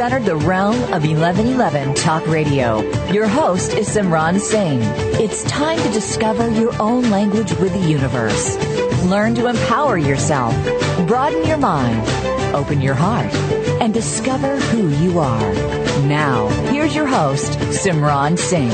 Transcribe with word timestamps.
You've 0.00 0.12
entered 0.12 0.24
the 0.24 0.36
realm 0.36 0.76
of 0.94 1.04
1111 1.04 1.92
Talk 1.94 2.26
Radio. 2.26 2.80
Your 3.12 3.28
host 3.28 3.74
is 3.74 3.86
Simran 3.86 4.40
Singh. 4.40 4.80
It's 5.20 5.44
time 5.44 5.76
to 5.76 5.90
discover 5.90 6.48
your 6.48 6.72
own 6.80 7.10
language 7.10 7.52
with 7.58 7.74
the 7.74 7.86
universe. 7.86 8.56
Learn 9.04 9.34
to 9.34 9.48
empower 9.48 9.98
yourself, 9.98 10.54
broaden 11.06 11.46
your 11.46 11.58
mind, 11.58 12.00
open 12.54 12.80
your 12.80 12.94
heart, 12.94 13.30
and 13.82 13.92
discover 13.92 14.56
who 14.56 14.88
you 15.04 15.18
are. 15.18 15.52
Now, 16.06 16.48
here's 16.72 16.94
your 16.94 17.06
host, 17.06 17.58
Simran 17.68 18.38
Singh. 18.38 18.70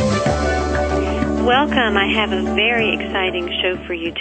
Welcome. 1.45 1.97
I 1.97 2.07
have 2.15 2.31
a 2.31 2.55
very 2.55 2.95
exciting 2.95 3.49
show 3.63 3.85
for 3.85 3.95
you 3.95 4.13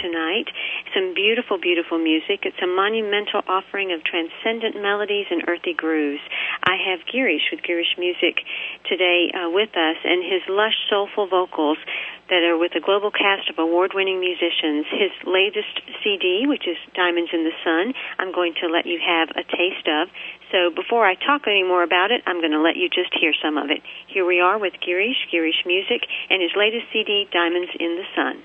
beautiful, 1.16 1.56
beautiful 1.56 1.96
music. 1.96 2.44
It's 2.44 2.60
a 2.60 2.68
monumental 2.68 3.40
offering 3.48 3.90
of 3.96 4.04
transcendent 4.04 4.76
melodies 4.76 5.24
and 5.32 5.48
earthy 5.48 5.72
grooves. 5.72 6.20
I 6.60 6.76
have 6.76 7.08
Girish 7.08 7.48
with 7.48 7.64
Girish 7.64 7.96
Music 7.96 8.44
today 8.84 9.32
uh, 9.32 9.48
with 9.48 9.72
us, 9.72 9.96
and 10.04 10.20
his 10.20 10.44
lush, 10.46 10.76
soulful 10.92 11.26
vocals 11.26 11.80
that 12.28 12.44
are 12.44 12.60
with 12.60 12.76
a 12.76 12.84
global 12.84 13.08
cast 13.08 13.48
of 13.48 13.56
award-winning 13.56 14.20
musicians. 14.20 14.84
His 14.92 15.14
latest 15.24 15.80
CD, 16.04 16.44
which 16.44 16.68
is 16.68 16.76
Diamonds 16.92 17.32
in 17.32 17.48
the 17.48 17.56
Sun, 17.64 17.96
I'm 18.20 18.36
going 18.36 18.52
to 18.60 18.68
let 18.68 18.84
you 18.84 19.00
have 19.00 19.32
a 19.32 19.42
taste 19.48 19.88
of. 19.88 20.12
So 20.52 20.68
before 20.68 21.08
I 21.08 21.16
talk 21.16 21.48
any 21.48 21.64
more 21.64 21.82
about 21.82 22.12
it, 22.12 22.20
I'm 22.28 22.44
going 22.44 22.52
to 22.52 22.60
let 22.60 22.76
you 22.76 22.92
just 22.92 23.16
hear 23.16 23.32
some 23.40 23.56
of 23.56 23.72
it. 23.72 23.80
Here 24.06 24.28
we 24.28 24.44
are 24.44 24.60
with 24.60 24.76
Girish, 24.84 25.32
Girish 25.32 25.64
Music, 25.64 26.04
and 26.28 26.44
his 26.44 26.52
latest 26.52 26.92
CD, 26.92 27.24
Diamonds 27.32 27.72
in 27.80 27.96
the 27.96 28.04
Sun. 28.12 28.44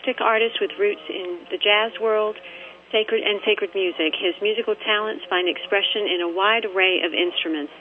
eclectic 0.00 0.24
artist 0.24 0.56
with 0.60 0.70
roots 0.78 1.04
in 1.10 1.44
the 1.50 1.58
jazz 1.58 1.92
world, 2.00 2.36
sacred 2.90 3.20
and 3.20 3.40
sacred 3.44 3.68
music. 3.74 4.16
His 4.16 4.32
musical 4.40 4.74
talents 4.74 5.24
find 5.28 5.44
expression 5.44 6.08
in 6.08 6.24
a 6.24 6.28
wide 6.32 6.64
array 6.64 7.04
of 7.04 7.12
instruments, 7.12 7.72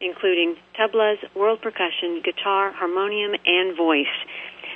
including 0.00 0.56
tablas, 0.76 1.16
world 1.34 1.62
percussion, 1.62 2.20
guitar, 2.22 2.72
harmonium, 2.72 3.32
and 3.46 3.76
voice. 3.76 4.12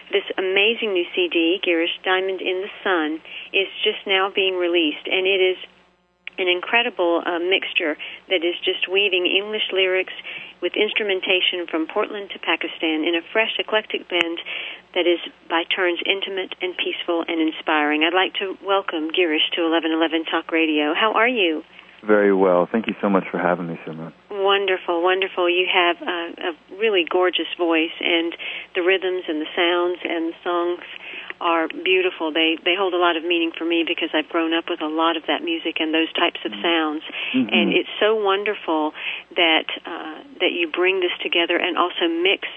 This 0.09 0.25
amazing 0.39 0.97
new 0.97 1.05
CD, 1.15 1.61
Girish 1.61 1.93
Diamond 2.03 2.41
in 2.41 2.65
the 2.65 2.73
Sun, 2.81 3.21
is 3.53 3.69
just 3.85 4.01
now 4.07 4.33
being 4.33 4.57
released, 4.57 5.05
and 5.05 5.27
it 5.27 5.43
is 5.45 5.59
an 6.39 6.49
incredible 6.49 7.23
uh, 7.25 7.41
mixture 7.41 7.97
that 8.29 8.45
is 8.45 8.57
just 8.65 8.89
weaving 8.89 9.25
English 9.25 9.69
lyrics 9.73 10.13
with 10.61 10.73
instrumentation 10.77 11.69
from 11.69 11.89
Portland 11.89 12.31
to 12.33 12.39
Pakistan 12.41 13.05
in 13.05 13.17
a 13.17 13.25
fresh, 13.33 13.53
eclectic 13.59 14.09
blend 14.09 14.41
that 14.95 15.05
is 15.05 15.21
by 15.49 15.65
turns 15.65 16.01
intimate 16.05 16.55
and 16.61 16.75
peaceful 16.77 17.25
and 17.27 17.41
inspiring. 17.41 18.03
I'd 18.05 18.15
like 18.15 18.35
to 18.41 18.57
welcome 18.65 19.11
Girish 19.11 19.47
to 19.55 19.63
1111 19.63 20.25
Talk 20.27 20.53
Radio. 20.53 20.95
How 20.95 21.13
are 21.15 21.29
you? 21.29 21.63
Very 22.07 22.33
well. 22.33 22.69
Thank 22.71 22.87
you 22.87 22.95
so 23.01 23.09
much 23.09 23.25
for 23.31 23.39
having 23.39 23.67
me, 23.67 23.79
Simran. 23.87 24.13
Wonderful, 24.31 25.03
wonderful. 25.03 25.51
You 25.51 25.67
have 25.67 25.97
a, 26.03 26.53
a 26.53 26.77
really 26.79 27.05
gorgeous 27.09 27.51
voice, 27.59 27.95
and 28.01 28.37
the 28.75 28.83
rhythms 28.83 29.25
and 29.27 29.41
the 29.41 29.51
sounds 29.57 29.99
and 30.05 30.33
the 30.33 30.37
songs 30.45 30.85
are 31.41 31.69
beautiful. 31.69 32.33
They 32.33 32.57
they 32.65 32.75
hold 32.79 32.95
a 32.95 33.01
lot 33.01 33.17
of 33.17 33.25
meaning 33.25 33.53
for 33.57 33.65
me 33.65 33.85
because 33.87 34.11
I've 34.15 34.29
grown 34.29 34.55
up 34.55 34.65
with 34.69 34.81
a 34.81 34.89
lot 34.89 35.17
of 35.17 35.25
that 35.27 35.43
music 35.43 35.77
and 35.81 35.93
those 35.93 36.13
types 36.13 36.41
of 36.45 36.53
sounds, 36.63 37.03
mm-hmm. 37.35 37.49
and 37.49 37.73
it's 37.73 37.91
so 38.01 38.15
wonderful 38.15 38.93
that 39.35 39.67
uh, 39.85 40.23
that 40.41 40.53
you 40.53 40.71
bring 40.71 41.01
this 41.01 41.15
together 41.23 41.57
and 41.57 41.77
also 41.77 42.09
mix 42.09 42.49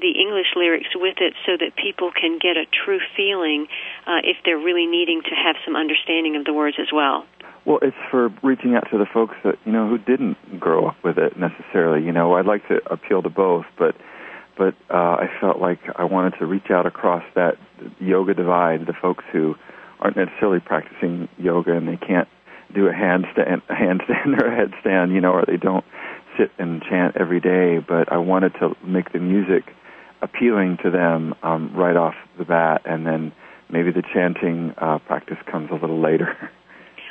the 0.00 0.12
English 0.18 0.54
lyrics 0.56 0.88
with 0.94 1.16
it 1.20 1.34
so 1.46 1.56
that 1.58 1.76
people 1.76 2.10
can 2.10 2.38
get 2.38 2.56
a 2.56 2.66
true 2.66 3.00
feeling 3.16 3.66
uh, 4.06 4.22
if 4.24 4.36
they're 4.44 4.58
really 4.58 4.86
needing 4.86 5.22
to 5.22 5.34
have 5.34 5.56
some 5.64 5.76
understanding 5.76 6.36
of 6.36 6.44
the 6.44 6.52
words 6.52 6.76
as 6.80 6.88
well. 6.92 7.24
Well, 7.64 7.80
it's 7.82 7.96
for 8.10 8.30
reaching 8.42 8.74
out 8.74 8.88
to 8.90 8.98
the 8.98 9.06
folks 9.06 9.34
that 9.44 9.56
you 9.66 9.72
know 9.72 9.88
who 9.88 9.98
didn't 9.98 10.58
grow 10.58 10.86
up 10.88 10.96
with 11.04 11.18
it 11.18 11.36
necessarily. 11.36 12.04
You 12.04 12.12
know, 12.12 12.34
I'd 12.34 12.46
like 12.46 12.66
to 12.68 12.80
appeal 12.90 13.22
to 13.22 13.28
both, 13.28 13.66
but 13.78 13.94
but 14.56 14.74
uh, 14.90 15.16
I 15.22 15.30
felt 15.40 15.58
like 15.58 15.78
I 15.96 16.04
wanted 16.04 16.38
to 16.38 16.46
reach 16.46 16.70
out 16.70 16.86
across 16.86 17.22
that 17.34 17.56
yoga 18.00 18.34
divide, 18.34 18.86
the 18.86 18.92
folks 18.92 19.24
who 19.32 19.54
aren't 20.00 20.16
necessarily 20.16 20.60
practicing 20.60 21.28
yoga 21.38 21.76
and 21.76 21.86
they 21.86 21.96
can't 21.96 22.28
do 22.74 22.88
a 22.88 22.92
handstand, 22.92 23.62
handstand 23.70 24.40
or 24.40 24.46
a 24.46 24.66
headstand, 24.66 25.12
you 25.12 25.20
know, 25.20 25.32
or 25.32 25.44
they 25.46 25.56
don't 25.56 25.84
sit 26.36 26.50
and 26.58 26.82
chant 26.82 27.16
every 27.16 27.40
day. 27.40 27.78
But 27.78 28.12
I 28.12 28.18
wanted 28.18 28.54
to 28.54 28.74
make 28.84 29.12
the 29.12 29.20
music 29.20 29.64
appealing 30.22 30.78
to 30.82 30.90
them 30.90 31.34
um, 31.42 31.72
right 31.74 31.96
off 31.96 32.14
the 32.38 32.44
bat, 32.44 32.82
and 32.84 33.06
then 33.06 33.32
maybe 33.70 33.90
the 33.90 34.02
chanting 34.14 34.74
uh, 34.78 34.98
practice 34.98 35.38
comes 35.50 35.70
a 35.70 35.74
little 35.74 36.00
later. 36.00 36.36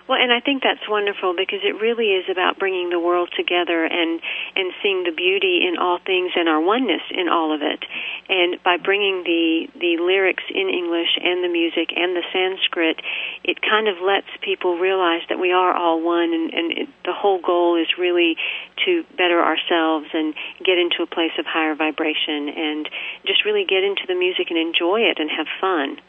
Well, 0.07 0.17
and 0.17 0.31
I 0.31 0.39
think 0.39 0.63
that's 0.63 0.87
wonderful 0.87 1.35
because 1.35 1.59
it 1.67 1.75
really 1.83 2.15
is 2.15 2.31
about 2.31 2.57
bringing 2.57 2.89
the 2.89 2.99
world 2.99 3.29
together 3.35 3.83
and 3.83 4.21
and 4.55 4.71
seeing 4.81 5.03
the 5.03 5.11
beauty 5.11 5.67
in 5.67 5.75
all 5.77 5.99
things 5.99 6.31
and 6.35 6.47
our 6.47 6.61
oneness 6.61 7.03
in 7.11 7.27
all 7.27 7.53
of 7.53 7.61
it. 7.61 7.83
And 8.29 8.55
by 8.63 8.77
bringing 8.77 9.23
the 9.27 9.67
the 9.75 9.99
lyrics 9.99 10.43
in 10.47 10.69
English 10.71 11.19
and 11.19 11.43
the 11.43 11.51
music 11.51 11.91
and 11.91 12.15
the 12.15 12.23
Sanskrit, 12.31 13.03
it 13.43 13.59
kind 13.61 13.89
of 13.89 13.99
lets 13.99 14.31
people 14.39 14.79
realize 14.79 15.27
that 15.27 15.39
we 15.39 15.51
are 15.51 15.75
all 15.75 15.99
one, 15.99 16.31
and, 16.31 16.53
and 16.53 16.71
it, 16.71 16.87
the 17.03 17.13
whole 17.13 17.41
goal 17.43 17.75
is 17.75 17.87
really 17.99 18.37
to 18.85 19.03
better 19.17 19.43
ourselves 19.43 20.07
and 20.13 20.33
get 20.63 20.77
into 20.79 21.03
a 21.03 21.07
place 21.07 21.35
of 21.37 21.45
higher 21.45 21.75
vibration 21.75 22.47
and 22.47 22.87
just 23.27 23.43
really 23.43 23.65
get 23.67 23.83
into 23.83 24.07
the 24.07 24.15
music 24.15 24.47
and 24.49 24.57
enjoy 24.57 25.01
it 25.01 25.19
and 25.19 25.29
have 25.29 25.47
fun. 25.59 25.99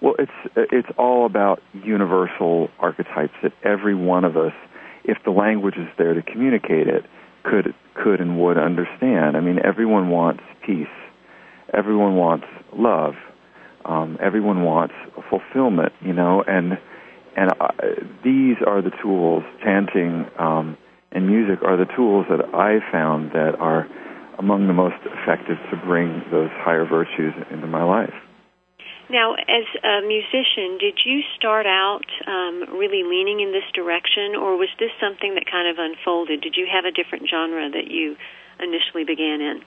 Well, 0.00 0.14
it's 0.18 0.32
it's 0.56 0.88
all 0.98 1.26
about 1.26 1.62
universal 1.72 2.68
archetypes 2.78 3.32
that 3.42 3.52
every 3.64 3.94
one 3.94 4.24
of 4.24 4.36
us, 4.36 4.52
if 5.04 5.18
the 5.24 5.30
language 5.30 5.76
is 5.76 5.88
there 5.96 6.14
to 6.14 6.22
communicate 6.22 6.86
it, 6.88 7.04
could 7.44 7.74
could 7.94 8.20
and 8.20 8.38
would 8.40 8.58
understand. 8.58 9.36
I 9.36 9.40
mean, 9.40 9.58
everyone 9.64 10.10
wants 10.10 10.42
peace. 10.64 10.86
Everyone 11.72 12.16
wants 12.16 12.46
love. 12.76 13.14
Um, 13.84 14.18
everyone 14.20 14.62
wants 14.62 14.94
fulfillment. 15.30 15.92
You 16.02 16.12
know, 16.12 16.42
and 16.46 16.78
and 17.36 17.50
uh, 17.60 17.68
these 18.22 18.56
are 18.66 18.82
the 18.82 18.92
tools. 19.02 19.44
Chanting 19.64 20.26
um, 20.38 20.76
and 21.12 21.26
music 21.26 21.62
are 21.62 21.76
the 21.76 21.90
tools 21.96 22.26
that 22.28 22.54
I 22.54 22.80
found 22.92 23.30
that 23.32 23.54
are 23.58 23.88
among 24.38 24.66
the 24.66 24.74
most 24.74 25.00
effective 25.06 25.56
to 25.70 25.76
bring 25.76 26.22
those 26.30 26.50
higher 26.52 26.84
virtues 26.84 27.32
into 27.50 27.66
my 27.66 27.82
life. 27.82 28.12
Now, 29.08 29.34
as 29.34 29.66
a 29.84 30.02
musician, 30.02 30.78
did 30.78 30.98
you 31.04 31.22
start 31.38 31.66
out 31.66 32.06
um, 32.26 32.74
really 32.74 33.04
leaning 33.04 33.38
in 33.40 33.52
this 33.52 33.66
direction, 33.72 34.34
or 34.34 34.56
was 34.56 34.68
this 34.80 34.90
something 35.00 35.34
that 35.34 35.46
kind 35.50 35.70
of 35.70 35.78
unfolded? 35.78 36.40
Did 36.40 36.54
you 36.56 36.66
have 36.66 36.84
a 36.84 36.90
different 36.90 37.30
genre 37.30 37.70
that 37.70 37.86
you 37.86 38.16
initially 38.58 39.04
began 39.04 39.40
in? 39.40 39.60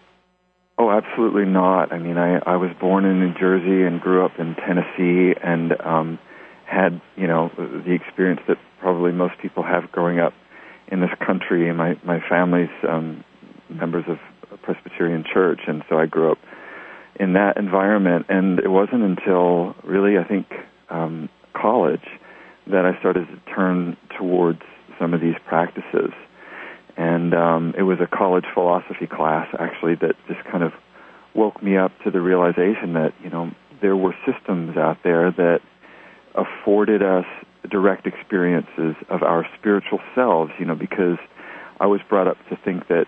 Oh, 0.78 0.92
absolutely 0.92 1.46
not. 1.46 1.92
I 1.92 2.00
mean, 2.00 2.18
I 2.18 2.40
I 2.46 2.56
was 2.56 2.72
born 2.80 3.06
in 3.06 3.20
New 3.20 3.34
Jersey 3.34 3.84
and 3.84 4.02
grew 4.02 4.26
up 4.26 4.40
in 4.40 4.56
Tennessee, 4.56 5.36
and 5.42 5.74
um, 5.82 6.20
had 6.66 7.02
you 7.16 7.28
know 7.28 7.52
the 7.58 7.92
experience 7.92 8.42
that 8.48 8.58
probably 8.80 9.12
most 9.12 9.36
people 9.42 9.64
have 9.64 9.92
growing 9.92 10.20
up 10.20 10.34
in 10.88 11.00
this 11.02 11.12
country. 11.26 11.72
My 11.74 11.98
my 12.04 12.20
family's 12.28 12.72
um, 12.88 13.24
members 13.70 14.06
of 14.08 14.18
a 14.52 14.58
Presbyterian 14.58 15.24
church, 15.24 15.62
and 15.68 15.84
so 15.90 15.98
I 15.98 16.06
grew 16.06 16.32
up 16.32 16.40
in 17.20 17.34
that 17.34 17.58
environment. 17.58 18.26
And 18.30 18.60
it 18.60 18.70
wasn't 18.70 19.04
until 19.04 19.76
really, 19.84 20.18
I 20.18 20.24
think, 20.24 20.48
um, 20.90 21.30
college 21.54 22.06
that 22.68 22.86
I 22.86 22.98
started 23.00 23.28
to 23.28 23.54
turn 23.54 23.98
towards 24.18 24.62
some 25.00 25.14
of 25.14 25.22
these 25.22 25.36
practices. 25.46 26.12
And 26.98 27.34
um, 27.34 27.74
it 27.78 27.84
was 27.84 28.00
a 28.02 28.08
college 28.08 28.46
philosophy 28.54 29.08
class, 29.08 29.48
actually, 29.58 29.96
that 29.96 30.16
just 30.28 30.44
kind 30.52 30.64
of 30.64 30.74
woke 31.34 31.62
me 31.64 31.78
up 31.78 31.92
to 32.04 32.12
the 32.12 32.22
realization 32.22 32.94
that, 32.94 33.14
you 33.24 33.30
know, 33.30 33.52
there 33.82 33.96
were 33.96 34.14
systems 34.26 34.76
out 34.76 34.98
there 35.04 35.32
that 35.32 35.62
afforded 36.36 37.02
us 37.02 37.26
direct 37.70 38.06
experiences 38.06 38.96
of 39.10 39.24
our 39.24 39.48
spiritual 39.58 40.00
selves, 40.16 40.52
you 40.60 40.66
know, 40.66 40.76
because 40.76 41.18
I 41.80 41.88
was 41.88 42.02
brought 42.10 42.28
up 42.28 42.38
to 42.50 42.58
think 42.58 42.88
that 42.88 43.06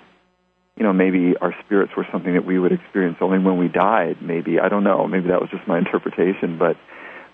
you 0.78 0.84
know, 0.84 0.94
maybe 0.94 1.36
our 1.42 1.54
spirits 1.66 1.92
were 1.96 2.08
something 2.12 2.34
that 2.34 2.46
we 2.46 2.58
would 2.58 2.72
experience 2.72 3.18
only 3.22 3.40
when 3.40 3.58
we 3.58 3.68
died. 3.68 4.18
Maybe 4.22 4.60
I 4.60 4.70
don't 4.70 4.84
know. 4.84 5.08
Maybe 5.08 5.28
that 5.28 5.42
was 5.42 5.50
just 5.50 5.68
my 5.68 5.78
interpretation, 5.84 6.58
but 6.58 6.78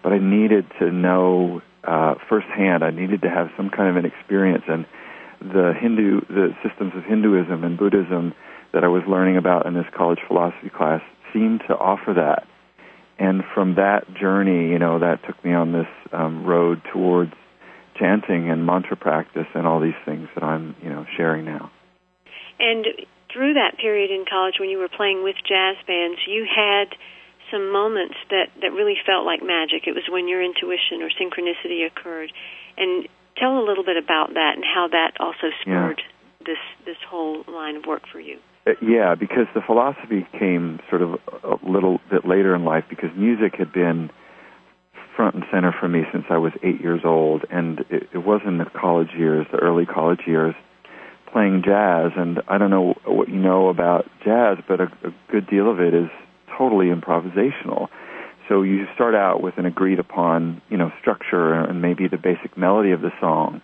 but 0.04 0.13
I 0.13 0.19
needed 0.19 0.66
to 0.80 0.92
know 0.92 1.62
uh, 1.84 2.16
firsthand. 2.30 2.84
I 2.84 2.92
needed 2.92 3.22
to 3.22 3.30
have 3.30 3.50
some 3.56 3.69
kind 3.69 3.89
of 3.89 4.04
an 4.04 4.06
experience, 4.06 4.63
and 4.68 4.86
the 5.39 5.74
Hindu, 5.80 6.22
the 6.30 6.56
systems 6.68 6.94
of 6.95 7.04
Hinduism 7.04 7.63
and 7.63 7.78
Buddhism 7.78 8.34
that 8.74 8.84
I 8.84 8.88
was 8.88 9.04
learning 9.07 9.38
about 9.38 9.66
in 9.66 9.74
this 9.74 9.86
college 9.95 10.19
philosophy 10.28 10.69
class 10.69 11.01
seemed 11.34 11.62
to 11.68 11.74
offer 11.75 12.13
that. 12.16 12.48
And 13.19 13.44
from 13.54 13.75
that 13.75 14.13
journey, 14.13 14.69
you 14.69 14.80
know, 14.80 15.00
that 15.00 15.25
took 15.25 15.44
me 15.44 15.54
on 15.54 15.72
this 15.72 15.88
um, 16.12 16.45
road 16.45 16.81
towards 16.92 17.34
chanting 17.98 18.50
and 18.50 18.66
mantra 18.66 18.95
practice 18.95 19.48
and 19.56 19.66
all 19.66 19.80
these 19.80 19.98
things 20.06 20.28
that 20.36 20.44
I'm, 20.44 20.75
you 20.84 20.89
know, 20.89 21.06
sharing 21.16 21.45
now. 21.45 21.72
And 22.60 22.86
through 23.31 23.56
that 23.56 23.77
period 23.77 24.12
in 24.12 24.25
college 24.29 24.56
when 24.59 24.69
you 24.69 24.77
were 24.77 24.89
playing 24.89 25.24
with 25.24 25.35
jazz 25.47 25.75
bands, 25.85 26.19
you 26.27 26.47
had 26.47 26.95
some 27.51 27.71
moments 27.71 28.15
that 28.29 28.51
that 28.62 28.71
really 28.71 28.97
felt 29.06 29.25
like 29.25 29.41
magic. 29.41 29.88
It 29.88 29.95
was 29.95 30.03
when 30.09 30.27
your 30.27 30.44
intuition 30.44 31.01
or 31.01 31.09
synchronicity 31.09 31.85
occurred. 31.85 32.31
And 32.77 33.07
tell 33.38 33.57
a 33.57 33.65
little 33.65 33.83
bit 33.83 33.97
about 33.97 34.33
that 34.33 34.53
and 34.56 34.63
how 34.63 34.88
that 34.91 35.13
also 35.19 35.53
spurred 35.62 36.01
yeah. 36.01 36.45
this 36.45 36.62
this 36.85 36.97
whole 37.09 37.44
line 37.47 37.75
of 37.75 37.85
work 37.85 38.03
for 38.12 38.19
you. 38.19 38.38
Uh, 38.65 38.71
yeah, 38.81 39.15
because 39.15 39.47
the 39.53 39.62
philosophy 39.62 40.27
came 40.38 40.79
sort 40.89 41.01
of 41.01 41.19
a 41.44 41.57
little 41.69 42.00
bit 42.09 42.27
later 42.27 42.56
in 42.56 42.65
life 42.65 42.83
because 42.89 43.09
music 43.15 43.56
had 43.57 43.71
been 43.71 44.09
front 45.15 45.35
and 45.35 45.44
center 45.51 45.74
for 45.79 45.88
me 45.88 46.03
since 46.12 46.25
I 46.29 46.38
was 46.38 46.51
eight 46.63 46.79
years 46.81 47.01
old, 47.03 47.45
and 47.50 47.79
it, 47.89 48.09
it 48.13 48.19
was 48.19 48.41
in 48.45 48.59
the 48.59 48.65
college 48.65 49.09
years, 49.18 49.47
the 49.51 49.57
early 49.57 49.85
college 49.85 50.21
years, 50.27 50.53
playing 51.31 51.63
jazz, 51.65 52.12
and 52.15 52.41
I 52.47 52.57
don't 52.57 52.69
know 52.69 52.95
what 53.06 53.29
you 53.29 53.35
know 53.35 53.69
about 53.69 54.06
jazz, 54.24 54.57
but 54.68 54.79
a, 54.81 54.85
a 55.03 55.13
good 55.31 55.47
deal 55.47 55.69
of 55.69 55.79
it 55.79 55.94
is 55.94 56.09
totally 56.57 56.88
improvisational. 56.88 57.89
So 58.47 58.62
you 58.62 58.85
start 58.95 59.13
out 59.13 59.41
with 59.41 59.57
an 59.57 59.65
agreed 59.65 60.00
upon, 60.00 60.62
you 60.69 60.77
know, 60.77 60.91
structure 61.01 61.53
and 61.53 61.81
maybe 61.81 62.07
the 62.07 62.18
basic 62.18 62.57
melody 62.57 62.91
of 62.91 63.01
the 63.01 63.12
song 63.19 63.62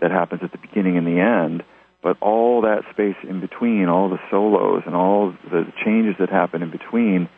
that 0.00 0.10
happens 0.10 0.42
at 0.44 0.52
the 0.52 0.58
beginning 0.58 0.98
and 0.98 1.06
the 1.06 1.20
end, 1.20 1.62
but 2.02 2.20
all 2.20 2.60
that 2.62 2.82
space 2.90 3.16
in 3.28 3.40
between, 3.40 3.88
all 3.88 4.10
the 4.10 4.20
solos 4.30 4.82
and 4.84 4.94
all 4.94 5.34
the 5.50 5.64
changes 5.84 6.14
that 6.20 6.28
happen 6.28 6.62
in 6.62 6.70
between 6.70 7.28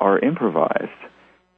are 0.00 0.18
improvised. 0.18 0.90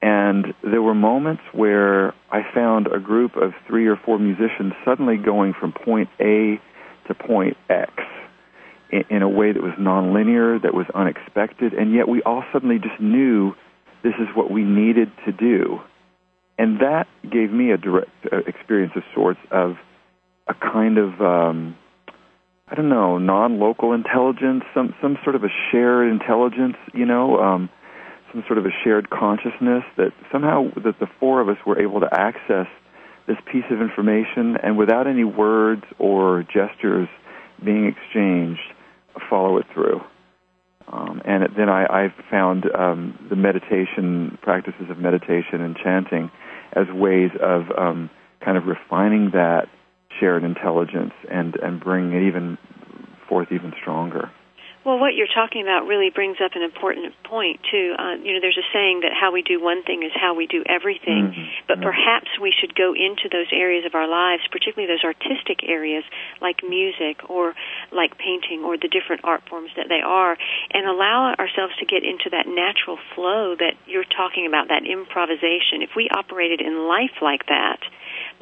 And 0.03 0.53
there 0.63 0.83
were 0.83 0.95
moments 0.95 1.43
where 1.53 2.13
I 2.31 2.43
found 2.53 2.89
a 2.89 2.99
group 2.99 3.37
of 3.37 3.53
three 3.67 3.87
or 3.87 3.97
four 3.97 4.19
musicians 4.19 4.73
suddenly 4.85 5.17
going 5.17 5.55
from 5.59 5.73
point 5.73 6.11
A 6.21 6.61
to 7.09 7.15
point 7.15 7.57
X 7.69 7.93
in, 8.91 9.05
in 9.11 9.23
a 9.23 9.29
way 9.29 9.53
that 9.53 9.63
was 9.63 9.73
nonlinear, 9.79 10.63
that 10.63 10.75
was 10.75 10.87
unexpected, 10.95 11.73
and 11.73 11.95
yet 11.95 12.09
we 12.09 12.23
all 12.23 12.45
suddenly 12.53 12.79
just 12.79 13.01
knew 13.01 13.55
this 14.03 14.15
is 14.19 14.29
what 14.35 14.51
we 14.51 14.63
needed 14.63 15.11
to 15.27 15.33
do. 15.33 15.81
And 16.59 16.81
that 16.81 17.07
gave 17.23 17.51
me 17.51 17.71
a 17.71 17.77
direct 17.77 18.11
uh, 18.31 18.39
experience 18.47 18.93
of 18.97 19.03
sorts 19.15 19.41
of 19.51 19.77
a 20.47 20.55
kind 20.55 20.99
of 20.99 21.21
um, 21.21 21.77
I 22.73 22.75
don't 22.75 22.89
know, 22.89 23.19
non-local 23.19 23.93
intelligence, 23.93 24.65
some 24.75 24.95
some 25.03 25.19
sort 25.25 25.37
of 25.37 25.45
a 25.45 25.51
shared 25.71 26.11
intelligence, 26.11 26.77
you 26.95 27.05
know, 27.05 27.39
um, 27.39 27.71
some 28.33 28.45
sort 28.47 28.59
of 28.59 28.65
a 28.65 28.71
shared 28.83 29.11
consciousness 29.11 29.85
that 29.99 30.13
somehow 30.33 30.71
that 30.83 30.99
the 30.99 31.07
four 31.21 31.41
of 31.41 31.49
us 31.49 31.59
were 31.67 31.79
able 31.79 32.01
to 32.01 32.09
access 32.11 32.67
this 33.27 33.37
piece 33.51 33.65
of 33.71 33.81
information 33.81 34.57
and 34.63 34.77
without 34.77 35.07
any 35.07 35.25
words 35.25 35.85
or 35.99 36.43
gestures 36.43 37.09
being 37.65 37.87
exchanged, 37.87 38.61
follow 39.31 39.59
it 39.59 39.67
through. 39.73 40.01
Um, 40.93 41.23
and 41.25 41.45
then 41.57 41.69
I, 41.69 41.85
I 41.85 42.15
found 42.31 42.65
um, 42.75 43.27
the 43.31 43.37
meditation 43.37 44.37
practices 44.43 44.91
of 44.91 44.99
meditation 44.99 45.61
and 45.61 45.77
chanting 45.77 46.31
as 46.73 46.87
ways 46.89 47.31
of 47.41 47.63
um, 47.79 48.11
kind 48.45 48.59
of 48.59 48.65
refining 48.67 49.31
that 49.33 49.69
shared 50.21 50.45
intelligence 50.45 51.13
and 51.31 51.57
and 51.57 51.81
bringing 51.81 52.13
it 52.13 52.27
even 52.27 52.59
forth 53.29 53.49
even 53.51 53.73
stronger. 53.81 54.31
Well, 54.85 54.99
what 54.99 55.15
you're 55.15 55.31
talking 55.31 55.63
about 55.63 55.87
really 55.87 56.11
brings 56.11 56.39
up 56.43 56.59
an 56.59 56.63
important 56.63 57.15
point 57.23 57.61
too. 57.71 57.95
Uh, 57.95 58.19
you 58.19 58.35
know, 58.35 58.43
there's 58.43 58.59
a 58.59 58.67
saying 58.75 59.07
that 59.07 59.15
how 59.15 59.31
we 59.31 59.43
do 59.43 59.63
one 59.63 59.87
thing 59.87 60.03
is 60.03 60.11
how 60.11 60.35
we 60.35 60.51
do 60.51 60.65
everything. 60.67 61.31
Mm-hmm. 61.31 61.71
But 61.71 61.79
perhaps 61.81 62.27
we 62.43 62.51
should 62.51 62.75
go 62.75 62.91
into 62.91 63.31
those 63.31 63.47
areas 63.55 63.87
of 63.87 63.95
our 63.95 64.11
lives, 64.11 64.43
particularly 64.51 64.91
those 64.91 65.07
artistic 65.07 65.63
areas 65.63 66.03
like 66.43 66.67
music 66.67 67.23
or 67.31 67.55
like 67.95 68.19
painting 68.19 68.67
or 68.67 68.75
the 68.75 68.91
different 68.91 69.23
art 69.23 69.47
forms 69.49 69.71
that 69.79 69.87
they 69.89 70.03
are, 70.03 70.37
and 70.75 70.83
allow 70.91 71.31
ourselves 71.39 71.79
to 71.79 71.87
get 71.87 72.03
into 72.03 72.27
that 72.35 72.51
natural 72.51 72.99
flow 73.15 73.55
that 73.55 73.79
you're 73.87 74.09
talking 74.09 74.51
about, 74.51 74.67
that 74.67 74.83
improvisation. 74.83 75.87
If 75.87 75.95
we 75.95 76.11
operated 76.11 76.61
in 76.61 76.91
life 76.91 77.23
like 77.23 77.47
that, 77.47 77.79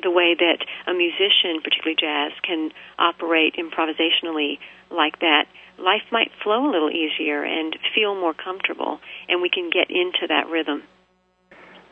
the 0.02 0.10
way 0.10 0.34
that 0.40 0.64
a 0.88 0.94
musician, 0.96 1.60
particularly 1.60 2.00
jazz, 2.00 2.32
can 2.40 2.72
operate 2.98 3.60
improvisationally 3.60 4.56
like 4.90 5.20
that, 5.20 5.44
life 5.80 6.02
might 6.12 6.30
flow 6.42 6.68
a 6.68 6.70
little 6.70 6.90
easier 6.90 7.42
and 7.42 7.76
feel 7.94 8.14
more 8.14 8.34
comfortable, 8.34 9.00
and 9.28 9.42
we 9.42 9.50
can 9.50 9.70
get 9.70 9.90
into 9.90 10.26
that 10.28 10.48
rhythm. 10.48 10.82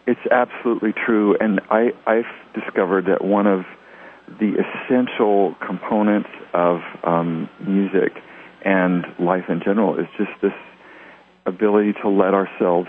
It's 0.07 0.21
absolutely 0.31 0.93
true, 0.93 1.37
and 1.39 1.61
I, 1.71 1.91
I've 2.07 2.33
discovered 2.55 3.07
that 3.07 3.25
one 3.25 3.47
of 3.47 3.65
the 4.41 4.55
essential 4.57 5.55
components 5.67 6.29
of 6.55 6.81
um, 7.05 7.49
music 7.67 8.13
and 8.65 9.05
life 9.19 9.45
in 9.49 9.61
general 9.65 9.99
is 9.99 10.07
just 10.17 10.31
this 10.43 10.53
ability 11.47 11.95
to 12.03 12.09
let 12.09 12.35
ourselves 12.35 12.89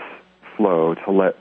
flow, 0.56 0.94
to 1.06 1.10
let 1.10 1.34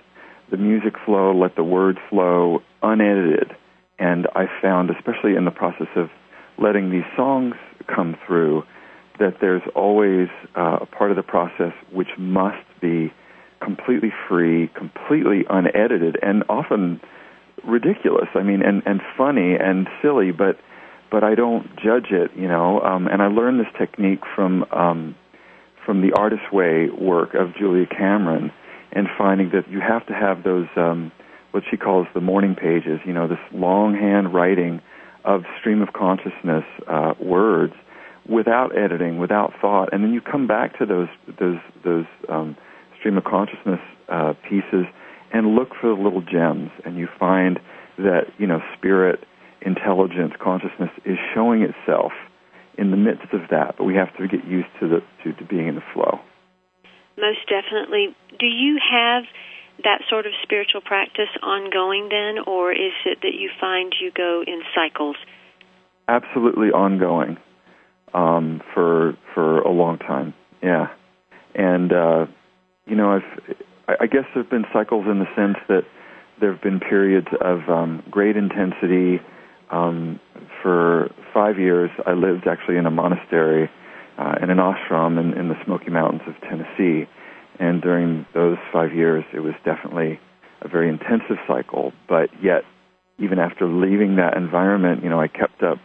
the 0.52 0.58
music 0.58 0.94
flow, 1.06 1.34
let 1.36 1.56
the 1.56 1.64
words 1.64 2.00
flow 2.10 2.62
unedited. 2.82 3.56
And 4.00 4.28
I 4.36 4.46
found, 4.62 4.90
especially 4.90 5.36
in 5.36 5.46
the 5.46 5.52
process 5.52 5.88
of 5.96 6.10
letting 6.58 6.90
these 6.90 7.08
songs 7.16 7.56
come 7.94 8.18
through, 8.26 8.64
that 9.20 9.36
there's 9.42 9.62
always 9.76 10.28
uh, 10.56 10.80
a 10.82 10.86
part 10.86 11.12
of 11.12 11.18
the 11.18 11.24
process 11.24 11.74
which 11.92 12.10
must 12.18 12.66
be 12.82 13.14
completely 13.62 14.12
free, 14.28 14.70
completely 14.76 15.46
unedited, 15.50 16.18
and 16.22 16.44
often 16.50 17.00
ridiculous. 17.66 18.30
I 18.36 18.44
mean, 18.44 18.62
and 18.62 18.82
and 18.86 19.02
funny 19.18 19.56
and 19.56 19.88
silly, 20.02 20.32
but 20.32 20.58
but 21.12 21.24
I 21.24 21.36
don't 21.36 21.68
judge 21.76 22.12
it, 22.12 22.32
you 22.36 22.48
know. 22.48 22.80
Um, 22.82 23.08
and 23.08 23.22
I 23.22 23.28
learned 23.28 23.60
this 23.60 23.72
technique 23.78 24.22
from 24.36 24.66
um, 24.72 25.16
from 25.86 26.02
the 26.02 26.14
Artist 26.14 26.54
Way 26.54 26.90
work 26.90 27.34
of 27.34 27.56
Julia 27.56 27.86
Cameron, 27.86 28.52
and 28.92 29.08
finding 29.18 29.50
that 29.52 29.70
you 29.70 29.80
have 29.82 30.06
to 30.08 30.14
have 30.14 30.44
those 30.44 30.68
um, 30.76 31.12
what 31.52 31.64
she 31.70 31.78
calls 31.78 32.08
the 32.14 32.22
morning 32.22 32.56
pages, 32.56 33.00
you 33.06 33.14
know, 33.14 33.28
this 33.28 33.40
longhand 33.52 34.34
writing 34.34 34.82
of 35.26 35.44
stream 35.60 35.82
of 35.82 35.94
consciousness 35.94 36.64
uh, 36.88 37.14
words 37.20 37.74
without 38.30 38.78
editing, 38.78 39.18
without 39.18 39.54
thought, 39.60 39.92
and 39.92 40.04
then 40.04 40.14
you 40.14 40.22
come 40.22 40.48
back 40.48 40.78
to 40.80 40.86
those 40.86 41.10
those 41.40 41.58
those 41.84 42.06
um, 42.30 42.56
stream 42.98 43.18
of 43.18 43.24
consciousness 43.24 43.80
uh, 44.10 44.34
pieces 44.48 44.86
and 45.34 45.56
look 45.56 45.70
for 45.80 45.96
the 45.96 46.02
little 46.02 46.22
gems, 46.22 46.72
and 46.86 46.98
you 46.98 47.08
find 47.20 47.60
that 47.98 48.26
you 48.38 48.48
know 48.48 48.60
spirit, 48.78 49.26
intelligence, 49.62 50.34
consciousness 50.42 50.92
is 51.06 51.18
showing 51.34 51.64
itself 51.64 52.12
in 52.78 52.92
the 52.92 52.98
midst 52.98 53.34
of 53.34 53.42
that, 53.50 53.76
but 53.78 53.84
we 53.84 53.96
have 53.96 54.16
to 54.18 54.28
get 54.28 54.46
used 54.46 54.70
to 54.80 54.88
the 54.88 55.02
to, 55.24 55.34
to 55.34 55.46
being 55.46 55.68
in 55.68 55.76
the 55.76 55.84
flow. 55.94 56.20
Most 57.18 57.50
definitely. 57.50 58.16
Do 58.40 58.46
you 58.46 58.80
have 58.80 59.24
that 59.84 60.02
sort 60.10 60.26
of 60.26 60.34
spiritual 60.44 60.82
practice 60.82 61.32
ongoing 61.42 62.10
then, 62.10 62.44
or 62.46 62.72
is 62.72 62.94
it 63.06 63.20
that 63.22 63.34
you 63.34 63.50
find 63.60 63.94
you 64.00 64.12
go 64.12 64.44
in 64.46 64.62
cycles? 64.76 65.16
Absolutely 66.08 66.70
ongoing 66.70 67.38
um, 68.14 68.62
for 68.74 69.18
for 69.34 69.60
a 69.62 69.72
long 69.72 69.98
time. 69.98 70.34
Yeah, 70.62 70.88
and 71.56 71.92
uh, 71.92 72.26
you 72.86 72.96
know, 72.96 73.12
I've 73.12 73.56
I 74.00 74.06
guess 74.06 74.26
there've 74.34 74.50
been 74.50 74.66
cycles 74.72 75.06
in 75.08 75.20
the 75.20 75.28
sense 75.36 75.58
that 75.68 75.84
there 76.40 76.54
have 76.54 76.62
been 76.62 76.80
periods 76.80 77.28
of 77.42 77.70
um, 77.70 78.04
great 78.10 78.38
intensity. 78.38 79.20
Um, 79.72 80.20
for 80.62 81.10
five 81.34 81.58
years, 81.58 81.90
I 82.06 82.14
lived 82.14 82.48
actually 82.48 82.78
in 82.78 82.86
a 82.86 82.92
monastery, 82.92 83.70
uh, 84.18 84.36
in 84.42 84.50
an 84.50 84.58
ashram 84.58 85.20
in, 85.20 85.38
in 85.38 85.50
the 85.50 85.56
Smoky 85.66 85.90
Mountains 85.90 86.22
of 86.28 86.36
Tennessee. 86.42 87.10
And 87.60 87.82
during 87.82 88.26
those 88.34 88.58
five 88.72 88.94
years, 88.94 89.24
it 89.34 89.42
was 89.42 89.54
definitely 89.66 90.20
a 90.62 90.68
very 90.68 90.90
intensive 90.90 91.38
cycle. 91.48 91.92
But 92.08 92.30
yet, 92.42 92.64
even 93.18 93.40
after 93.40 93.68
leaving 93.68 94.16
that 94.16 94.38
environment, 94.38 95.04
you 95.04 95.10
know, 95.10 95.20
I 95.20 95.28
kept 95.28 95.62
up 95.62 95.78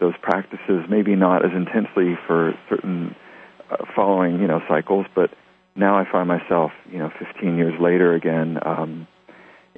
those 0.00 0.14
practices, 0.20 0.84
maybe 0.88 1.14
not 1.16 1.44
as 1.44 1.52
intensely 1.54 2.18
for 2.26 2.54
certain 2.68 3.14
uh, 3.70 3.84
following, 3.94 4.40
you 4.40 4.46
know, 4.46 4.60
cycles, 4.68 5.06
but 5.14 5.30
now 5.76 5.96
I 5.96 6.10
find 6.10 6.26
myself, 6.26 6.72
you 6.90 6.98
know, 6.98 7.10
15 7.18 7.56
years 7.56 7.74
later 7.80 8.14
again 8.14 8.58
um, 8.64 9.06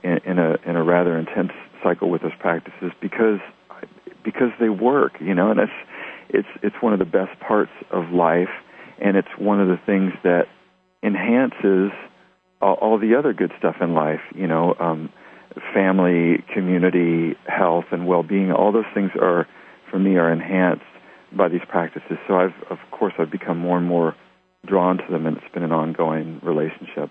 in, 0.02 0.18
in 0.24 0.38
a 0.38 0.56
in 0.64 0.76
a 0.76 0.82
rather 0.82 1.18
intense 1.18 1.52
cycle 1.82 2.10
with 2.10 2.22
those 2.22 2.34
practices 2.38 2.92
because 3.00 3.40
because 4.24 4.50
they 4.58 4.68
work, 4.68 5.12
you 5.20 5.34
know, 5.34 5.50
and 5.50 5.60
it's 5.60 5.72
it's 6.28 6.48
it's 6.62 6.76
one 6.80 6.92
of 6.92 6.98
the 6.98 7.04
best 7.04 7.38
parts 7.40 7.72
of 7.90 8.10
life, 8.10 8.48
and 9.00 9.16
it's 9.16 9.28
one 9.38 9.60
of 9.60 9.68
the 9.68 9.78
things 9.84 10.12
that 10.22 10.46
enhances 11.02 11.90
all, 12.60 12.74
all 12.74 12.98
the 12.98 13.14
other 13.14 13.32
good 13.32 13.52
stuff 13.58 13.76
in 13.80 13.94
life, 13.94 14.20
you 14.34 14.46
know, 14.46 14.74
um, 14.78 15.10
family, 15.74 16.44
community, 16.52 17.36
health, 17.46 17.86
and 17.90 18.06
well-being. 18.06 18.52
All 18.52 18.72
those 18.72 18.84
things 18.94 19.10
are 19.20 19.46
for 19.90 19.98
me 19.98 20.16
are 20.16 20.32
enhanced 20.32 20.84
by 21.36 21.48
these 21.48 21.64
practices. 21.68 22.18
So 22.26 22.34
I've 22.34 22.54
of 22.70 22.78
course 22.90 23.14
I've 23.18 23.30
become 23.30 23.58
more 23.58 23.78
and 23.78 23.86
more 23.86 24.14
drawn 24.66 24.98
to 24.98 25.04
them, 25.10 25.26
and 25.26 25.36
it's 25.36 25.52
been 25.52 25.62
an 25.62 25.72
ongoing 25.72 26.40
relationship. 26.42 27.10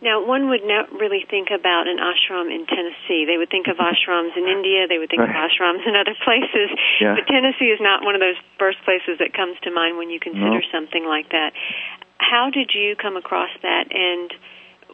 Now, 0.00 0.20
one 0.20 0.48
would 0.52 0.64
not 0.64 0.92
really 0.92 1.24
think 1.24 1.48
about 1.48 1.88
an 1.88 1.96
ashram 1.96 2.52
in 2.52 2.68
Tennessee. 2.68 3.24
They 3.24 3.40
would 3.40 3.48
think 3.48 3.64
of 3.66 3.80
ashrams 3.80 4.36
in 4.36 4.44
India. 4.44 4.84
They 4.88 5.00
would 5.00 5.08
think 5.08 5.24
of 5.24 5.32
ashrams 5.32 5.88
in 5.88 5.96
other 5.96 6.12
places. 6.24 6.68
Yeah. 7.00 7.16
But 7.16 7.24
Tennessee 7.28 7.72
is 7.72 7.80
not 7.80 8.04
one 8.04 8.14
of 8.14 8.20
those 8.20 8.36
first 8.60 8.76
places 8.84 9.20
that 9.20 9.32
comes 9.32 9.56
to 9.64 9.70
mind 9.72 9.96
when 9.96 10.10
you 10.10 10.20
consider 10.20 10.60
no. 10.60 10.72
something 10.72 11.04
like 11.04 11.32
that. 11.32 11.52
How 12.20 12.50
did 12.52 12.72
you 12.76 12.96
come 12.96 13.16
across 13.16 13.52
that, 13.62 13.88
and 13.92 14.32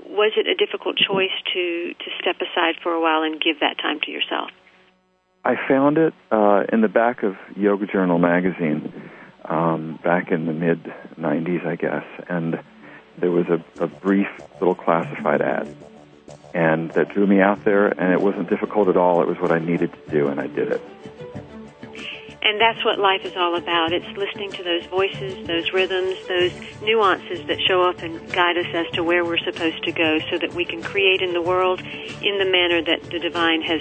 was 0.07 0.35
it 0.35 0.47
a 0.47 0.55
difficult 0.55 0.99
choice 0.99 1.35
to 1.55 1.95
to 1.95 2.09
step 2.19 2.39
aside 2.43 2.79
for 2.83 2.93
a 2.93 3.01
while 3.01 3.23
and 3.23 3.41
give 3.41 3.61
that 3.61 3.79
time 3.79 3.99
to 4.07 4.11
yourself? 4.11 4.51
I 5.45 5.57
found 5.69 5.99
it 5.99 6.15
uh, 6.31 6.65
in 6.73 6.83
the 6.83 6.89
back 6.89 7.25
of 7.25 7.37
Yoga 7.57 7.87
Journal 7.87 8.19
magazine 8.19 9.11
um, 9.45 9.99
back 10.05 10.31
in 10.31 10.47
the 10.47 10.53
mid 10.53 10.85
90s, 11.19 11.67
I 11.67 11.75
guess, 11.75 12.05
and 12.29 12.63
there 13.19 13.31
was 13.31 13.47
a, 13.49 13.63
a 13.83 13.89
brief 13.89 14.29
little 14.61 14.77
classified 14.77 15.43
ad, 15.43 15.75
and 16.55 16.93
that 16.93 17.09
drew 17.09 17.27
me 17.27 17.41
out 17.41 17.65
there, 17.65 17.89
and 17.89 18.13
it 18.13 18.21
wasn't 18.21 18.49
difficult 18.51 18.89
at 18.89 18.97
all. 18.97 19.21
It 19.21 19.27
was 19.27 19.39
what 19.39 19.51
I 19.51 19.59
needed 19.59 19.93
to 19.93 20.11
do, 20.13 20.29
and 20.29 20.41
I 20.41 20.47
did 20.47 20.71
it. 20.71 20.83
And 22.45 22.61
that's 22.61 22.85
what 22.85 22.99
life 22.99 23.25
is 23.25 23.37
all 23.37 23.57
about. 23.57 23.93
It's 23.93 24.17
listening 24.17 24.51
to 24.53 24.63
those 24.63 24.85
voices, 24.87 25.47
those 25.47 25.73
rhythms, 25.73 26.17
those 26.27 26.53
nuances 26.83 27.47
that 27.47 27.61
show 27.61 27.83
up 27.83 28.01
and 28.03 28.19
guide 28.33 28.59
us 28.59 28.67
as 28.75 28.91
to 28.95 29.03
where 29.03 29.25
we're 29.25 29.39
supposed 29.39 29.83
to 29.85 29.93
go 29.93 30.19
so 30.31 30.39
that 30.39 30.53
we 30.53 30.65
can 30.65 30.83
create 30.83 31.23
in 31.23 31.33
the 31.33 31.43
world 31.43 31.81
in 31.81 32.39
the 32.39 32.45
manner 32.45 32.83
that 32.83 33.11
the 33.11 33.21
divine 33.21 33.63
has 33.63 33.81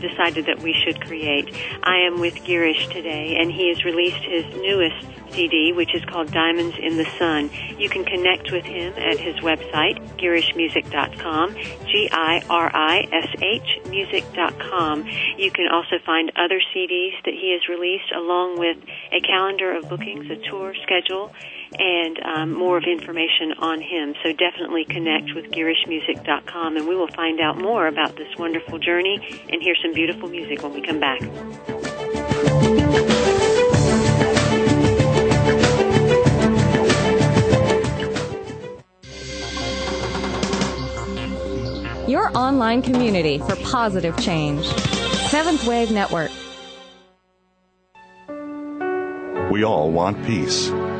decided 0.00 0.46
that 0.46 0.60
we 0.60 0.72
should 0.72 1.00
create. 1.00 1.54
I 1.82 1.98
am 2.06 2.20
with 2.20 2.34
Girish 2.44 2.90
today, 2.92 3.36
and 3.38 3.50
he 3.50 3.68
has 3.68 3.84
released 3.84 4.22
his 4.24 4.44
newest 4.56 5.06
CD, 5.32 5.72
which 5.72 5.94
is 5.94 6.04
called 6.04 6.30
Diamonds 6.32 6.76
in 6.80 6.96
the 6.96 7.04
Sun. 7.18 7.50
You 7.78 7.88
can 7.88 8.04
connect 8.04 8.50
with 8.50 8.64
him 8.64 8.92
at 8.94 9.18
his 9.18 9.36
website, 9.36 9.98
girishmusic.com, 10.18 11.54
G-I-R-I-S-H 11.86 13.80
music.com. 13.88 15.06
You 15.36 15.50
can 15.50 15.68
also 15.68 15.98
find 16.04 16.32
other 16.36 16.60
CDs 16.74 17.22
that 17.24 17.34
he 17.34 17.52
has 17.52 17.68
released 17.68 18.12
along 18.14 18.58
with 18.58 18.78
a 19.12 19.20
calendar 19.20 19.76
of 19.76 19.88
bookings, 19.88 20.30
a 20.30 20.36
tour 20.36 20.74
schedule, 20.82 21.32
and 21.78 22.18
um, 22.24 22.52
more 22.54 22.78
of 22.78 22.84
information 22.84 23.52
on 23.58 23.80
him. 23.80 24.14
So 24.22 24.32
definitely 24.32 24.84
connect 24.84 25.34
with 25.34 25.50
girishmusic.com 25.50 26.76
and 26.76 26.88
we 26.88 26.96
will 26.96 27.08
find 27.08 27.40
out 27.40 27.58
more 27.58 27.86
about 27.86 28.16
this 28.16 28.28
wonderful 28.38 28.78
journey 28.78 29.44
and 29.50 29.62
hear 29.62 29.74
some 29.82 29.92
beautiful 29.92 30.28
music 30.28 30.62
when 30.62 30.72
we 30.72 30.82
come 30.82 31.00
back. 31.00 31.20
Your 42.08 42.34
online 42.34 42.80
community 42.80 43.38
for 43.38 43.54
positive 43.56 44.16
change. 44.16 44.64
Seventh 45.28 45.66
Wave 45.66 45.90
Network. 45.90 46.30
We 49.50 49.62
all 49.62 49.90
want 49.90 50.24
peace. 50.24 50.70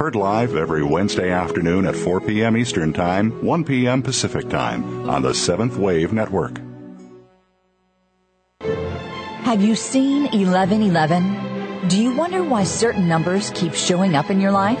Heard 0.00 0.16
live 0.16 0.56
every 0.56 0.82
Wednesday 0.82 1.30
afternoon 1.30 1.84
at 1.84 1.94
4 1.94 2.22
p.m. 2.22 2.56
Eastern 2.56 2.90
Time, 2.90 3.44
1 3.44 3.64
p.m. 3.64 4.00
Pacific 4.02 4.48
Time 4.48 5.10
on 5.10 5.20
the 5.20 5.34
Seventh 5.34 5.76
Wave 5.76 6.10
Network. 6.14 6.58
Have 9.44 9.60
you 9.60 9.76
seen 9.76 10.22
1111? 10.22 11.88
Do 11.88 12.02
you 12.02 12.16
wonder 12.16 12.42
why 12.42 12.64
certain 12.64 13.06
numbers 13.08 13.52
keep 13.54 13.74
showing 13.74 14.16
up 14.16 14.30
in 14.30 14.40
your 14.40 14.52
life? 14.52 14.80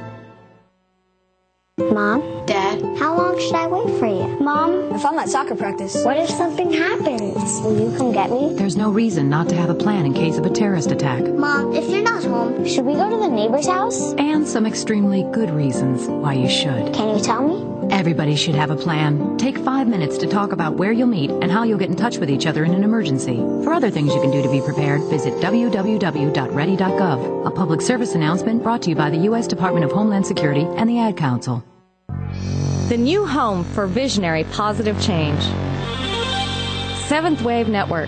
Mom? 1.77 2.21
Dad? 2.45 2.81
How 2.97 3.17
long 3.17 3.39
should 3.39 3.55
I 3.55 3.67
wait 3.67 3.97
for 3.97 4.05
you? 4.05 4.37
Mom? 4.41 4.91
If 4.93 5.05
I'm 5.05 5.17
at 5.17 5.29
soccer 5.29 5.55
practice. 5.55 6.03
What 6.03 6.17
if 6.17 6.29
something 6.29 6.71
happens? 6.71 7.61
Will 7.61 7.79
you 7.91 7.97
come 7.97 8.11
get 8.11 8.29
me? 8.29 8.53
There's 8.55 8.75
no 8.75 8.91
reason 8.91 9.29
not 9.29 9.47
to 9.49 9.55
have 9.55 9.69
a 9.69 9.73
plan 9.73 10.05
in 10.05 10.13
case 10.13 10.37
of 10.37 10.45
a 10.45 10.49
terrorist 10.49 10.91
attack. 10.91 11.23
Mom, 11.23 11.73
if 11.73 11.89
you're 11.89 12.03
not 12.03 12.23
home, 12.23 12.65
should 12.67 12.83
we 12.85 12.93
go 12.93 13.09
to 13.09 13.15
the 13.17 13.27
neighbor's 13.29 13.67
house? 13.67 14.13
And 14.15 14.45
some 14.45 14.65
extremely 14.65 15.23
good 15.31 15.49
reasons 15.49 16.07
why 16.07 16.33
you 16.33 16.49
should. 16.49 16.93
Can 16.93 17.15
you 17.17 17.23
tell 17.23 17.41
me? 17.47 17.80
Everybody 17.91 18.37
should 18.37 18.55
have 18.55 18.71
a 18.71 18.75
plan. 18.75 19.37
Take 19.37 19.57
five 19.57 19.85
minutes 19.85 20.17
to 20.19 20.27
talk 20.27 20.53
about 20.53 20.77
where 20.77 20.93
you'll 20.93 21.07
meet 21.07 21.29
and 21.29 21.51
how 21.51 21.63
you'll 21.63 21.77
get 21.77 21.89
in 21.89 21.97
touch 21.97 22.17
with 22.17 22.29
each 22.29 22.45
other 22.45 22.63
in 22.63 22.73
an 22.73 22.85
emergency. 22.85 23.35
For 23.63 23.73
other 23.73 23.89
things 23.89 24.15
you 24.15 24.21
can 24.21 24.31
do 24.31 24.41
to 24.41 24.49
be 24.49 24.61
prepared, 24.61 25.01
visit 25.09 25.33
www.ready.gov. 25.35 27.45
A 27.45 27.51
public 27.51 27.81
service 27.81 28.15
announcement 28.15 28.63
brought 28.63 28.81
to 28.83 28.89
you 28.89 28.95
by 28.95 29.09
the 29.09 29.17
U.S. 29.17 29.45
Department 29.45 29.83
of 29.83 29.91
Homeland 29.91 30.25
Security 30.25 30.65
and 30.77 30.89
the 30.89 30.99
Ad 30.99 31.17
Council. 31.17 31.61
The 32.87 32.97
new 32.97 33.25
home 33.25 33.65
for 33.65 33.87
visionary 33.87 34.45
positive 34.45 34.99
change. 35.01 35.43
Seventh 37.07 37.41
Wave 37.41 37.67
Network. 37.67 38.07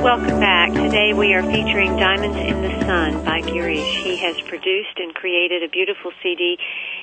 Welcome 0.00 0.38
back. 0.38 0.70
Today 0.74 1.10
we 1.12 1.34
are 1.34 1.42
featuring 1.42 1.96
Diamonds 1.98 2.38
in 2.38 2.62
the 2.62 2.70
Sun 2.86 3.22
by 3.26 3.42
Girish. 3.42 3.98
He 4.04 4.14
has 4.22 4.36
produced 4.46 4.94
and 4.94 5.12
created 5.12 5.64
a 5.64 5.68
beautiful 5.68 6.12
CD 6.22 6.56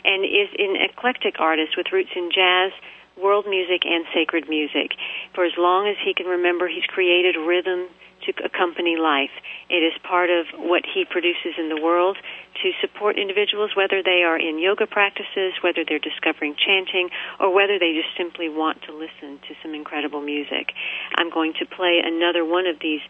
and 0.06 0.24
is 0.24 0.48
an 0.58 0.80
eclectic 0.80 1.36
artist 1.38 1.76
with 1.76 1.92
roots 1.92 2.16
in 2.16 2.32
jazz, 2.32 2.72
world 3.22 3.48
music, 3.50 3.84
and 3.84 4.06
sacred 4.16 4.48
music. 4.48 4.96
For 5.36 5.44
as 5.44 5.52
long 5.58 5.90
as 5.90 5.98
he 6.06 6.14
can 6.14 6.26
remember, 6.26 6.70
he's 6.70 6.88
created 6.88 7.36
rhythm 7.36 7.92
to 8.24 8.34
accompany 8.46 8.96
life. 8.96 9.36
It 9.70 9.82
is 9.82 9.94
part 10.04 10.30
of 10.30 10.46
what 10.58 10.84
he 10.86 11.06
produces 11.06 11.58
in 11.58 11.70
the 11.70 11.82
world 11.82 12.18
to 12.62 12.72
support 12.82 13.18
individuals, 13.18 13.72
whether 13.76 14.04
they 14.04 14.22
are 14.22 14.38
in 14.38 14.60
yoga 14.60 14.86
practices, 14.86 15.58
whether 15.62 15.82
they're 15.82 16.00
discovering 16.00 16.56
chanting, 16.56 17.10
or 17.40 17.54
whether 17.54 17.80
they 17.80 17.98
just 17.98 18.14
simply 18.16 18.48
want 18.48 18.84
to 18.86 18.94
listen 18.94 19.42
to 19.50 19.58
some 19.64 19.74
incredible 19.74 20.22
music. 20.22 20.70
I'm 21.18 21.32
going 21.32 21.54
to 21.60 21.66
play 21.66 21.98
another 22.04 22.46
one 22.46 22.68
of 22.68 22.78
these 22.80 23.02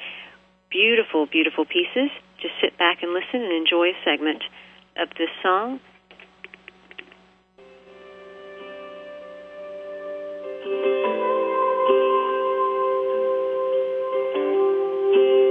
beautiful, 0.72 1.26
beautiful 1.26 1.66
pieces. 1.66 2.10
Just 2.42 2.56
sit 2.62 2.78
back 2.78 3.04
and 3.04 3.12
listen 3.12 3.44
and 3.44 3.52
enjoy 3.52 3.92
a 3.92 3.98
segment 4.04 4.44
of 4.98 5.10
this 5.18 5.30
song. 5.44 5.80
left 15.16 15.42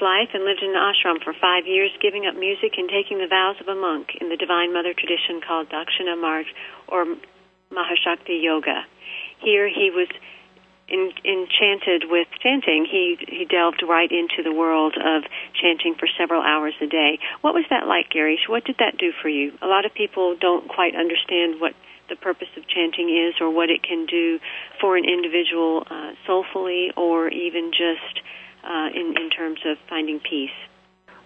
life 0.00 0.30
and 0.34 0.44
lived 0.44 0.62
in 0.62 0.70
an 0.70 0.80
ashram 0.80 1.22
for 1.22 1.32
five 1.32 1.66
years, 1.66 1.90
giving 2.00 2.26
up 2.26 2.34
music 2.34 2.74
and 2.76 2.88
taking 2.88 3.18
the 3.18 3.26
vows 3.28 3.56
of 3.60 3.68
a 3.68 3.74
monk 3.74 4.16
in 4.20 4.28
the 4.28 4.36
Divine 4.36 4.72
Mother 4.72 4.94
tradition 4.94 5.40
called 5.40 5.68
Dakshina 5.68 6.20
Marg 6.20 6.46
or 6.88 7.06
Mahashakti 7.72 8.42
Yoga. 8.42 8.84
Here 9.40 9.68
he 9.68 9.90
was 9.90 10.08
in, 10.88 11.12
enchanted 11.24 12.08
with 12.08 12.28
chanting. 12.42 12.86
He 12.88 13.16
he 13.28 13.44
delved 13.44 13.82
right 13.86 14.10
into 14.10 14.42
the 14.42 14.52
world 14.52 14.96
of 14.96 15.24
chanting 15.54 15.94
for 15.94 16.08
several 16.18 16.42
hours 16.42 16.74
a 16.80 16.86
day. 16.86 17.18
What 17.42 17.54
was 17.54 17.64
that 17.70 17.86
like, 17.86 18.10
Gary? 18.10 18.40
What 18.48 18.64
did 18.64 18.76
that 18.78 18.96
do 18.98 19.12
for 19.22 19.28
you? 19.28 19.52
A 19.62 19.66
lot 19.66 19.84
of 19.84 19.94
people 19.94 20.36
don't 20.40 20.68
quite 20.68 20.96
understand 20.96 21.60
what 21.60 21.74
the 22.08 22.16
purpose 22.16 22.48
of 22.56 22.66
chanting 22.66 23.10
is 23.12 23.34
or 23.40 23.50
what 23.50 23.68
it 23.68 23.82
can 23.82 24.06
do 24.06 24.38
for 24.80 24.96
an 24.96 25.04
individual 25.04 25.84
uh, 25.90 26.12
soulfully 26.26 26.90
or 26.96 27.28
even 27.28 27.70
just 27.70 28.17
uh, 28.68 28.88
in, 28.94 29.14
in 29.16 29.30
terms 29.30 29.58
of 29.66 29.76
finding 29.88 30.20
peace? 30.20 30.50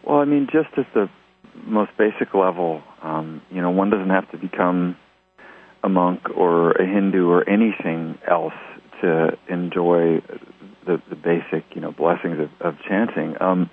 Well, 0.06 0.18
I 0.18 0.24
mean, 0.24 0.46
just 0.52 0.68
at 0.76 0.86
the 0.94 1.10
most 1.64 1.90
basic 1.98 2.34
level, 2.34 2.82
um, 3.02 3.42
you 3.50 3.60
know, 3.60 3.70
one 3.70 3.90
doesn't 3.90 4.10
have 4.10 4.30
to 4.30 4.38
become 4.38 4.96
a 5.82 5.88
monk 5.88 6.20
or 6.34 6.72
a 6.72 6.86
Hindu 6.86 7.28
or 7.28 7.48
anything 7.48 8.18
else 8.28 8.54
to 9.00 9.36
enjoy 9.48 10.22
the, 10.86 11.02
the 11.10 11.16
basic, 11.16 11.64
you 11.74 11.80
know, 11.80 11.92
blessings 11.92 12.38
of, 12.38 12.50
of 12.66 12.74
chanting. 12.88 13.34
Um, 13.40 13.70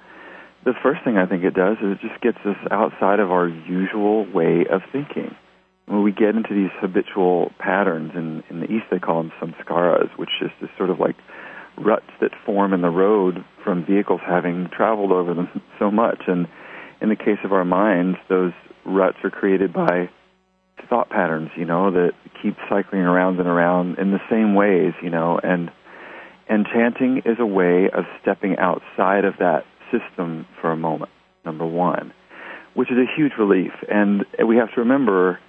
the 0.65 0.73
first 0.83 1.03
thing 1.03 1.17
I 1.17 1.25
think 1.25 1.43
it 1.43 1.53
does 1.53 1.77
is 1.77 1.97
it 1.97 1.99
just 2.01 2.21
gets 2.21 2.37
us 2.45 2.57
outside 2.71 3.19
of 3.19 3.31
our 3.31 3.47
usual 3.47 4.29
way 4.31 4.65
of 4.69 4.81
thinking. 4.91 5.35
When 5.85 6.03
we 6.03 6.11
get 6.11 6.35
into 6.35 6.53
these 6.53 6.69
habitual 6.79 7.51
patterns, 7.57 8.11
in, 8.15 8.43
in 8.49 8.59
the 8.59 8.65
East 8.65 8.85
they 8.91 8.99
call 8.99 9.23
them 9.23 9.31
samskaras, 9.41 10.09
which 10.17 10.29
is 10.41 10.51
just 10.59 10.77
sort 10.77 10.89
of 10.89 10.99
like 10.99 11.15
ruts 11.77 12.09
that 12.21 12.31
form 12.45 12.73
in 12.73 12.81
the 12.81 12.89
road 12.89 13.43
from 13.63 13.85
vehicles 13.85 14.21
having 14.25 14.69
traveled 14.75 15.11
over 15.11 15.33
them 15.33 15.61
so 15.79 15.91
much. 15.91 16.23
And 16.27 16.47
in 17.01 17.09
the 17.09 17.15
case 17.15 17.39
of 17.43 17.53
our 17.53 17.65
minds, 17.65 18.17
those 18.29 18.53
ruts 18.85 19.17
are 19.23 19.29
created 19.29 19.73
by 19.73 20.09
thought 20.89 21.09
patterns, 21.09 21.49
you 21.55 21.65
know, 21.65 21.91
that 21.91 22.13
keep 22.41 22.55
cycling 22.69 23.01
around 23.01 23.39
and 23.39 23.47
around 23.47 23.99
in 23.99 24.11
the 24.11 24.19
same 24.29 24.55
ways, 24.55 24.93
you 25.03 25.09
know, 25.09 25.39
and 25.41 25.71
and 26.47 26.65
chanting 26.65 27.21
is 27.25 27.37
a 27.39 27.45
way 27.45 27.89
of 27.93 28.05
stepping 28.21 28.57
outside 28.57 29.23
of 29.23 29.35
that 29.37 29.65
system 29.91 30.47
for 30.59 30.71
a 30.71 30.77
moment, 30.77 31.11
number 31.45 31.65
one, 31.65 32.11
which 32.73 32.89
is 32.89 32.97
a 32.97 33.05
huge 33.15 33.33
relief. 33.37 33.71
And 33.87 34.25
we 34.43 34.57
have 34.57 34.73
to 34.73 34.79
remember 34.79 35.39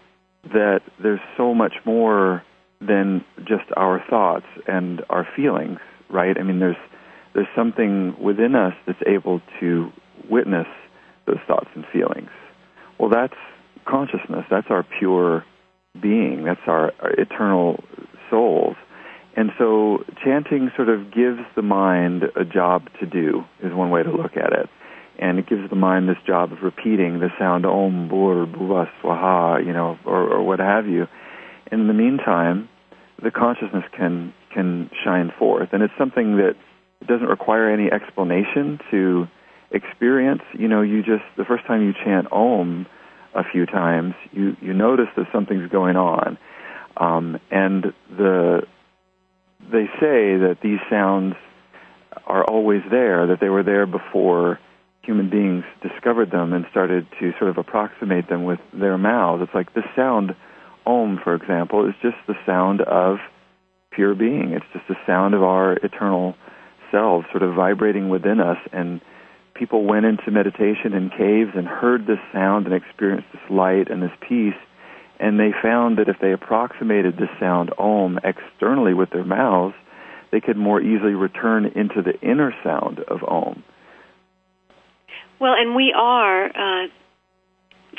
that 0.45 0.81
there's 1.03 1.21
so 1.39 1.55
much 1.55 1.75
more 1.87 2.43
than 2.81 3.25
just 3.39 3.65
our 3.77 4.03
thoughts 4.11 4.47
and 4.67 5.03
our 5.09 5.27
feelings 5.37 5.79
right? 6.11 6.37
I 6.39 6.43
mean, 6.43 6.59
there's 6.59 6.77
there's 7.35 7.49
something 7.55 8.17
within 8.21 8.55
us 8.55 8.75
that's 8.87 9.03
able 9.07 9.41
to 9.61 9.91
witness 10.29 10.67
those 11.27 11.39
thoughts 11.47 11.69
and 11.75 11.85
feelings. 11.93 12.31
Well, 12.99 13.09
that's 13.09 13.35
consciousness. 13.87 14.45
That's 14.51 14.67
our 14.71 14.85
pure 14.99 15.45
being. 16.01 16.45
That's 16.45 16.61
our, 16.67 16.93
our 17.01 17.11
eternal 17.13 17.83
souls. 18.29 18.77
And 19.37 19.51
so 19.59 20.05
chanting 20.25 20.71
sort 20.75 20.89
of 20.89 21.13
gives 21.13 21.41
the 21.55 21.63
mind 21.63 22.25
a 22.37 22.45
job 22.45 22.89
to 22.99 23.07
do, 23.07 23.45
is 23.63 23.73
one 23.73 23.91
way 23.91 24.03
to 24.03 24.11
look 24.11 24.37
at 24.37 24.53
it. 24.53 24.69
And 25.19 25.39
it 25.39 25.49
gives 25.49 25.69
the 25.71 25.77
mind 25.77 26.09
this 26.09 26.17
job 26.27 26.53
of 26.53 26.63
repeating 26.63 27.21
the 27.21 27.29
sound 27.39 27.65
Om, 27.65 28.09
Bhur, 28.09 28.51
Bhuva, 28.53 28.89
Swaha, 29.03 29.65
you 29.65 29.73
know, 29.73 29.99
or, 30.05 30.35
or 30.35 30.43
what 30.43 30.59
have 30.59 30.87
you. 30.87 31.07
In 31.71 31.87
the 31.87 31.93
meantime, 31.93 32.69
the 33.23 33.31
consciousness 33.31 33.85
can 33.97 34.33
can 34.53 34.91
shine 35.05 35.33
forth. 35.39 35.71
And 35.73 35.83
it's 35.83 35.95
something 35.99 36.37
that 36.37 36.57
doesn't 37.07 37.27
require 37.27 37.71
any 37.71 37.91
explanation 37.91 38.79
to 38.91 39.27
experience. 39.71 40.43
You 40.53 40.69
know, 40.69 40.83
you 40.83 41.03
just 41.03 41.25
the 41.37 41.45
first 41.45 41.67
time 41.67 41.83
you 41.83 41.93
chant 42.05 42.29
Om 42.33 42.87
a 43.35 43.45
few 43.45 43.67
times, 43.67 44.15
you 44.33 44.57
you 44.61 44.73
notice 44.73 45.09
that 45.17 45.27
something's 45.33 45.71
going 45.71 45.97
on, 45.97 46.39
um, 46.97 47.39
and 47.51 47.93
the 48.11 48.63
they 49.61 49.87
say 50.01 50.37
that 50.37 50.59
these 50.63 50.81
sounds 50.89 51.35
are 52.27 52.45
always 52.45 52.83
there, 52.91 53.29
that 53.29 53.41
they 53.41 53.49
were 53.49 53.63
there 53.63 53.87
before 53.87 54.59
human 55.03 55.31
beings 55.31 55.65
discovered 55.83 56.31
them 56.31 56.53
and 56.53 56.67
started 56.71 57.07
to 57.19 57.33
sort 57.39 57.51
of 57.51 57.59
approximate 57.59 58.29
them 58.29 58.45
with 58.45 58.59
their 58.73 58.99
mouths. 58.99 59.43
It's 59.43 59.55
like 59.55 59.73
the 59.75 59.83
sound 59.97 60.35
Om, 60.87 61.21
for 61.23 61.35
example, 61.35 61.89
is 61.89 61.95
just 62.03 62.17
the 62.27 62.35
sound 62.47 62.81
of 62.81 63.19
pure 63.91 64.15
being. 64.15 64.53
It's 64.53 64.67
just 64.73 64.87
the 64.89 64.97
sound 65.07 65.35
of 65.35 65.43
our 65.43 65.75
eternal 65.75 66.35
selves 66.91 67.27
sort 67.31 67.43
of 67.43 67.55
vibrating 67.55 68.09
within 68.09 68.41
us 68.41 68.59
and 68.73 69.01
people 69.61 69.85
went 69.85 70.07
into 70.07 70.31
meditation 70.31 70.95
in 70.95 71.11
caves 71.11 71.51
and 71.55 71.69
heard 71.69 72.07
this 72.07 72.19
sound 72.33 72.67
and 72.67 72.75
experienced 72.75 73.29
this 73.33 73.43
light 73.51 73.91
and 73.91 74.03
this 74.03 74.11
peace. 74.27 74.57
And 75.21 75.39
they 75.39 75.51
found 75.63 75.99
that 75.99 76.09
if 76.09 76.17
they 76.19 76.33
approximated 76.33 77.19
this 77.19 77.29
sound, 77.39 77.71
Om, 77.79 78.19
externally 78.25 78.95
with 78.95 79.11
their 79.11 79.25
mouths, 79.25 79.75
they 80.33 80.41
could 80.41 80.57
more 80.57 80.81
easily 80.81 81.13
return 81.13 81.67
into 81.67 82.01
the 82.01 82.19
inner 82.27 82.55
sound 82.65 83.01
of 83.01 83.23
Om. 83.23 83.63
Well, 85.39 85.53
and 85.53 85.77
we 85.77 85.93
are 85.95 86.47
uh, 86.47 86.87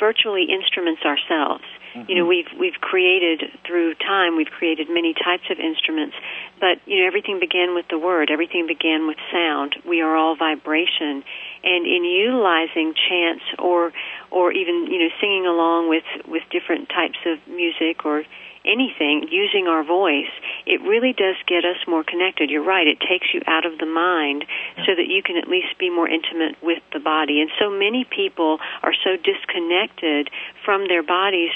virtually 0.00 0.46
instruments 0.50 1.02
ourselves. 1.04 1.64
Mm-hmm. 1.94 2.10
You 2.10 2.16
know, 2.16 2.26
we've 2.26 2.48
we've 2.58 2.80
created 2.80 3.42
through 3.66 3.94
time. 3.94 4.36
We've 4.36 4.50
created 4.50 4.88
many 4.88 5.14
types 5.14 5.44
of 5.50 5.58
instruments, 5.58 6.16
but 6.60 6.80
you 6.86 7.00
know, 7.00 7.06
everything 7.06 7.38
began 7.38 7.74
with 7.74 7.86
the 7.88 7.98
word. 7.98 8.30
Everything 8.30 8.66
began 8.66 9.06
with 9.06 9.18
sound. 9.30 9.76
We 9.86 10.00
are 10.00 10.16
all 10.16 10.36
vibration, 10.36 11.22
and 11.62 11.86
in 11.86 12.04
utilizing 12.04 12.94
chants 12.94 13.44
or 13.58 13.92
or 14.30 14.52
even 14.52 14.86
you 14.90 14.98
know 15.00 15.10
singing 15.20 15.46
along 15.46 15.88
with 15.88 16.04
with 16.26 16.42
different 16.50 16.88
types 16.88 17.18
of 17.26 17.38
music 17.46 18.04
or 18.04 18.24
anything 18.64 19.26
using 19.30 19.66
our 19.66 19.84
voice, 19.84 20.30
it 20.66 20.80
really 20.82 21.12
does 21.12 21.36
get 21.46 21.64
us 21.64 21.78
more 21.86 22.04
connected. 22.04 22.50
You're 22.50 22.64
right, 22.64 22.86
it 22.86 22.98
takes 23.00 23.26
you 23.34 23.42
out 23.46 23.66
of 23.66 23.78
the 23.78 23.86
mind 23.86 24.44
so 24.86 24.94
that 24.94 25.08
you 25.08 25.22
can 25.22 25.36
at 25.36 25.48
least 25.48 25.78
be 25.78 25.90
more 25.90 26.08
intimate 26.08 26.56
with 26.62 26.82
the 26.92 27.00
body. 27.00 27.40
And 27.40 27.50
so 27.58 27.70
many 27.70 28.04
people 28.04 28.58
are 28.82 28.94
so 29.04 29.16
disconnected 29.16 30.30
from 30.64 30.88
their 30.88 31.02
bodies 31.02 31.50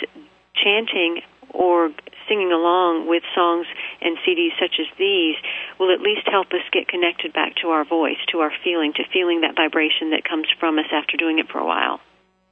chanting 0.57 1.23
or 1.51 1.91
singing 2.29 2.53
along 2.53 3.09
with 3.09 3.23
songs 3.35 3.67
and 4.01 4.19
CDs 4.27 4.53
such 4.61 4.77
as 4.81 4.87
these 4.99 5.37
will 5.79 5.93
at 5.95 6.01
least 6.01 6.27
help 6.27 6.49
us 6.53 6.65
get 6.73 6.89
connected 6.89 7.33
back 7.33 7.55
to 7.63 7.69
our 7.69 7.85
voice, 7.85 8.19
to 8.33 8.41
our 8.41 8.53
feeling, 8.65 8.93
to 8.95 9.05
feeling 9.13 9.41
that 9.41 9.55
vibration 9.55 10.11
that 10.11 10.23
comes 10.29 10.47
from 10.59 10.79
us 10.79 10.91
after 10.93 11.17
doing 11.17 11.39
it 11.39 11.47
for 11.51 11.59
a 11.59 11.67
while. 11.67 12.01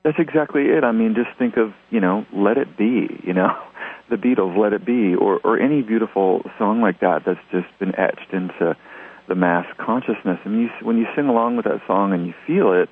That's 0.05 0.19
exactly 0.19 0.69
it. 0.69 0.85
I 0.85 0.93
mean, 0.93 1.15
just 1.17 1.37
think 1.39 1.57
of, 1.57 1.73
you 1.91 2.01
know, 2.01 2.27
Let 2.33 2.59
It 2.59 2.77
Be, 2.77 3.09
you 3.25 3.33
know, 3.33 3.57
the 4.11 4.17
Beatles, 4.17 4.57
Let 4.57 4.73
It 4.73 4.85
Be, 4.85 5.15
or, 5.15 5.41
or 5.43 5.59
any 5.59 5.83
beautiful 5.83 6.43
song 6.59 6.81
like 6.81 7.01
that 7.01 7.23
that's 7.27 7.41
just 7.51 7.67
been 7.79 7.95
etched 7.99 8.33
into 8.33 8.77
the 9.29 9.35
mass 9.35 9.67
consciousness. 9.79 10.39
And 10.45 10.61
you, 10.61 10.69
when 10.83 10.99
you 10.99 11.07
sing 11.17 11.27
along 11.27 11.57
with 11.57 11.65
that 11.65 11.81
song 11.87 12.13
and 12.13 12.27
you 12.27 12.35
feel 12.47 12.73
it, 12.73 12.91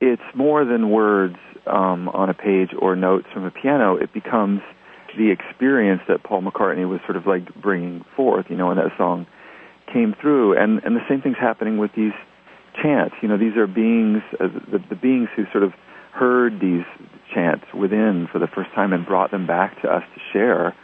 it's 0.00 0.22
more 0.34 0.64
than 0.64 0.90
words 0.90 1.36
um, 1.66 2.08
on 2.08 2.28
a 2.28 2.34
page 2.34 2.70
or 2.78 2.96
notes 2.96 3.26
from 3.32 3.44
a 3.44 3.50
piano. 3.50 3.96
It 3.96 4.12
becomes 4.12 4.60
the 5.16 5.30
experience 5.30 6.02
that 6.08 6.22
Paul 6.22 6.42
McCartney 6.42 6.88
was 6.88 7.00
sort 7.06 7.16
of 7.16 7.26
like 7.26 7.54
bringing 7.54 8.04
forth, 8.16 8.46
you 8.48 8.56
know, 8.56 8.68
when 8.68 8.76
that 8.76 8.96
song 8.98 9.26
came 9.92 10.14
through. 10.20 10.58
And 10.58 10.82
and 10.84 10.96
the 10.96 11.04
same 11.08 11.22
thing's 11.22 11.38
happening 11.38 11.78
with 11.78 11.92
these 11.96 12.12
chants. 12.82 13.14
You 13.22 13.28
know, 13.28 13.38
these 13.38 13.56
are 13.56 13.66
beings, 13.66 14.22
uh, 14.40 14.48
the, 14.70 14.78
the 14.90 14.96
beings 14.96 15.28
who 15.36 15.44
sort 15.52 15.64
of 15.64 15.72
heard 16.12 16.60
these 16.60 16.84
chants 17.32 17.64
within 17.72 18.28
for 18.30 18.38
the 18.38 18.46
first 18.46 18.70
time 18.74 18.92
and 18.92 19.06
brought 19.06 19.30
them 19.30 19.46
back 19.46 19.80
to 19.82 19.88
us 19.88 20.02
to 20.14 20.20
share. 20.32 20.74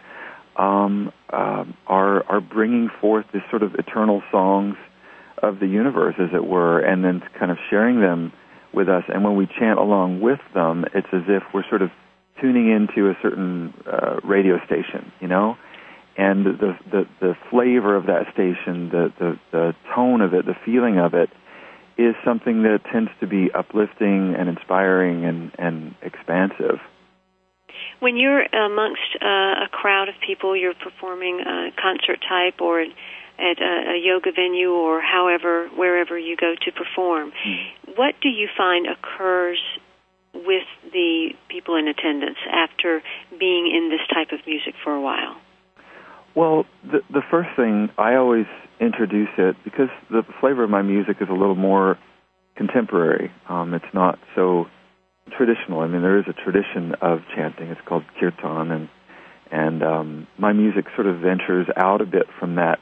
Um, 0.57 1.13
um, 1.33 1.75
are 1.87 2.25
are 2.29 2.41
bringing 2.41 2.91
forth 3.01 3.27
this 3.33 3.43
sort 3.51 3.63
of 3.63 3.75
eternal 3.75 4.23
songs 4.31 4.77
of 5.43 5.59
the 5.59 5.67
universe, 5.67 6.17
as 6.19 6.31
it 6.35 6.45
were, 6.45 6.81
and 6.81 7.05
then 7.05 7.23
kind 7.39 7.51
of 7.51 7.57
sharing 7.71 8.01
them 8.01 8.33
with 8.73 8.89
us. 8.89 9.05
And 9.09 9.25
when 9.25 9.37
we 9.37 9.47
chant 9.47 9.79
along 9.79 10.21
with 10.21 10.41
them, 10.55 10.85
it's 10.95 11.09
as 11.13 11.23
if 11.29 11.43
we're 11.53 11.69
sort 11.69 11.83
of 11.83 11.91
tuning 12.41 12.71
into 12.71 13.11
a 13.11 13.15
certain 13.23 13.75
uh, 13.87 14.21
radio 14.25 14.59
station, 14.67 15.13
you 15.21 15.29
know, 15.29 15.57
and 16.17 16.45
the, 16.45 16.77
the 16.91 17.07
the 17.21 17.35
flavor 17.51 17.97
of 17.97 18.07
that 18.07 18.33
station, 18.33 18.91
the, 18.91 19.13
the 19.19 19.39
the 19.53 19.75
tone 19.95 20.21
of 20.21 20.35
it, 20.35 20.47
the 20.47 20.57
feeling 20.65 20.99
of 20.99 21.15
it, 21.15 21.31
is 21.97 22.15
something 22.25 22.63
that 22.63 22.81
tends 22.93 23.11
to 23.21 23.27
be 23.27 23.51
uplifting 23.53 24.35
and 24.37 24.49
inspiring 24.49 25.25
and 25.25 25.53
and 25.59 25.95
expansive. 26.03 26.81
When 28.01 28.17
you're 28.17 28.43
amongst 28.43 29.17
uh, 29.21 29.65
a 29.65 29.69
crowd 29.71 30.09
of 30.09 30.15
people, 30.27 30.57
you're 30.57 30.75
performing 30.75 31.41
a 31.41 31.71
concert 31.81 32.19
type 32.29 32.61
or 32.61 32.85
at 33.41 33.61
a, 33.61 33.97
a 33.97 33.99
yoga 33.99 34.31
venue 34.33 34.71
or 34.71 35.01
however 35.01 35.69
wherever 35.75 36.19
you 36.19 36.37
go 36.37 36.55
to 36.65 36.73
perform. 36.73 37.33
Mm. 37.33 37.97
What 37.97 38.15
do 38.23 38.29
you 38.29 38.49
find 38.57 38.87
occurs 38.87 39.59
with 40.35 40.69
the 40.93 41.31
people 41.49 41.77
in 41.77 41.89
attendance 41.89 42.39
after 42.51 43.03
being 43.39 43.73
in 43.75 43.91
this 43.91 44.07
type 44.13 44.33
of 44.33 44.47
music 44.47 44.75
for 44.85 44.93
a 44.93 45.01
while? 45.01 45.37
Well, 46.35 46.65
the 46.85 47.01
the 47.11 47.23
first 47.31 47.51
thing 47.57 47.89
I 47.99 48.15
always 48.15 48.47
introduce 48.81 49.31
it 49.37 49.57
because 49.65 49.89
the 50.11 50.23
flavor 50.41 50.65
of 50.65 50.71
my 50.71 50.83
music 50.83 51.17
is 51.21 51.29
a 51.29 51.35
little 51.35 51.57
more 51.57 51.99
contemporary. 52.57 53.33
Um, 53.49 53.75
it's 53.75 53.93
not 53.93 54.19
so 54.35 54.67
traditional. 55.37 55.81
I 55.81 55.87
mean, 55.89 56.03
there 56.03 56.19
is 56.19 56.27
a 56.29 56.33
tradition 56.33 56.95
of 57.01 57.21
chanting. 57.35 57.69
It's 57.69 57.81
called 57.87 58.05
kirtan, 58.19 58.71
and 58.71 58.89
and 59.51 59.83
um, 59.83 60.27
my 60.39 60.53
music 60.53 60.85
sort 60.95 61.09
of 61.09 61.21
ventures 61.21 61.67
out 61.77 62.01
a 62.01 62.07
bit 62.07 62.27
from 62.39 62.57
that 62.57 62.79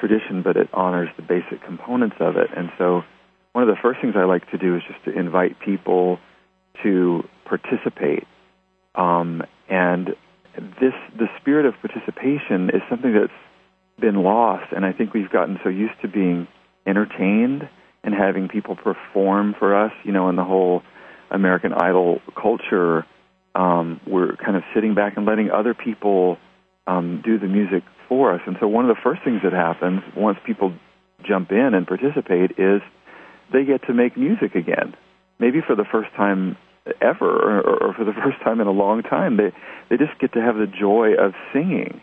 tradition, 0.00 0.42
but 0.42 0.56
it 0.56 0.68
honors 0.72 1.08
the 1.16 1.22
basic 1.22 1.62
components 1.64 2.16
of 2.20 2.36
it. 2.36 2.48
And 2.56 2.70
so, 2.78 3.02
one 3.52 3.68
of 3.68 3.74
the 3.74 3.80
first 3.80 4.00
things 4.00 4.14
I 4.16 4.24
like 4.24 4.50
to 4.50 4.58
do 4.58 4.76
is 4.76 4.82
just 4.86 5.04
to 5.04 5.18
invite 5.18 5.58
people 5.60 6.18
to 6.82 7.24
participate. 7.44 8.26
Um, 8.94 9.42
and 9.68 10.14
this, 10.80 10.94
the 11.16 11.26
spirit 11.40 11.66
of 11.66 11.74
participation 11.80 12.70
is 12.70 12.82
something 12.88 13.12
that's 13.12 13.32
been 14.00 14.22
lost, 14.22 14.72
and 14.72 14.84
I 14.84 14.92
think 14.92 15.14
we've 15.14 15.30
gotten 15.30 15.58
so 15.62 15.68
used 15.68 16.00
to 16.02 16.08
being 16.08 16.46
entertained 16.86 17.68
and 18.04 18.14
having 18.14 18.48
people 18.48 18.76
perform 18.76 19.54
for 19.58 19.76
us. 19.76 19.92
You 20.04 20.12
know, 20.12 20.28
in 20.28 20.36
the 20.36 20.44
whole 20.44 20.82
American 21.30 21.72
Idol 21.72 22.20
culture, 22.40 23.04
um, 23.54 24.00
we're 24.06 24.36
kind 24.36 24.56
of 24.56 24.62
sitting 24.74 24.94
back 24.94 25.16
and 25.16 25.26
letting 25.26 25.50
other 25.50 25.74
people 25.74 26.38
um, 26.86 27.22
do 27.24 27.38
the 27.38 27.46
music 27.46 27.82
for 28.08 28.34
us. 28.34 28.40
And 28.46 28.56
so 28.60 28.68
one 28.68 28.88
of 28.88 28.94
the 28.94 29.00
first 29.02 29.22
things 29.24 29.40
that 29.44 29.52
happens 29.52 30.00
once 30.16 30.38
people 30.44 30.72
jump 31.26 31.50
in 31.50 31.74
and 31.74 31.86
participate 31.86 32.52
is 32.58 32.80
they 33.52 33.64
get 33.64 33.82
to 33.86 33.94
make 33.94 34.16
music 34.16 34.54
again. 34.54 34.94
Maybe 35.38 35.60
for 35.66 35.76
the 35.76 35.84
first 35.84 36.10
time 36.16 36.56
ever 37.00 37.28
or, 37.28 37.88
or 37.88 37.94
for 37.94 38.04
the 38.04 38.12
first 38.24 38.40
time 38.42 38.60
in 38.60 38.66
a 38.66 38.72
long 38.72 39.02
time. 39.02 39.36
They 39.36 39.52
they 39.90 39.96
just 39.96 40.18
get 40.20 40.32
to 40.34 40.40
have 40.40 40.56
the 40.56 40.66
joy 40.66 41.14
of 41.14 41.32
singing. 41.52 42.00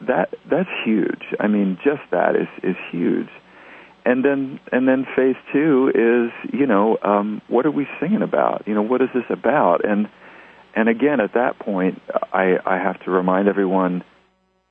That 0.00 0.34
that's 0.50 0.68
huge. 0.84 1.22
I 1.38 1.46
mean, 1.46 1.78
just 1.84 2.02
that 2.10 2.36
is 2.36 2.48
is 2.62 2.76
huge. 2.90 3.28
And 4.04 4.24
then 4.24 4.58
and 4.72 4.88
then 4.88 5.06
phase 5.16 5.36
two 5.52 5.90
is 5.94 6.52
you 6.52 6.66
know 6.66 6.98
um, 7.02 7.40
what 7.48 7.66
are 7.66 7.70
we 7.70 7.86
singing 8.00 8.22
about? 8.22 8.64
You 8.66 8.74
know 8.74 8.82
what 8.82 9.02
is 9.02 9.08
this 9.14 9.24
about? 9.30 9.84
And 9.84 10.08
and 10.74 10.88
again 10.88 11.20
at 11.20 11.34
that 11.34 11.58
point 11.58 12.00
I 12.32 12.56
I 12.64 12.78
have 12.78 13.00
to 13.04 13.10
remind 13.10 13.48
everyone 13.48 14.02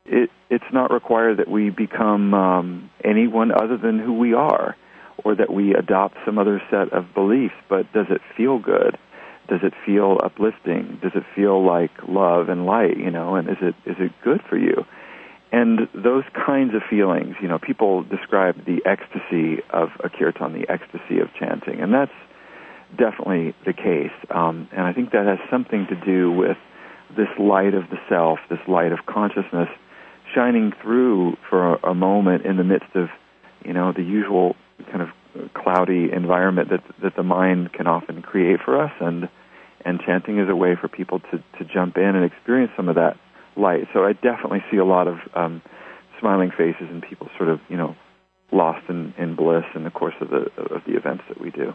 it, 0.06 0.30
it's 0.50 0.72
not 0.74 0.92
required 0.92 1.38
that 1.38 1.50
we 1.50 1.70
become 1.70 2.34
um, 2.34 2.90
anyone 3.04 3.52
other 3.52 3.78
than 3.78 4.00
who 4.00 4.14
we 4.14 4.34
are, 4.34 4.76
or 5.24 5.36
that 5.36 5.52
we 5.52 5.76
adopt 5.76 6.18
some 6.26 6.38
other 6.40 6.62
set 6.70 6.92
of 6.94 7.14
beliefs. 7.14 7.54
But 7.70 7.92
does 7.94 8.08
it 8.10 8.22
feel 8.36 8.60
good? 8.60 8.98
Does 9.48 9.62
it 9.64 9.74
feel 9.86 10.18
uplifting? 10.24 11.00
Does 11.02 11.12
it 11.16 11.24
feel 11.36 11.66
like 11.66 11.92
love 12.08 12.50
and 12.50 12.66
light? 12.66 12.98
You 12.98 13.12
know, 13.12 13.36
and 13.36 13.50
is 13.50 13.58
it 13.62 13.76
is 13.86 13.98
it 14.00 14.12
good 14.24 14.42
for 14.50 14.58
you? 14.58 14.86
And 15.52 15.90
those 15.94 16.24
kinds 16.34 16.74
of 16.76 16.82
feelings, 16.90 17.36
you 17.42 17.50
know, 17.50 17.60
people 17.60 18.04
describe 18.04 18.64
the 18.66 18.82
ecstasy 18.86 19.62
of 19.70 19.90
a 20.02 20.10
kirtan, 20.10 20.54
the 20.54 20.70
ecstasy 20.72 21.20
of 21.20 21.28
chanting, 21.38 21.82
and 21.82 21.94
that's 21.94 22.12
definitely 22.98 23.54
the 23.66 23.74
case. 23.74 24.16
Um, 24.30 24.70
and 24.72 24.82
I 24.82 24.94
think 24.94 25.12
that 25.12 25.26
has 25.26 25.40
something 25.50 25.88
to 25.88 25.96
do 25.96 26.32
with 26.32 26.58
this 27.18 27.28
light 27.38 27.74
of 27.74 27.90
the 27.90 27.98
self, 28.08 28.40
this 28.50 28.60
light 28.68 28.94
of 28.94 29.00
consciousness 29.06 29.68
shining 30.34 30.74
through 30.82 31.38
for 31.50 31.76
a, 31.76 31.92
a 31.92 31.96
moment 31.96 32.46
in 32.46 32.58
the 32.58 32.64
midst 32.64 32.96
of, 32.96 33.10
you 33.66 33.74
know, 33.74 33.92
the 33.92 34.04
usual 34.04 34.56
kind 34.90 35.02
of 35.02 35.10
cloudy 35.54 36.12
environment 36.12 36.70
that 36.70 36.84
that 37.02 37.16
the 37.16 37.24
mind 37.24 37.72
can 37.74 37.88
often 37.88 38.22
create 38.22 38.60
for 38.64 38.82
us, 38.82 38.92
and 39.00 39.30
and 39.86 40.00
chanting 40.06 40.40
is 40.40 40.50
a 40.50 40.56
way 40.56 40.76
for 40.80 40.88
people 40.88 41.20
to 41.20 41.38
to 41.58 41.66
jump 41.66 41.98
in 41.98 42.16
and 42.16 42.26
experience 42.26 42.72
some 42.76 42.90
of 42.90 42.96
that 42.96 43.18
light. 43.56 43.88
So 43.94 44.04
I 44.06 44.14
definitely 44.14 44.64
see 44.72 44.78
a 44.78 44.86
lot 44.86 45.08
of 45.08 45.18
um, 45.36 45.62
smiling 46.20 46.52
faces 46.52 46.88
and 46.90 47.02
people 47.02 47.30
sort 47.38 47.50
of, 47.50 47.60
you 47.70 47.78
know, 47.78 47.96
lost 48.52 48.90
in, 48.90 49.14
in 49.18 49.36
bliss 49.36 49.66
in 49.76 49.84
the 49.84 49.92
course 49.92 50.16
of 50.22 50.30
the 50.30 50.52
of 50.76 50.82
the 50.86 50.96
events 50.96 51.24
that 51.30 51.40
we 51.40 51.52
do. 51.52 51.74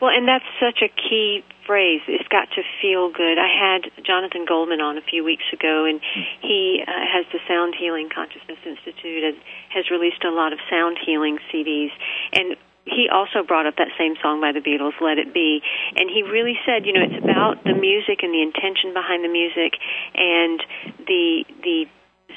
Well, 0.00 0.10
and 0.10 0.26
that's 0.26 0.44
such 0.58 0.82
a 0.82 0.90
key 0.90 1.44
phrase. 1.64 2.02
It's 2.08 2.26
got 2.26 2.50
to 2.58 2.62
feel 2.82 3.12
good. 3.12 3.38
I 3.38 3.46
had 3.46 3.86
Jonathan 4.04 4.44
Goldman 4.46 4.80
on 4.80 4.98
a 4.98 5.00
few 5.00 5.22
weeks 5.22 5.46
ago, 5.52 5.86
and 5.86 6.00
he 6.42 6.82
uh, 6.82 6.90
has 6.90 7.24
the 7.32 7.38
Sound 7.46 7.74
Healing 7.78 8.10
Consciousness 8.10 8.58
Institute 8.66 9.22
and 9.22 9.36
has 9.70 9.90
released 9.94 10.24
a 10.24 10.30
lot 10.30 10.52
of 10.52 10.58
sound 10.68 10.98
healing 10.98 11.38
CDs. 11.54 11.94
And 12.32 12.56
he 12.84 13.06
also 13.14 13.46
brought 13.46 13.66
up 13.66 13.76
that 13.78 13.94
same 13.96 14.16
song 14.20 14.40
by 14.40 14.50
the 14.50 14.58
Beatles, 14.58 14.98
Let 15.00 15.18
It 15.18 15.32
Be. 15.32 15.62
And 15.94 16.10
he 16.10 16.22
really 16.22 16.58
said, 16.66 16.84
you 16.84 16.92
know, 16.92 17.06
it's 17.06 17.22
about 17.22 17.62
the 17.62 17.78
music 17.78 18.26
and 18.26 18.34
the 18.34 18.42
intention 18.42 18.90
behind 18.92 19.22
the 19.22 19.30
music 19.30 19.78
and 20.18 20.58
the 21.06 21.44
the 21.62 21.86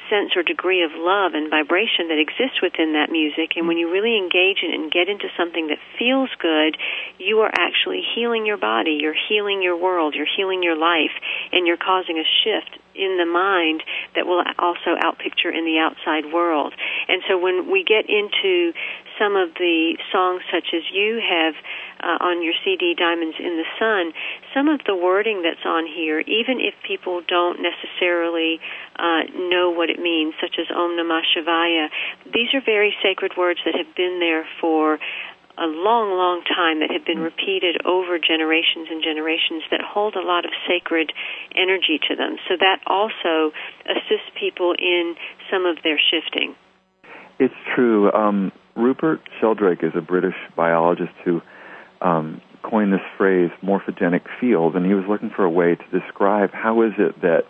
sense 0.09 0.35
or 0.35 0.43
degree 0.43 0.83
of 0.83 0.91
love 0.93 1.33
and 1.33 1.49
vibration 1.49 2.09
that 2.09 2.19
exists 2.19 2.61
within 2.61 2.93
that 2.93 3.11
music. 3.11 3.55
And 3.55 3.67
when 3.67 3.77
you 3.77 3.91
really 3.91 4.17
engage 4.17 4.63
in 4.63 4.71
it 4.71 4.79
and 4.79 4.91
get 4.91 5.09
into 5.09 5.27
something 5.37 5.67
that 5.67 5.79
feels 5.97 6.29
good, 6.39 6.77
you 7.17 7.39
are 7.41 7.51
actually 7.51 8.01
healing 8.15 8.45
your 8.45 8.57
body, 8.57 8.97
you're 9.01 9.17
healing 9.17 9.61
your 9.61 9.77
world, 9.77 10.15
you're 10.15 10.29
healing 10.29 10.63
your 10.63 10.77
life, 10.77 11.13
and 11.51 11.67
you're 11.67 11.77
causing 11.79 12.17
a 12.17 12.27
shift 12.43 12.79
in 12.95 13.17
the 13.19 13.27
mind 13.27 13.83
that 14.15 14.25
will 14.25 14.41
also 14.57 14.95
outpicture 14.95 15.51
in 15.51 15.65
the 15.67 15.77
outside 15.79 16.31
world. 16.31 16.73
And 17.07 17.21
so 17.27 17.37
when 17.37 17.69
we 17.69 17.83
get 17.83 18.07
into 18.07 18.71
some 19.19 19.35
of 19.35 19.53
the 19.55 19.97
songs 20.11 20.41
such 20.51 20.73
as 20.73 20.83
you 20.91 21.21
have 21.21 21.55
uh, 21.99 22.23
on 22.23 22.43
your 22.43 22.53
CD, 22.63 22.95
Diamonds 22.97 23.37
in 23.39 23.57
the 23.57 23.67
Sun, 23.79 24.13
some 24.53 24.67
of 24.67 24.81
the 24.85 24.95
wording 24.95 25.41
that's 25.41 25.65
on 25.65 25.85
here, 25.87 26.19
even 26.19 26.59
if 26.59 26.73
people 26.85 27.21
don't 27.27 27.59
necessarily 27.63 28.59
uh, 28.95 29.23
know 29.49 29.71
what 29.71 29.89
it 29.89 29.99
means, 29.99 30.33
such 30.39 30.55
as 30.59 30.67
Om 30.69 30.97
Namah 30.99 31.23
Shivaya, 31.35 31.87
these 32.25 32.53
are 32.53 32.61
very 32.63 32.95
sacred 33.01 33.33
words 33.37 33.59
that 33.65 33.75
have 33.75 33.95
been 33.95 34.19
there 34.19 34.45
for 34.59 34.99
a 35.57 35.67
long, 35.67 36.11
long 36.11 36.43
time 36.43 36.79
that 36.83 36.91
have 36.91 37.05
been 37.05 37.19
repeated 37.19 37.79
over 37.85 38.19
generations 38.19 38.91
and 38.91 39.01
generations 39.01 39.63
that 39.71 39.79
hold 39.79 40.15
a 40.15 40.21
lot 40.21 40.43
of 40.43 40.51
sacred 40.67 41.13
energy 41.55 41.99
to 42.09 42.15
them. 42.15 42.35
So 42.47 42.55
that 42.59 42.83
also 42.87 43.55
assists 43.87 44.27
people 44.37 44.75
in 44.77 45.15
some 45.49 45.65
of 45.65 45.77
their 45.83 45.99
shifting. 45.99 46.55
It's 47.39 47.55
true. 47.73 48.11
Um, 48.11 48.51
Rupert 48.75 49.21
Sheldrake 49.39 49.83
is 49.83 49.93
a 49.95 50.01
British 50.01 50.35
biologist 50.55 51.13
who 51.23 51.41
um, 52.01 52.41
coined 52.63 52.93
this 52.93 53.01
phrase 53.17 53.49
morphogenic 53.63 54.21
field, 54.39 54.75
and 54.75 54.85
he 54.85 54.93
was 54.93 55.05
looking 55.07 55.29
for 55.29 55.43
a 55.43 55.49
way 55.49 55.75
to 55.75 55.99
describe 55.99 56.51
how 56.51 56.81
is 56.81 56.93
it 56.97 57.21
that 57.21 57.43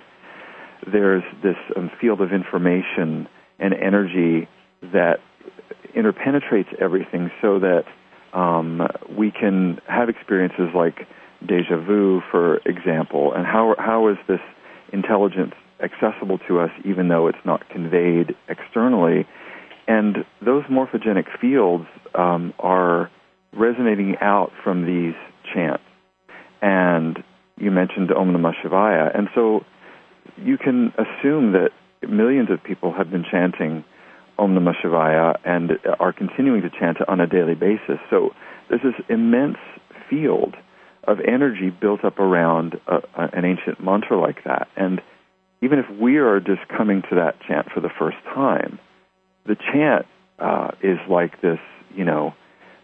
there's 0.92 1.24
this 1.42 1.58
um, 1.76 1.90
field 2.00 2.22
of 2.22 2.32
information 2.32 3.28
and 3.60 3.74
energy 3.74 4.48
that 4.82 5.20
interpenetrates 5.96 6.74
everything 6.80 7.32
so 7.42 7.60
that 7.60 7.86
um, 8.34 8.88
we 9.18 9.32
can 9.32 9.80
have 9.88 10.10
experiences 10.10 10.70
like 10.76 11.08
deja 11.46 11.78
vu, 11.78 12.22
for 12.30 12.58
example, 12.66 13.34
and 13.34 13.46
how 13.46 13.76
how 13.78 14.10
is 14.10 14.18
this 14.28 14.42
intelligence 14.92 15.54
accessible 15.82 16.38
to 16.48 16.60
us 16.60 16.72
even 16.84 17.08
though 17.08 17.28
it's 17.28 17.46
not 17.46 17.68
conveyed 17.70 18.36
externally? 18.50 19.26
And 19.88 20.26
those 20.44 20.64
morphogenic 20.66 21.26
fields 21.40 21.86
um, 22.16 22.54
are 22.60 23.12
resonating 23.54 24.16
out 24.20 24.52
from 24.64 24.86
these 24.86 25.16
chants. 25.54 25.84
And 26.62 27.24
you 27.58 27.72
mentioned 27.72 28.12
Om 28.12 28.34
Namah 28.34 28.54
Shivaya, 28.64 29.18
and 29.18 29.30
so 29.36 29.64
you 30.38 30.58
can 30.58 30.92
assume 30.98 31.54
that 31.54 31.70
millions 32.08 32.50
of 32.52 32.64
people 32.64 32.94
have 32.94 33.10
been 33.10 33.24
chanting 33.30 33.84
Om 34.38 34.56
Namah 34.56 34.74
Shivaya 34.84 35.38
and 35.46 35.72
are 36.00 36.12
continuing 36.12 36.62
to 36.64 36.70
chant 36.70 36.98
it 37.00 37.08
on 37.08 37.22
a 37.22 37.28
daily 37.28 37.56
basis. 37.56 38.00
So 38.10 38.32
there's 38.70 38.82
this 38.82 39.06
immense 39.10 39.58
field 40.10 40.56
of 41.08 41.20
energy 41.20 41.70
built 41.70 42.04
up 42.04 42.20
around 42.20 42.76
a, 42.88 42.96
a, 42.96 43.30
an 43.34 43.46
ancient 43.46 43.84
mantra 43.84 44.20
like 44.20 44.44
that. 44.44 44.68
And 44.76 45.02
even 45.62 45.80
if 45.80 45.86
we 46.00 46.18
are 46.18 46.40
just 46.40 46.68
coming 46.68 47.02
to 47.10 47.16
that 47.16 47.36
chant 47.48 47.68
for 47.74 47.80
the 47.80 47.90
first 47.98 48.18
time, 48.34 48.80
the 49.46 49.56
chant 49.56 50.06
uh, 50.40 50.72
is 50.82 51.00
like 51.10 51.42
this, 51.42 51.60
you 51.96 52.04
know, 52.04 52.34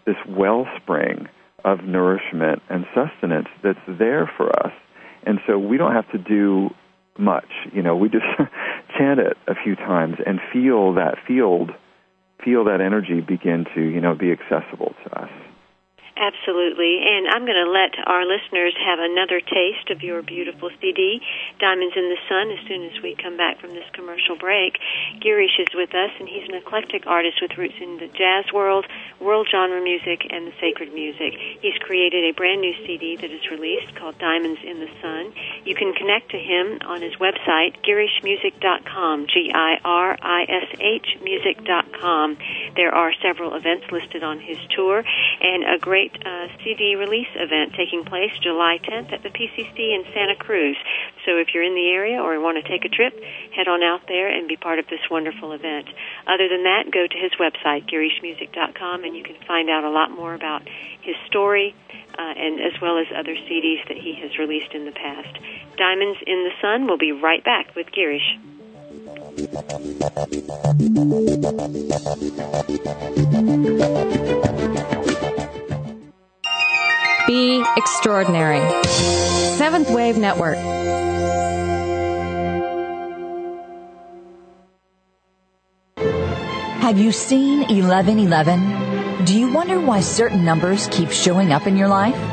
this 0.06 0.16
wellspring 0.28 1.28
of 1.64 1.84
nourishment 1.84 2.62
and 2.70 2.86
sustenance 2.96 3.48
that's 3.64 3.80
there 3.88 4.32
for 4.38 4.50
us. 4.66 4.74
And 5.24 5.40
so 5.46 5.58
we 5.60 5.78
don't 5.78 5.94
have 5.94 6.10
to 6.12 6.18
do 6.18 6.70
much. 7.18 7.50
You 7.74 7.82
know, 7.84 7.96
we 7.96 8.10
just 8.10 8.26
chant 8.98 9.20
it 9.20 9.38
a 9.48 9.54
few 9.56 9.76
times 9.76 10.16
and 10.26 10.40
feel 10.52 10.94
that 10.96 11.16
field, 11.28 11.72
feel 12.44 12.66
that 12.66 12.82
energy 12.82 13.22
begin 13.22 13.66
to, 13.76 13.82
you 13.82 14.02
know, 14.02 14.16
be 14.16 14.32
accessible 14.32 14.94
to 15.04 15.22
us. 15.22 15.30
Absolutely. 16.18 17.00
And 17.02 17.28
I'm 17.28 17.46
going 17.46 17.64
to 17.64 17.72
let 17.72 17.96
our 18.06 18.26
listeners 18.26 18.76
have 18.78 19.00
another 19.00 19.40
taste 19.40 19.90
of 19.90 20.04
your 20.04 20.22
beautiful 20.22 20.70
CD, 20.80 21.22
Diamonds 21.60 21.96
in 21.96 22.10
the 22.10 22.18
Sun, 22.28 22.52
as 22.52 22.60
soon 22.68 22.84
as 22.84 23.02
we 23.02 23.16
come 23.16 23.38
back 23.38 23.60
from 23.60 23.74
this 23.74 23.90
commercial 23.94 24.36
break. 24.36 24.78
Girish 25.20 25.58
is 25.58 25.74
with 25.74 25.96
us, 25.96 26.12
and 26.20 26.28
he's 26.28 26.48
an 26.50 26.56
eclectic 26.56 27.08
artist 27.08 27.42
with 27.42 27.58
roots 27.58 27.80
in 27.80 27.98
the 27.98 28.08
jazz 28.08 28.52
world, 28.54 28.86
world 29.20 29.48
genre 29.50 29.82
music, 29.82 30.28
and 30.30 30.46
the 30.46 30.54
sacred 30.60 30.94
music. 30.94 31.34
He's 31.62 31.78
created 31.80 32.26
a 32.26 32.34
brand 32.36 32.62
new 32.62 32.74
CD 32.86 33.16
that 33.16 33.32
is 33.32 33.50
released 33.50 33.96
called 33.96 34.20
Diamonds 34.20 34.60
in 34.64 34.80
the 34.80 34.90
Sun. 35.02 35.34
You 35.64 35.76
can 35.76 35.94
connect 35.94 36.32
to 36.32 36.38
him 36.38 36.80
on 36.86 37.02
his 37.02 37.16
website, 37.16 37.82
girishmusic.com, 37.88 39.28
G-I-R-I-S-H 39.28 41.08
music.com. 41.24 42.38
There 42.76 42.94
are 42.94 43.14
several 43.22 43.56
events 43.56 43.86
listed 43.92 44.24
on 44.24 44.40
his 44.40 44.58
tour, 44.76 45.04
and 45.42 45.64
a 45.64 45.78
great 45.80 46.01
great 46.02 46.26
uh, 46.26 46.48
CD 46.64 46.96
release 46.96 47.28
event 47.36 47.74
taking 47.78 48.04
place 48.06 48.32
July 48.42 48.80
10th 48.82 49.14
at 49.14 49.24
the 49.24 49.30
PCC 49.30 49.94
in 49.94 50.04
Santa 50.14 50.36
Cruz. 50.36 50.76
So 51.26 51.38
if 51.38 51.54
you're 51.54 51.64
in 51.64 51.76
the 51.76 51.90
area 51.90 52.20
or 52.20 52.40
want 52.40 52.58
to 52.64 52.68
take 52.68 52.86
a 52.86 52.90
trip, 52.90 53.14
head 53.56 53.68
on 53.68 53.84
out 53.84 54.08
there 54.08 54.28
and 54.28 54.48
be 54.48 54.56
part 54.56 54.80
of 54.80 54.88
this 54.88 55.02
wonderful 55.10 55.52
event. 55.52 55.88
Other 56.26 56.50
than 56.50 56.64
that, 56.64 56.90
go 56.92 57.06
to 57.06 57.18
his 57.18 57.32
website, 57.40 57.90
girishmusic.com, 57.90 59.04
and 59.04 59.16
you 59.16 59.24
can 59.24 59.36
find 59.48 59.70
out 59.70 59.84
a 59.84 59.90
lot 59.90 60.12
more 60.12 60.34
about 60.34 60.68
his 61.02 61.16
story 61.28 61.76
uh, 62.18 62.34
and 62.36 62.60
as 62.60 62.80
well 62.82 62.98
as 62.98 63.08
other 63.16 63.36
CDs 63.36 63.88
that 63.88 63.98
he 63.98 64.16
has 64.22 64.38
released 64.40 64.74
in 64.74 64.86
the 64.86 64.92
past. 64.92 65.38
Diamonds 65.78 66.20
in 66.26 66.50
the 66.50 66.52
Sun 66.62 66.88
will 66.88 66.98
be 66.98 67.12
right 67.12 67.44
back 67.44 67.76
with 67.76 67.88
Girish. 67.92 68.26
Be 77.32 77.64
extraordinary. 77.78 78.60
Seventh 78.84 79.90
Wave 79.90 80.18
Network. 80.18 80.58
Have 86.82 87.00
you 87.00 87.14
seen 87.14 87.60
1111? 87.70 89.24
Do 89.24 89.40
you 89.40 89.50
wonder 89.54 89.80
why 89.80 90.02
certain 90.02 90.44
numbers 90.44 90.90
keep 90.92 91.10
showing 91.10 91.54
up 91.54 91.68
in 91.68 91.78
your 91.78 91.88
life? 91.88 92.18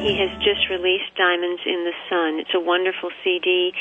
he 0.00 0.16
has 0.16 0.32
just 0.40 0.64
released 0.72 1.12
Diamonds 1.16 1.60
in 1.68 1.84
the 1.84 1.96
Sun. 2.08 2.40
It's 2.40 2.56
a 2.56 2.60
wonderful 2.60 3.12
CD 3.22 3.72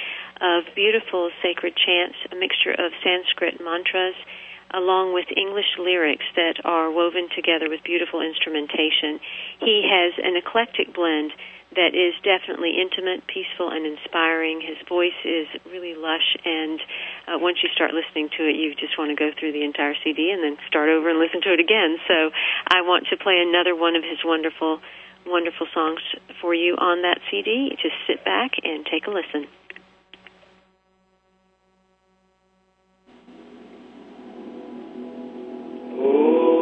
of 0.44 0.68
beautiful 0.76 1.32
sacred 1.42 1.76
chants, 1.80 2.20
a 2.32 2.36
mixture 2.36 2.76
of 2.76 2.92
Sanskrit 3.00 3.64
mantras, 3.64 4.16
along 4.76 5.16
with 5.16 5.26
English 5.32 5.80
lyrics 5.80 6.28
that 6.36 6.60
are 6.68 6.92
woven 6.92 7.32
together 7.32 7.72
with 7.72 7.88
beautiful 7.88 8.20
instrumentation. 8.20 9.24
He 9.64 9.88
has 9.88 10.14
an 10.20 10.36
eclectic 10.36 10.94
blend 10.94 11.32
that 11.78 11.94
is 11.94 12.18
definitely 12.26 12.82
intimate, 12.82 13.22
peaceful, 13.30 13.70
and 13.70 13.86
inspiring. 13.86 14.58
His 14.58 14.82
voice 14.90 15.18
is 15.22 15.46
really 15.70 15.94
lush, 15.94 16.36
and 16.42 16.82
uh, 17.30 17.38
once 17.38 17.62
you 17.62 17.70
start 17.78 17.94
listening 17.94 18.30
to 18.38 18.50
it, 18.50 18.58
you 18.58 18.74
just 18.74 18.98
want 18.98 19.14
to 19.14 19.18
go 19.18 19.30
through 19.38 19.54
the 19.54 19.62
entire 19.62 19.94
CD 20.02 20.34
and 20.34 20.42
then 20.42 20.58
start 20.66 20.90
over 20.90 21.14
and 21.14 21.22
listen 21.22 21.46
to 21.46 21.54
it 21.54 21.62
again. 21.62 22.02
So 22.10 22.34
I 22.68 22.82
want 22.82 23.06
to 23.14 23.18
play 23.22 23.38
another 23.38 23.78
one 23.78 23.94
of 23.94 24.02
his 24.02 24.18
wonderful, 24.26 24.82
wonderful 25.26 25.68
songs 25.74 26.00
for 26.42 26.54
you 26.54 26.76
on 26.76 27.02
that 27.04 27.20
CD. 27.30 27.70
Just 27.82 27.96
sit 28.08 28.24
back 28.26 28.52
and 28.64 28.86
take 28.86 29.08
a 29.08 29.12
listen. 29.12 29.48
Oh, 36.02 36.60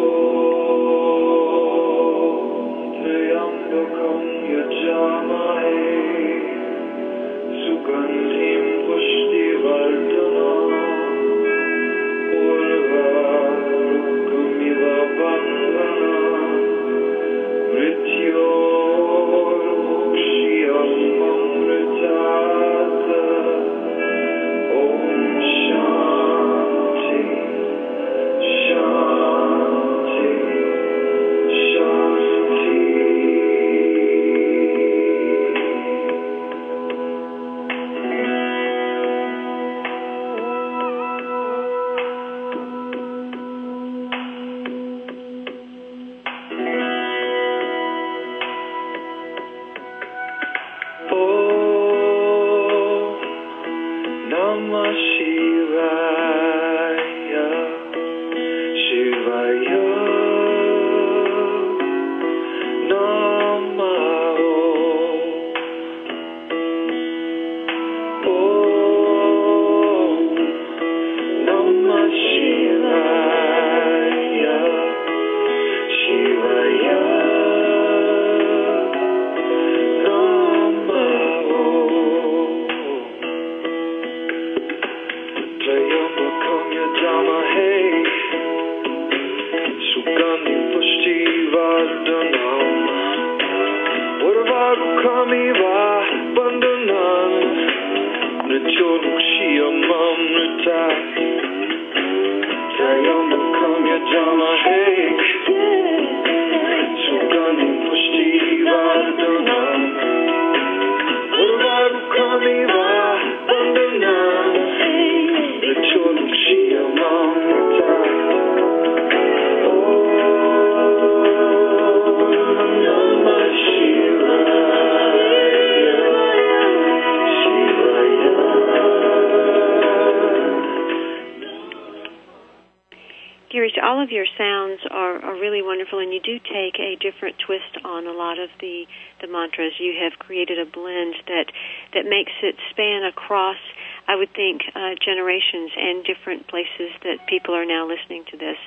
different 137.07 137.39
twist 137.39 137.79
on 137.87 138.03
a 138.03 138.11
lot 138.11 138.35
of 138.35 138.51
the, 138.59 138.83
the 139.23 139.27
mantras. 139.31 139.79
You 139.79 139.95
have 140.03 140.19
created 140.19 140.59
a 140.59 140.67
blend 140.67 141.15
that, 141.31 141.47
that 141.95 142.03
makes 142.03 142.35
it 142.43 142.59
span 142.69 143.07
across, 143.07 143.61
I 144.07 144.19
would 144.19 144.33
think, 144.35 144.67
uh, 144.75 144.99
generations 144.99 145.71
and 145.79 146.03
different 146.03 146.51
places 146.51 146.91
that 147.07 147.23
people 147.31 147.55
are 147.55 147.65
now 147.65 147.87
listening 147.87 148.25
to 148.31 148.37
this. 148.37 148.59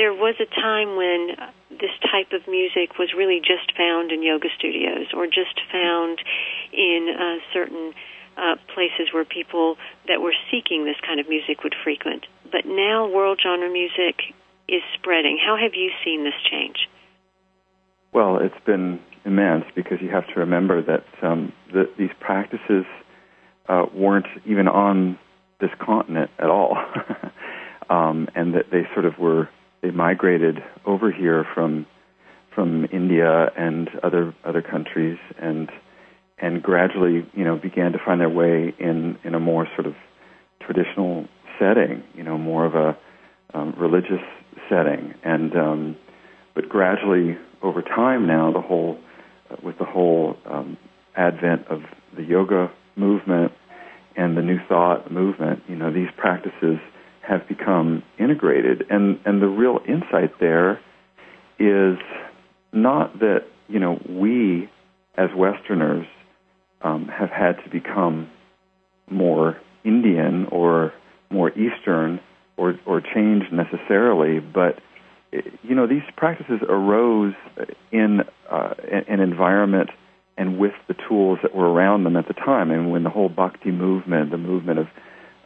There 0.00 0.14
was 0.16 0.34
a 0.40 0.48
time 0.48 0.96
when 0.96 1.36
this 1.70 1.92
type 2.00 2.32
of 2.32 2.48
music 2.48 2.98
was 2.98 3.12
really 3.12 3.38
just 3.38 3.76
found 3.76 4.10
in 4.10 4.22
yoga 4.22 4.48
studios 4.56 5.12
or 5.12 5.26
just 5.26 5.60
found 5.70 6.18
in 6.72 7.12
uh, 7.12 7.38
certain 7.52 7.92
uh, 8.36 8.56
places 8.74 9.12
where 9.12 9.24
people 9.24 9.76
that 10.08 10.20
were 10.20 10.34
seeking 10.50 10.84
this 10.84 10.98
kind 11.06 11.20
of 11.20 11.28
music 11.28 11.62
would 11.62 11.74
frequent. 11.84 12.26
But 12.50 12.66
now 12.66 13.06
world 13.06 13.38
genre 13.42 13.70
music 13.70 14.34
is 14.66 14.82
spreading. 14.98 15.38
How 15.38 15.56
have 15.56 15.74
you 15.74 15.90
seen 16.04 16.24
this 16.24 16.34
change? 16.50 16.88
Well, 18.14 18.38
it's 18.38 18.54
been 18.64 19.00
immense 19.24 19.64
because 19.74 19.98
you 20.00 20.08
have 20.10 20.26
to 20.28 20.40
remember 20.40 20.80
that 20.82 21.04
um, 21.22 21.52
the, 21.72 21.90
these 21.98 22.10
practices 22.20 22.84
uh, 23.68 23.86
weren't 23.92 24.28
even 24.46 24.68
on 24.68 25.18
this 25.60 25.70
continent 25.84 26.30
at 26.38 26.48
all, 26.48 26.76
um, 27.90 28.28
and 28.36 28.54
that 28.54 28.66
they 28.70 28.82
sort 28.94 29.04
of 29.04 29.18
were 29.18 29.48
they 29.82 29.90
migrated 29.90 30.62
over 30.86 31.10
here 31.10 31.44
from 31.54 31.86
from 32.54 32.86
India 32.92 33.50
and 33.56 33.90
other 34.04 34.32
other 34.44 34.62
countries 34.62 35.18
and 35.40 35.68
and 36.38 36.62
gradually 36.62 37.26
you 37.34 37.44
know 37.44 37.56
began 37.56 37.92
to 37.92 37.98
find 37.98 38.20
their 38.20 38.28
way 38.30 38.72
in 38.78 39.18
in 39.24 39.34
a 39.34 39.40
more 39.40 39.66
sort 39.74 39.86
of 39.86 39.94
traditional 40.60 41.26
setting, 41.58 42.02
you 42.14 42.22
know, 42.22 42.38
more 42.38 42.64
of 42.64 42.74
a 42.74 42.96
um, 43.54 43.74
religious 43.76 44.22
setting, 44.68 45.14
and 45.22 45.56
um, 45.56 45.96
but 46.54 46.68
gradually 46.68 47.36
over 47.64 47.82
time 47.82 48.26
now 48.26 48.52
the 48.52 48.60
whole 48.60 48.98
uh, 49.50 49.56
with 49.62 49.78
the 49.78 49.84
whole 49.84 50.36
um, 50.46 50.76
advent 51.16 51.66
of 51.68 51.80
the 52.16 52.22
yoga 52.22 52.70
movement 52.94 53.52
and 54.16 54.36
the 54.36 54.42
new 54.42 54.58
thought 54.68 55.10
movement, 55.10 55.62
you 55.68 55.74
know, 55.74 55.92
these 55.92 56.08
practices 56.16 56.78
have 57.26 57.48
become 57.48 58.02
integrated, 58.18 58.84
and 58.90 59.18
and 59.24 59.42
the 59.42 59.48
real 59.48 59.80
insight 59.88 60.38
there 60.40 60.78
is 61.58 61.98
not 62.72 63.18
that 63.20 63.44
you 63.68 63.80
know 63.80 63.98
we 64.08 64.68
as 65.16 65.30
Westerners 65.34 66.06
um, 66.82 67.08
have 67.08 67.30
had 67.30 67.52
to 67.64 67.70
become 67.70 68.30
more 69.10 69.56
Indian 69.84 70.46
or 70.52 70.92
more 71.30 71.50
Eastern 71.50 72.20
or 72.56 72.78
or 72.86 73.00
change 73.00 73.44
necessarily, 73.50 74.38
but 74.38 74.78
you 75.62 75.74
know, 75.74 75.86
these 75.86 76.02
practices 76.16 76.60
arose 76.68 77.34
in 77.92 78.20
uh, 78.50 78.74
an 78.88 79.20
environment 79.20 79.90
and 80.36 80.58
with 80.58 80.72
the 80.88 80.94
tools 81.08 81.38
that 81.42 81.54
were 81.54 81.70
around 81.70 82.04
them 82.04 82.16
at 82.16 82.26
the 82.26 82.34
time. 82.34 82.70
And 82.70 82.90
when 82.90 83.04
the 83.04 83.10
whole 83.10 83.28
bhakti 83.28 83.70
movement, 83.70 84.30
the 84.30 84.38
movement 84.38 84.80
of, 84.80 84.86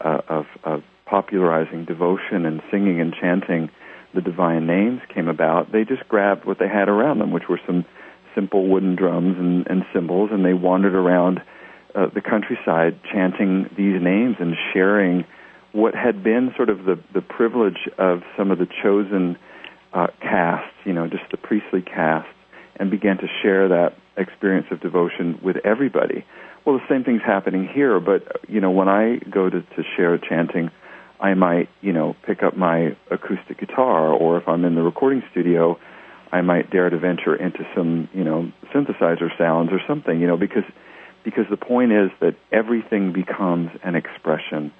uh, 0.00 0.20
of, 0.28 0.46
of 0.64 0.82
popularizing 1.06 1.84
devotion 1.84 2.46
and 2.46 2.62
singing 2.70 3.00
and 3.00 3.14
chanting 3.14 3.70
the 4.14 4.20
divine 4.20 4.66
names 4.66 5.00
came 5.14 5.28
about, 5.28 5.72
they 5.72 5.84
just 5.84 6.08
grabbed 6.08 6.44
what 6.44 6.58
they 6.58 6.68
had 6.68 6.88
around 6.88 7.18
them, 7.18 7.30
which 7.30 7.48
were 7.48 7.60
some 7.66 7.84
simple 8.34 8.68
wooden 8.68 8.96
drums 8.96 9.36
and, 9.38 9.66
and 9.68 9.84
cymbals, 9.92 10.30
and 10.32 10.44
they 10.44 10.54
wandered 10.54 10.94
around 10.94 11.40
uh, 11.94 12.06
the 12.14 12.20
countryside 12.20 12.98
chanting 13.12 13.68
these 13.76 14.00
names 14.00 14.36
and 14.38 14.54
sharing 14.72 15.24
what 15.72 15.94
had 15.94 16.22
been 16.22 16.52
sort 16.56 16.70
of 16.70 16.84
the, 16.84 16.98
the 17.12 17.20
privilege 17.20 17.88
of 17.98 18.22
some 18.36 18.50
of 18.50 18.58
the 18.58 18.66
chosen 18.82 19.36
uh, 19.92 20.06
you 20.84 20.92
know, 20.92 21.08
just 21.08 21.24
the 21.30 21.36
priestly 21.36 21.82
caste, 21.82 22.28
and 22.76 22.90
began 22.90 23.18
to 23.18 23.26
share 23.42 23.68
that 23.68 23.94
experience 24.16 24.66
of 24.70 24.80
devotion 24.80 25.38
with 25.42 25.56
everybody. 25.64 26.24
Well, 26.64 26.78
the 26.78 26.84
same 26.88 27.04
thing's 27.04 27.22
happening 27.22 27.68
here, 27.68 28.00
but 28.00 28.22
you 28.48 28.60
know, 28.60 28.70
when 28.70 28.88
I 28.88 29.18
go 29.30 29.48
to, 29.48 29.60
to 29.62 29.82
share 29.96 30.18
chanting, 30.18 30.70
I 31.20 31.34
might, 31.34 31.68
you 31.80 31.92
know, 31.92 32.14
pick 32.26 32.42
up 32.42 32.56
my 32.56 32.96
acoustic 33.10 33.58
guitar, 33.58 34.12
or 34.12 34.38
if 34.38 34.48
I'm 34.48 34.64
in 34.64 34.74
the 34.74 34.82
recording 34.82 35.22
studio, 35.30 35.78
I 36.30 36.42
might 36.42 36.70
dare 36.70 36.90
to 36.90 36.98
venture 36.98 37.34
into 37.34 37.66
some, 37.74 38.08
you 38.12 38.22
know, 38.22 38.52
synthesizer 38.74 39.36
sounds 39.38 39.70
or 39.72 39.80
something, 39.86 40.20
you 40.20 40.26
know, 40.26 40.36
because 40.36 40.64
because 41.24 41.46
the 41.50 41.56
point 41.56 41.92
is 41.92 42.10
that 42.20 42.36
everything 42.52 43.12
becomes 43.12 43.70
an 43.82 43.94
expression 43.96 44.72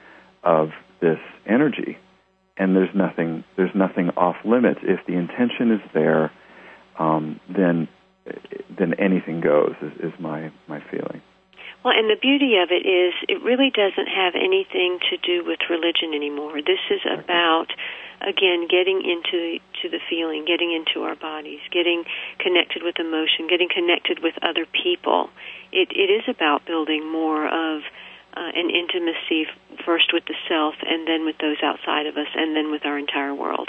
of 0.45 0.71
this 1.01 1.19
energy 1.47 1.99
and 2.59 2.75
there's 2.75 2.95
nothing 2.95 3.45
there's 3.57 3.75
nothing 3.75 4.11
off 4.17 4.37
limits. 4.45 4.81
If 4.83 5.01
the 5.07 5.15
intention 5.15 5.73
is 5.73 5.81
there, 5.95 6.33
um, 6.99 7.41
then 7.49 7.89
then 8.79 8.95
anything 8.95 9.41
goes. 9.41 9.75
Is, 9.83 10.13
is 10.13 10.21
my 10.21 10.51
my 10.67 10.83
feeling. 10.91 11.23
Well, 11.85 11.95
and 11.97 12.11
the 12.11 12.19
beauty 12.21 12.59
of 12.59 12.71
it 12.75 12.83
is, 12.83 13.15
it 13.29 13.39
really 13.47 13.71
doesn't 13.71 14.11
have 14.11 14.35
anything 14.35 14.99
to 15.11 15.17
do 15.17 15.47
with 15.47 15.61
religion 15.71 16.11
anymore. 16.13 16.59
This 16.59 16.83
is 16.91 17.01
about, 17.07 17.71
again, 18.21 18.67
getting 18.67 18.99
into 18.99 19.63
to 19.83 19.89
the 19.89 20.03
feeling, 20.11 20.45
getting 20.45 20.75
into 20.75 21.07
our 21.07 21.15
bodies, 21.15 21.61
getting 21.71 22.03
connected 22.41 22.83
with 22.83 22.99
emotion, 22.99 23.47
getting 23.49 23.69
connected 23.71 24.19
with 24.19 24.35
other 24.43 24.67
people. 24.67 25.31
It 25.71 25.95
it 25.95 26.11
is 26.11 26.27
about 26.27 26.67
building 26.67 27.07
more 27.07 27.47
of 27.47 27.83
uh, 28.37 28.51
an 28.55 28.71
intimacy 28.71 29.47
first 29.85 30.13
with 30.13 30.25
the 30.27 30.35
self 30.49 30.75
and 30.87 31.07
then 31.07 31.25
with 31.25 31.37
those 31.39 31.57
outside 31.63 32.07
of 32.07 32.17
us 32.17 32.29
and 32.35 32.57
then 32.57 32.71
with 32.71 32.85
our 32.85 32.99
entire 32.99 33.35
world. 33.35 33.69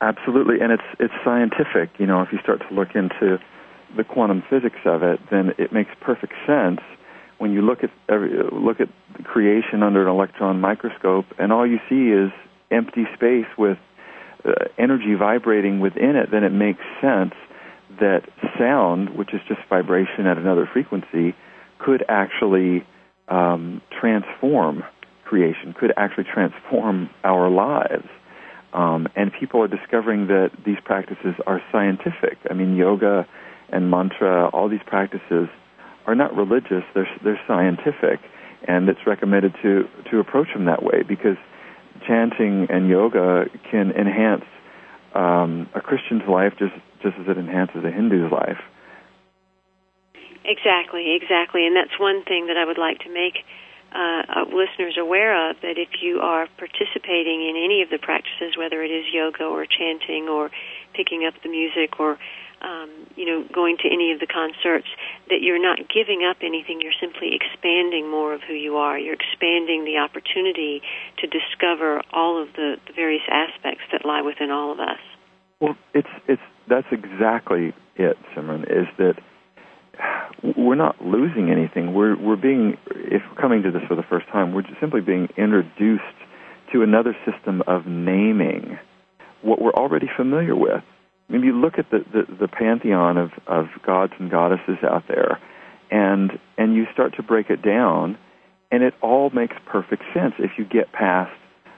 Absolutely, 0.00 0.60
and 0.60 0.72
it's 0.72 0.82
it's 0.98 1.14
scientific. 1.24 1.90
You 1.98 2.06
know, 2.06 2.22
if 2.22 2.32
you 2.32 2.38
start 2.42 2.60
to 2.68 2.74
look 2.74 2.94
into 2.94 3.38
the 3.96 4.04
quantum 4.04 4.42
physics 4.48 4.80
of 4.84 5.02
it, 5.02 5.20
then 5.30 5.52
it 5.58 5.72
makes 5.72 5.90
perfect 6.00 6.32
sense 6.46 6.80
when 7.38 7.52
you 7.52 7.60
look 7.60 7.82
at 7.82 7.90
every, 8.08 8.30
look 8.52 8.80
at 8.80 8.88
creation 9.24 9.82
under 9.82 10.02
an 10.02 10.08
electron 10.08 10.60
microscope, 10.60 11.26
and 11.38 11.52
all 11.52 11.66
you 11.66 11.78
see 11.88 12.10
is 12.10 12.30
empty 12.70 13.04
space 13.14 13.46
with 13.58 13.78
uh, 14.44 14.52
energy 14.78 15.14
vibrating 15.14 15.80
within 15.80 16.16
it. 16.16 16.30
Then 16.30 16.44
it 16.44 16.52
makes 16.52 16.80
sense 17.00 17.34
that 18.00 18.22
sound, 18.58 19.10
which 19.10 19.34
is 19.34 19.40
just 19.48 19.60
vibration 19.68 20.26
at 20.26 20.38
another 20.38 20.68
frequency, 20.72 21.34
could 21.78 22.04
actually 22.08 22.86
um, 23.28 23.80
transform 23.98 24.84
creation, 25.24 25.74
could 25.78 25.92
actually 25.96 26.24
transform 26.24 27.08
our 27.24 27.48
lives. 27.48 28.08
Um, 28.72 29.06
and 29.16 29.30
people 29.38 29.62
are 29.62 29.68
discovering 29.68 30.28
that 30.28 30.50
these 30.64 30.78
practices 30.84 31.34
are 31.46 31.60
scientific. 31.70 32.38
I 32.50 32.54
mean, 32.54 32.76
yoga 32.76 33.26
and 33.68 33.90
mantra, 33.90 34.48
all 34.48 34.68
these 34.68 34.84
practices 34.86 35.48
are 36.06 36.14
not 36.14 36.34
religious; 36.36 36.82
they're 36.94 37.08
they're 37.22 37.40
scientific, 37.46 38.20
and 38.66 38.88
it's 38.88 39.06
recommended 39.06 39.54
to 39.62 39.88
to 40.10 40.18
approach 40.20 40.48
them 40.54 40.64
that 40.66 40.82
way 40.82 41.02
because 41.02 41.36
chanting 42.06 42.66
and 42.70 42.88
yoga 42.88 43.46
can 43.70 43.92
enhance 43.92 44.44
um, 45.14 45.68
a 45.74 45.80
Christian's 45.80 46.26
life 46.28 46.54
just 46.58 46.74
just 47.02 47.16
as 47.18 47.28
it 47.28 47.38
enhances 47.38 47.84
a 47.84 47.90
Hindu's 47.90 48.32
life. 48.32 48.58
Exactly, 50.44 51.14
exactly, 51.14 51.66
and 51.66 51.76
that's 51.76 51.98
one 51.98 52.24
thing 52.24 52.46
that 52.46 52.56
I 52.56 52.64
would 52.64 52.78
like 52.78 52.98
to 53.00 53.10
make 53.12 53.44
uh, 53.94 54.22
uh, 54.26 54.44
listeners 54.50 54.96
aware 54.98 55.50
of. 55.50 55.56
That 55.62 55.78
if 55.78 56.02
you 56.02 56.20
are 56.20 56.48
participating 56.58 57.46
in 57.46 57.54
any 57.56 57.82
of 57.82 57.90
the 57.90 57.98
practices, 57.98 58.56
whether 58.56 58.82
it 58.82 58.90
is 58.90 59.04
yoga 59.12 59.44
or 59.44 59.66
chanting 59.66 60.28
or 60.28 60.50
picking 60.94 61.24
up 61.26 61.34
the 61.42 61.48
music 61.48 62.00
or 62.00 62.18
um, 62.62 62.90
you 63.16 63.26
know 63.26 63.44
going 63.52 63.76
to 63.78 63.86
any 63.86 64.10
of 64.12 64.18
the 64.18 64.26
concerts, 64.26 64.88
that 65.28 65.42
you're 65.42 65.62
not 65.62 65.78
giving 65.92 66.26
up 66.26 66.38
anything. 66.42 66.80
You're 66.80 66.98
simply 66.98 67.38
expanding 67.38 68.10
more 68.10 68.34
of 68.34 68.40
who 68.42 68.54
you 68.54 68.78
are. 68.78 68.98
You're 68.98 69.14
expanding 69.14 69.84
the 69.84 69.98
opportunity 69.98 70.82
to 71.18 71.26
discover 71.26 72.02
all 72.12 72.42
of 72.42 72.48
the, 72.54 72.76
the 72.86 72.94
various 72.94 73.22
aspects 73.30 73.84
that 73.92 74.04
lie 74.04 74.22
within 74.22 74.50
all 74.50 74.72
of 74.72 74.80
us. 74.80 74.98
Well, 75.60 75.76
it's 75.94 76.10
it's 76.26 76.42
that's 76.66 76.88
exactly 76.90 77.74
it, 77.94 78.16
Simran. 78.34 78.62
Is 78.62 78.88
that 78.98 79.14
we're 80.56 80.74
not 80.74 81.04
losing 81.04 81.50
anything. 81.50 81.94
We're 81.94 82.16
we're 82.16 82.36
being 82.36 82.76
if 82.86 83.22
we're 83.28 83.40
coming 83.40 83.62
to 83.62 83.70
this 83.70 83.82
for 83.88 83.94
the 83.94 84.02
first 84.02 84.26
time, 84.28 84.52
we're 84.52 84.64
simply 84.80 85.00
being 85.00 85.28
introduced 85.36 86.02
to 86.72 86.82
another 86.82 87.16
system 87.24 87.62
of 87.66 87.86
naming 87.86 88.78
what 89.42 89.60
we're 89.60 89.74
already 89.74 90.08
familiar 90.16 90.56
with. 90.56 90.82
I 91.28 91.32
mean, 91.32 91.42
you 91.42 91.52
look 91.52 91.78
at 91.78 91.90
the, 91.90 92.04
the, 92.12 92.34
the 92.40 92.48
pantheon 92.48 93.16
of, 93.16 93.30
of 93.46 93.66
gods 93.86 94.12
and 94.18 94.30
goddesses 94.30 94.78
out 94.82 95.04
there, 95.08 95.38
and 95.90 96.38
and 96.58 96.74
you 96.74 96.86
start 96.92 97.16
to 97.16 97.22
break 97.22 97.50
it 97.50 97.62
down, 97.62 98.18
and 98.70 98.82
it 98.82 98.94
all 99.00 99.30
makes 99.30 99.54
perfect 99.66 100.02
sense 100.14 100.34
if 100.38 100.52
you 100.58 100.64
get 100.64 100.92
past 100.92 101.32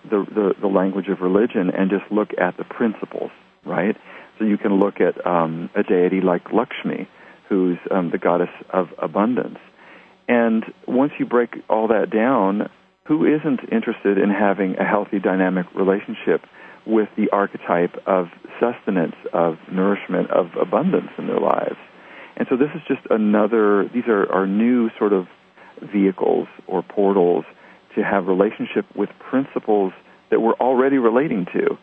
the, 0.08 0.24
the, 0.34 0.54
the 0.60 0.66
language 0.66 1.08
of 1.08 1.20
religion 1.20 1.70
and 1.70 1.90
just 1.90 2.04
look 2.10 2.30
at 2.38 2.56
the 2.56 2.64
principles, 2.64 3.30
right? 3.64 3.96
So 4.38 4.44
you 4.44 4.58
can 4.58 4.78
look 4.78 5.00
at 5.00 5.24
um, 5.26 5.70
a 5.74 5.82
deity 5.82 6.20
like 6.20 6.52
Lakshmi, 6.52 7.08
who's 7.48 7.78
um, 7.90 8.10
the 8.10 8.18
goddess 8.18 8.50
of 8.70 8.88
abundance. 8.98 9.58
And 10.28 10.64
once 10.86 11.12
you 11.18 11.26
break 11.26 11.56
all 11.68 11.88
that 11.88 12.10
down, 12.10 12.70
who 13.04 13.26
isn't 13.26 13.60
interested 13.70 14.16
in 14.18 14.30
having 14.30 14.76
a 14.76 14.84
healthy, 14.84 15.18
dynamic 15.18 15.66
relationship 15.74 16.42
with 16.86 17.08
the 17.16 17.28
archetype 17.30 17.94
of 18.06 18.28
sustenance, 18.60 19.14
of 19.32 19.56
nourishment, 19.70 20.30
of 20.30 20.46
abundance 20.60 21.10
in 21.18 21.26
their 21.26 21.40
lives? 21.40 21.76
And 22.36 22.46
so 22.48 22.56
this 22.56 22.70
is 22.74 22.80
just 22.88 23.06
another, 23.10 23.88
these 23.92 24.08
are, 24.08 24.30
are 24.32 24.46
new 24.46 24.90
sort 24.98 25.12
of 25.12 25.26
vehicles 25.92 26.48
or 26.66 26.82
portals 26.82 27.44
to 27.94 28.02
have 28.02 28.26
relationship 28.26 28.86
with 28.96 29.10
principles 29.18 29.92
that 30.30 30.40
we're 30.40 30.54
already 30.54 30.98
relating 30.98 31.46
to. 31.52 31.78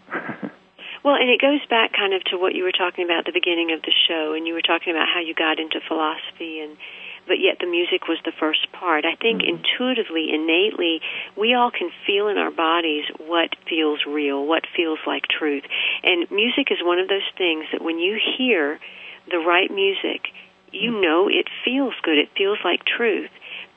Well, 1.03 1.15
and 1.15 1.29
it 1.29 1.41
goes 1.41 1.65
back 1.69 1.93
kind 1.93 2.13
of 2.13 2.23
to 2.25 2.37
what 2.37 2.53
you 2.53 2.63
were 2.63 2.71
talking 2.71 3.05
about 3.05 3.19
at 3.19 3.25
the 3.25 3.33
beginning 3.33 3.71
of 3.71 3.81
the 3.81 3.93
show, 4.07 4.33
and 4.33 4.45
you 4.45 4.53
were 4.53 4.61
talking 4.61 4.93
about 4.93 5.07
how 5.11 5.19
you 5.19 5.33
got 5.33 5.59
into 5.59 5.79
philosophy 5.87 6.61
and 6.61 6.77
but 7.27 7.39
yet 7.39 7.57
the 7.59 7.67
music 7.67 8.07
was 8.07 8.17
the 8.25 8.31
first 8.39 8.71
part. 8.71 9.05
I 9.05 9.15
think 9.15 9.41
mm-hmm. 9.41 9.61
intuitively, 9.61 10.33
innately, 10.33 11.01
we 11.37 11.53
all 11.53 11.71
can 11.71 11.91
feel 12.05 12.27
in 12.27 12.37
our 12.37 12.51
bodies 12.51 13.05
what 13.19 13.55
feels 13.69 13.99
real, 14.07 14.45
what 14.45 14.63
feels 14.75 14.99
like 15.05 15.27
truth. 15.27 15.63
And 16.03 16.29
music 16.31 16.71
is 16.71 16.79
one 16.81 16.99
of 16.99 17.07
those 17.07 17.27
things 17.37 17.65
that 17.71 17.81
when 17.83 17.99
you 17.99 18.19
hear 18.37 18.79
the 19.29 19.37
right 19.37 19.69
music, 19.69 20.33
you 20.71 20.91
mm-hmm. 20.91 21.01
know 21.01 21.27
it 21.29 21.47
feels 21.63 21.93
good, 22.01 22.17
it 22.17 22.29
feels 22.35 22.57
like 22.63 22.81
truth. 22.85 23.29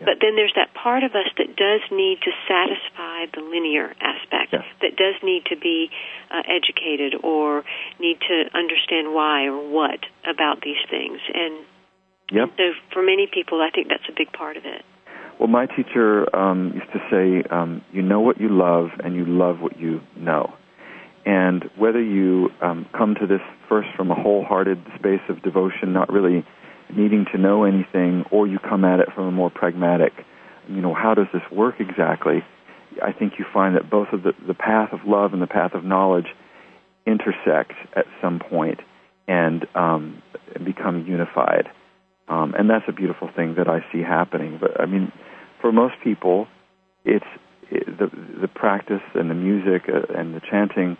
But 0.04 0.20
then 0.20 0.36
there's 0.36 0.54
that 0.56 0.74
part 0.74 1.02
of 1.02 1.12
us 1.12 1.28
that 1.38 1.56
does 1.56 1.80
need 1.90 2.18
to 2.22 2.30
satisfy 2.46 3.26
the 3.32 3.40
linear 3.40 3.94
aspect, 4.00 4.52
yeah. 4.52 4.62
that 4.82 4.96
does 4.96 5.16
need 5.22 5.46
to 5.46 5.56
be 5.56 5.90
uh, 6.30 6.42
educated 6.44 7.14
or 7.22 7.64
need 7.98 8.18
to 8.28 8.44
understand 8.52 9.14
why 9.14 9.46
or 9.46 9.58
what 9.68 10.00
about 10.28 10.60
these 10.62 10.80
things. 10.90 11.20
And 11.32 11.64
Yep. 12.32 12.48
So 12.56 12.62
for 12.92 13.02
many 13.02 13.28
people, 13.32 13.60
I 13.60 13.70
think 13.70 13.88
that's 13.88 14.08
a 14.08 14.14
big 14.16 14.32
part 14.32 14.56
of 14.56 14.64
it. 14.64 14.82
Well, 15.38 15.48
my 15.48 15.66
teacher 15.66 16.34
um, 16.34 16.72
used 16.74 16.92
to 16.92 17.00
say, 17.10 17.48
um, 17.50 17.82
"You 17.92 18.02
know 18.02 18.20
what 18.20 18.40
you 18.40 18.48
love, 18.48 18.90
and 19.02 19.14
you 19.14 19.24
love 19.24 19.60
what 19.60 19.78
you 19.78 20.00
know." 20.16 20.54
And 21.26 21.64
whether 21.76 22.00
you 22.00 22.50
um, 22.62 22.86
come 22.96 23.14
to 23.16 23.26
this 23.26 23.40
first 23.68 23.88
from 23.96 24.10
a 24.10 24.14
wholehearted 24.14 24.78
space 24.98 25.22
of 25.28 25.42
devotion, 25.42 25.92
not 25.92 26.12
really 26.12 26.44
needing 26.96 27.26
to 27.32 27.38
know 27.38 27.64
anything, 27.64 28.24
or 28.30 28.46
you 28.46 28.58
come 28.58 28.84
at 28.84 29.00
it 29.00 29.08
from 29.14 29.26
a 29.26 29.32
more 29.32 29.50
pragmatic, 29.50 30.12
you 30.68 30.80
know, 30.80 30.94
how 30.94 31.14
does 31.14 31.26
this 31.32 31.42
work 31.52 31.76
exactly? 31.78 32.44
I 33.02 33.12
think 33.12 33.34
you 33.38 33.44
find 33.52 33.76
that 33.76 33.90
both 33.90 34.08
of 34.12 34.22
the, 34.22 34.32
the 34.46 34.54
path 34.54 34.92
of 34.92 35.00
love 35.06 35.32
and 35.32 35.42
the 35.42 35.46
path 35.46 35.74
of 35.74 35.84
knowledge 35.84 36.26
intersect 37.06 37.72
at 37.96 38.06
some 38.22 38.38
point 38.38 38.80
and 39.26 39.66
um, 39.74 40.22
become 40.64 41.04
unified. 41.06 41.68
Um, 42.28 42.54
and 42.56 42.70
that's 42.70 42.84
a 42.88 42.92
beautiful 42.92 43.28
thing 43.34 43.56
that 43.56 43.68
I 43.68 43.80
see 43.92 44.00
happening. 44.00 44.58
But 44.60 44.80
I 44.80 44.86
mean, 44.86 45.12
for 45.60 45.72
most 45.72 45.94
people, 46.02 46.46
it's 47.04 47.24
it, 47.70 47.86
the 47.98 48.10
the 48.40 48.48
practice 48.48 49.02
and 49.14 49.30
the 49.30 49.34
music 49.34 49.88
uh, 49.88 50.12
and 50.18 50.34
the 50.34 50.40
chanting 50.40 50.96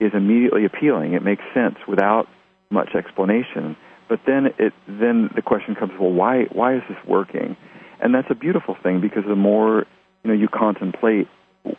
is 0.00 0.12
immediately 0.14 0.64
appealing. 0.64 1.12
It 1.12 1.22
makes 1.22 1.42
sense 1.54 1.76
without 1.86 2.26
much 2.70 2.94
explanation. 2.94 3.76
But 4.12 4.20
then 4.26 4.42
it 4.58 4.74
then 4.86 5.30
the 5.34 5.40
question 5.40 5.74
comes, 5.74 5.92
well, 5.98 6.12
why 6.12 6.44
why 6.52 6.76
is 6.76 6.82
this 6.86 6.98
working? 7.08 7.56
And 8.02 8.14
that's 8.14 8.28
a 8.30 8.34
beautiful 8.34 8.76
thing 8.82 9.00
because 9.00 9.24
the 9.26 9.36
more 9.36 9.86
you 10.22 10.28
know 10.28 10.34
you 10.34 10.48
contemplate 10.48 11.28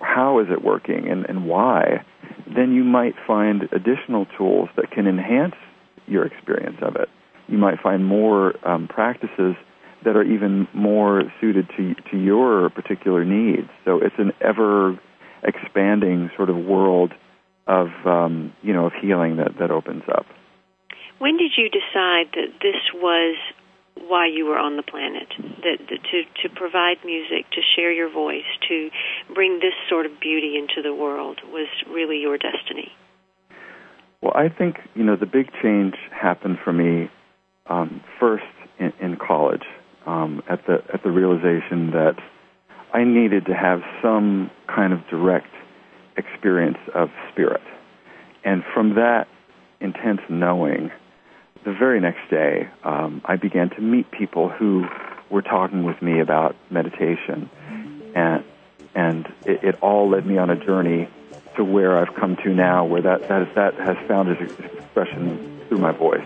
how 0.01 0.39
is 0.39 0.47
it 0.49 0.63
working 0.63 1.09
and, 1.11 1.25
and 1.27 1.45
why, 1.45 2.03
then 2.47 2.73
you 2.73 2.83
might 2.83 3.15
find 3.27 3.63
additional 3.71 4.25
tools 4.37 4.69
that 4.77 4.89
can 4.89 5.05
enhance 5.07 5.55
your 6.07 6.25
experience 6.25 6.77
of 6.81 6.95
it 6.95 7.09
you 7.47 7.57
might 7.57 7.79
find 7.81 8.05
more 8.05 8.53
um, 8.67 8.87
practices 8.87 9.55
that 10.05 10.15
are 10.15 10.23
even 10.23 10.67
more 10.73 11.23
suited 11.39 11.67
to 11.77 11.95
to 12.11 12.17
your 12.17 12.69
particular 12.69 13.23
needs. 13.23 13.69
So 13.85 13.99
it's 14.01 14.15
an 14.17 14.31
ever 14.41 14.99
expanding 15.43 16.29
sort 16.35 16.49
of 16.49 16.57
world 16.57 17.13
of 17.67 17.87
um, 18.05 18.53
you 18.61 18.73
know 18.73 18.87
of 18.87 18.93
healing 19.01 19.37
that 19.37 19.57
that 19.59 19.71
opens 19.71 20.03
up. 20.09 20.25
When 21.23 21.37
did 21.37 21.53
you 21.55 21.69
decide 21.69 22.35
that 22.35 22.59
this 22.59 22.83
was 22.93 23.37
why 23.95 24.27
you 24.27 24.43
were 24.43 24.57
on 24.57 24.75
the 24.75 24.83
planet? 24.83 25.29
That, 25.39 25.77
that 25.79 25.99
to 26.11 26.23
to 26.43 26.53
provide 26.53 26.97
music, 27.05 27.49
to 27.53 27.61
share 27.77 27.93
your 27.93 28.11
voice, 28.11 28.43
to 28.67 28.89
bring 29.33 29.59
this 29.59 29.71
sort 29.87 30.05
of 30.05 30.19
beauty 30.19 30.57
into 30.57 30.81
the 30.83 30.93
world 30.93 31.39
was 31.47 31.69
really 31.89 32.19
your 32.19 32.37
destiny. 32.37 32.91
Well, 34.21 34.33
I 34.35 34.49
think 34.49 34.75
you 34.95 35.05
know 35.05 35.15
the 35.15 35.25
big 35.25 35.47
change 35.61 35.95
happened 36.11 36.57
for 36.61 36.73
me 36.73 37.09
um, 37.67 38.03
first 38.19 38.43
in, 38.77 38.91
in 39.01 39.15
college 39.15 39.63
um, 40.05 40.43
at 40.49 40.67
the 40.67 40.79
at 40.93 41.03
the 41.03 41.11
realization 41.11 41.91
that 41.91 42.15
I 42.93 43.05
needed 43.05 43.45
to 43.45 43.53
have 43.53 43.79
some 44.01 44.51
kind 44.67 44.91
of 44.91 44.99
direct 45.09 45.55
experience 46.17 46.79
of 46.93 47.07
spirit, 47.31 47.63
and 48.43 48.61
from 48.73 48.95
that 48.95 49.29
intense 49.79 50.19
knowing, 50.29 50.91
the 51.63 51.73
very 51.73 51.99
next 51.99 52.29
day 52.29 52.69
um, 52.83 53.21
I 53.25 53.35
began 53.35 53.69
to 53.71 53.81
meet 53.81 54.11
people 54.11 54.49
who 54.49 54.87
were 55.29 55.41
talking 55.41 55.83
with 55.83 56.01
me 56.01 56.19
about 56.19 56.55
meditation, 56.69 57.49
and 58.15 58.43
and 58.95 59.25
it, 59.45 59.63
it 59.63 59.75
all 59.81 60.09
led 60.09 60.25
me 60.25 60.37
on 60.37 60.49
a 60.49 60.55
journey 60.55 61.09
to 61.55 61.63
where 61.63 61.97
I've 61.97 62.13
come 62.15 62.35
to 62.37 62.53
now, 62.53 62.85
where 62.85 63.01
that 63.01 63.27
that, 63.27 63.55
that 63.55 63.75
has 63.75 63.97
found 64.07 64.29
its 64.29 64.41
expression 64.59 65.61
through 65.67 65.79
my 65.79 65.91
voice 65.91 66.25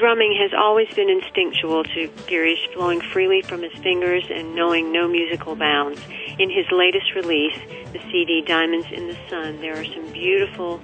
drumming 0.00 0.34
has 0.34 0.50
always 0.56 0.88
been 0.94 1.10
instinctual 1.10 1.84
to 1.84 2.08
Girish, 2.26 2.72
flowing 2.72 3.02
freely 3.02 3.42
from 3.42 3.62
his 3.62 3.72
fingers 3.82 4.24
and 4.30 4.54
knowing 4.54 4.90
no 4.90 5.06
musical 5.06 5.54
bounds. 5.54 6.00
In 6.38 6.48
his 6.48 6.64
latest 6.72 7.14
release, 7.14 7.58
the 7.92 7.98
CD 8.10 8.42
Diamonds 8.46 8.86
in 8.90 9.08
the 9.08 9.16
Sun, 9.28 9.60
there 9.60 9.78
are 9.78 9.84
some 9.84 10.10
beautiful 10.10 10.80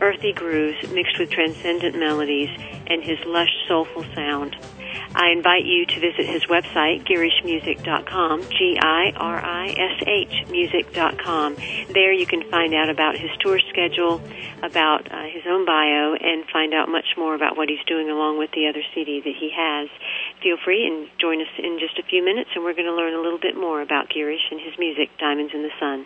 earthy 0.00 0.32
grooves 0.32 0.90
mixed 0.90 1.18
with 1.18 1.30
transcendent 1.30 1.98
melodies 1.98 2.50
and 2.86 3.02
his 3.02 3.18
lush, 3.26 3.52
soulful 3.68 4.04
sound. 4.14 4.56
I 5.14 5.30
invite 5.30 5.64
you 5.64 5.86
to 5.86 6.00
visit 6.00 6.26
his 6.26 6.44
website, 6.44 7.06
girishmusic.com, 7.08 8.42
G-I-R-I-S-H 8.50 10.46
music.com. 10.50 11.56
There 11.92 12.12
you 12.12 12.26
can 12.26 12.42
find 12.50 12.74
out 12.74 12.90
about 12.90 13.16
his 13.16 13.30
tour 13.40 13.58
schedule, 13.70 14.20
about 14.62 15.10
uh, 15.10 15.24
his 15.32 15.44
own 15.46 15.64
bio, 15.64 16.14
and 16.20 16.44
find 16.52 16.74
out 16.74 16.88
much 16.88 17.16
more 17.16 17.34
about 17.34 17.56
what 17.56 17.70
he's 17.70 17.82
doing 17.86 18.10
along 18.10 18.38
with 18.38 18.50
the 18.52 18.68
other 18.68 18.82
CD 18.94 19.20
that 19.20 19.34
he 19.38 19.50
has. 19.56 19.88
Feel 20.42 20.58
free 20.62 20.86
and 20.86 21.08
join 21.18 21.40
us 21.40 21.48
in 21.58 21.78
just 21.78 21.98
a 21.98 22.02
few 22.02 22.22
minutes, 22.24 22.50
and 22.54 22.62
we're 22.64 22.74
going 22.74 22.84
to 22.84 22.94
learn 22.94 23.14
a 23.14 23.20
little 23.20 23.40
bit 23.40 23.56
more 23.56 23.80
about 23.80 24.10
Girish 24.10 24.50
and 24.50 24.60
his 24.60 24.78
music, 24.78 25.08
Diamonds 25.18 25.54
in 25.54 25.62
the 25.62 25.72
Sun. 25.80 26.04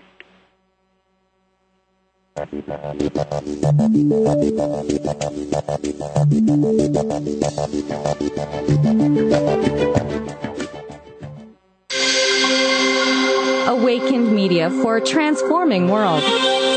Awakened 13.66 14.32
Media 14.34 14.70
for 14.70 14.96
a 14.96 15.04
transforming 15.04 15.88
world. 15.88 16.22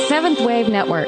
Seventh 0.09 0.41
Wave 0.41 0.67
Network. 0.67 1.07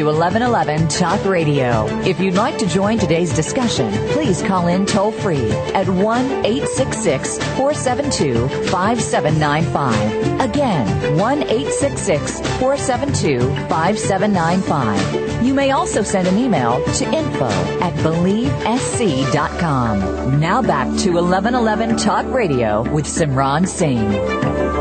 To 0.00 0.06
1111 0.06 0.88
Talk 0.88 1.22
Radio. 1.26 1.84
If 2.06 2.18
you'd 2.20 2.34
like 2.34 2.56
to 2.58 2.66
join 2.66 2.98
today's 2.98 3.34
discussion, 3.34 3.92
please 4.08 4.40
call 4.40 4.68
in 4.68 4.86
toll 4.86 5.12
free 5.12 5.50
at 5.74 5.86
1 5.86 6.46
866 6.46 7.36
472 7.36 8.48
5795. 8.70 10.40
Again, 10.40 11.18
1 11.18 11.42
866 11.42 12.40
472 12.58 13.40
5795. 13.68 15.44
You 15.44 15.52
may 15.52 15.72
also 15.72 16.02
send 16.02 16.26
an 16.28 16.38
email 16.38 16.82
to 16.94 17.04
info 17.12 17.50
at 17.80 17.92
believesc.com. 17.96 20.40
Now 20.40 20.62
back 20.62 20.86
to 21.00 21.10
1111 21.12 21.98
Talk 21.98 22.24
Radio 22.32 22.90
with 22.90 23.04
Simran 23.04 23.68
Singh. 23.68 24.79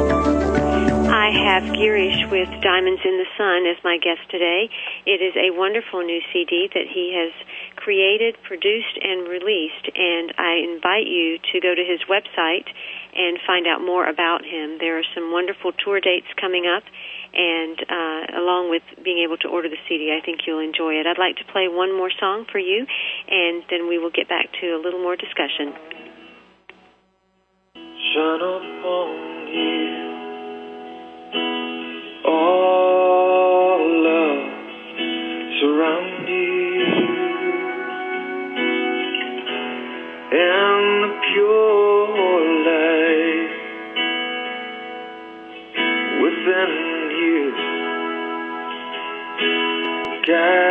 I 1.29 1.61
have 1.61 1.77
Girish 1.77 2.25
with 2.33 2.49
Diamonds 2.65 3.05
in 3.05 3.21
the 3.21 3.29
Sun 3.37 3.69
as 3.69 3.77
my 3.85 4.01
guest 4.01 4.25
today. 4.33 4.65
It 5.05 5.21
is 5.21 5.37
a 5.37 5.53
wonderful 5.53 6.01
new 6.01 6.25
CD 6.33 6.65
that 6.73 6.89
he 6.89 7.13
has 7.13 7.29
created, 7.77 8.33
produced, 8.41 8.97
and 8.97 9.29
released, 9.29 9.93
and 9.93 10.33
I 10.41 10.57
invite 10.65 11.05
you 11.05 11.37
to 11.53 11.61
go 11.61 11.77
to 11.77 11.85
his 11.85 12.01
website 12.09 12.65
and 13.13 13.37
find 13.45 13.69
out 13.69 13.77
more 13.77 14.09
about 14.09 14.41
him. 14.41 14.81
There 14.81 14.97
are 14.97 15.05
some 15.13 15.29
wonderful 15.29 15.69
tour 15.85 16.01
dates 16.01 16.25
coming 16.41 16.65
up, 16.65 16.81
and 17.37 17.77
uh, 17.77 18.41
along 18.41 18.73
with 18.73 18.81
being 19.05 19.21
able 19.21 19.37
to 19.45 19.53
order 19.53 19.69
the 19.69 19.77
CD, 19.85 20.09
I 20.09 20.25
think 20.25 20.49
you'll 20.49 20.65
enjoy 20.65 20.97
it. 20.97 21.05
I'd 21.05 21.21
like 21.21 21.37
to 21.37 21.45
play 21.53 21.69
one 21.69 21.93
more 21.93 22.09
song 22.09 22.49
for 22.49 22.57
you, 22.57 22.89
and 23.29 23.61
then 23.69 23.85
we 23.85 24.01
will 24.01 24.09
get 24.09 24.25
back 24.25 24.49
to 24.65 24.73
a 24.73 24.81
little 24.81 24.97
more 25.05 25.13
discussion. 25.13 25.77
You 29.53 30.08
all 32.25 33.79
love 34.03 34.51
surround 35.59 36.29
you. 36.29 36.85
And 40.31 41.03
the 41.03 41.11
pure 41.33 42.41
light 42.67 43.53
within 46.21 46.73
you 47.19 47.41
guide 50.27 50.68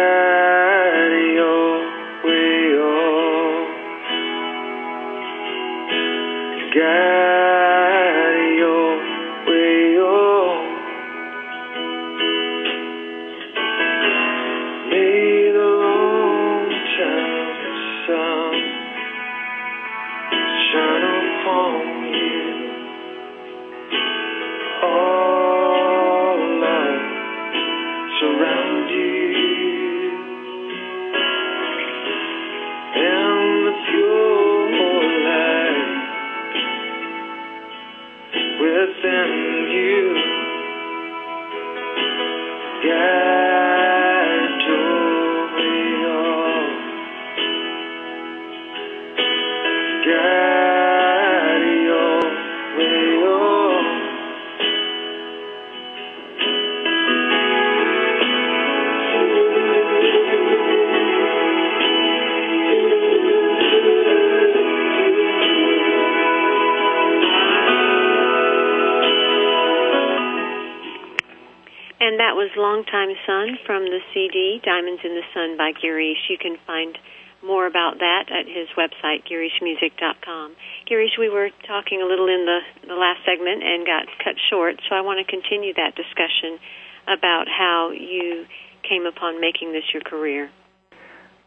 Sun 73.28 73.60
from 73.66 73.84
the 73.84 74.00
CD 74.14 74.58
Diamonds 74.64 75.04
in 75.04 75.12
the 75.12 75.26
Sun 75.36 75.58
by 75.58 75.76
Girish. 75.76 76.32
You 76.32 76.38
can 76.40 76.56
find 76.66 76.96
more 77.44 77.66
about 77.66 77.98
that 78.00 78.32
at 78.32 78.48
his 78.48 78.72
website, 78.72 79.28
girishmusic.com. 79.28 80.56
Girish, 80.90 81.20
we 81.20 81.28
were 81.28 81.50
talking 81.66 82.00
a 82.00 82.06
little 82.06 82.26
in 82.26 82.48
the, 82.48 82.88
the 82.88 82.94
last 82.94 83.20
segment 83.28 83.62
and 83.62 83.84
got 83.84 84.08
cut 84.24 84.40
short, 84.48 84.80
so 84.88 84.96
I 84.96 85.02
want 85.02 85.20
to 85.20 85.30
continue 85.30 85.74
that 85.74 85.94
discussion 85.94 86.58
about 87.04 87.44
how 87.52 87.92
you 87.92 88.46
came 88.88 89.04
upon 89.04 89.42
making 89.42 89.72
this 89.72 89.84
your 89.92 90.02
career. 90.02 90.50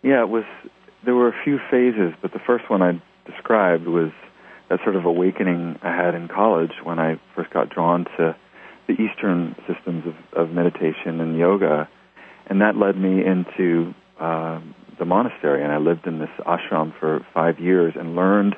Yeah, 0.03 0.21
it 0.21 0.29
was. 0.29 0.45
There 1.03 1.15
were 1.15 1.29
a 1.29 1.43
few 1.43 1.57
phases, 1.71 2.13
but 2.21 2.31
the 2.31 2.41
first 2.45 2.69
one 2.69 2.83
I 2.83 3.01
described 3.25 3.87
was 3.87 4.11
that 4.69 4.79
sort 4.83 4.95
of 4.95 5.05
awakening 5.05 5.79
I 5.81 5.95
had 5.95 6.13
in 6.13 6.27
college 6.27 6.73
when 6.83 6.99
I 6.99 7.19
first 7.35 7.49
got 7.49 7.71
drawn 7.71 8.05
to 8.17 8.35
the 8.87 8.93
Eastern 8.93 9.55
systems 9.67 10.03
of, 10.05 10.15
of 10.37 10.53
meditation 10.53 11.19
and 11.21 11.30
yoga, 11.41 11.89
and 12.47 12.61
that 12.61 12.75
led 12.77 12.95
me 12.97 13.25
into 13.25 13.93
uh, 14.19 14.59
the 14.99 15.05
monastery. 15.05 15.63
And 15.63 15.71
I 15.71 15.77
lived 15.77 16.05
in 16.05 16.19
this 16.19 16.29
ashram 16.45 16.93
for 16.99 17.25
five 17.33 17.59
years 17.59 17.93
and 17.97 18.15
learned 18.15 18.55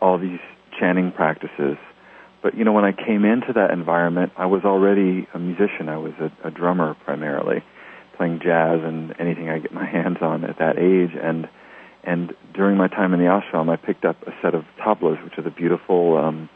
all 0.00 0.18
these 0.18 0.40
chanting 0.78 1.12
practices. 1.12 1.76
But 2.42 2.56
you 2.56 2.64
know, 2.64 2.72
when 2.72 2.84
I 2.84 2.92
came 2.92 3.24
into 3.24 3.52
that 3.54 3.70
environment, 3.70 4.32
I 4.36 4.46
was 4.46 4.62
already 4.64 5.26
a 5.34 5.38
musician. 5.38 5.88
I 5.88 5.98
was 5.98 6.14
a, 6.20 6.48
a 6.48 6.50
drummer 6.50 6.96
primarily, 7.04 7.62
playing 8.16 8.40
jazz 8.42 8.80
and 8.82 9.14
anything 9.18 9.48
I 9.48 9.58
get 9.58 9.72
my 9.72 9.86
hands 9.96 10.18
on 10.20 10.44
at 10.44 10.58
that 10.58 10.78
age. 10.78 11.16
And 11.20 11.48
and 12.04 12.32
during 12.54 12.76
my 12.76 12.88
time 12.88 13.12
in 13.12 13.20
the 13.20 13.26
ashram, 13.26 13.68
I 13.68 13.76
picked 13.76 14.04
up 14.04 14.16
a 14.26 14.32
set 14.42 14.54
of 14.54 14.64
tablas, 14.80 15.22
which 15.24 15.34
are 15.36 15.42
the 15.42 15.50
beautiful 15.50 16.16
um, 16.16 16.48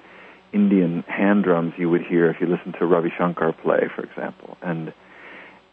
Indian 0.53 1.03
hand 1.09 1.45
drums 1.45 1.75
you 1.77 1.91
would 1.91 2.03
hear 2.03 2.31
if 2.31 2.37
you 2.41 2.47
listen 2.47 2.73
to 2.79 2.87
Ravi 2.87 3.13
Shankar 3.17 3.53
play, 3.53 3.91
for 3.95 4.03
example. 4.03 4.57
And 4.63 4.93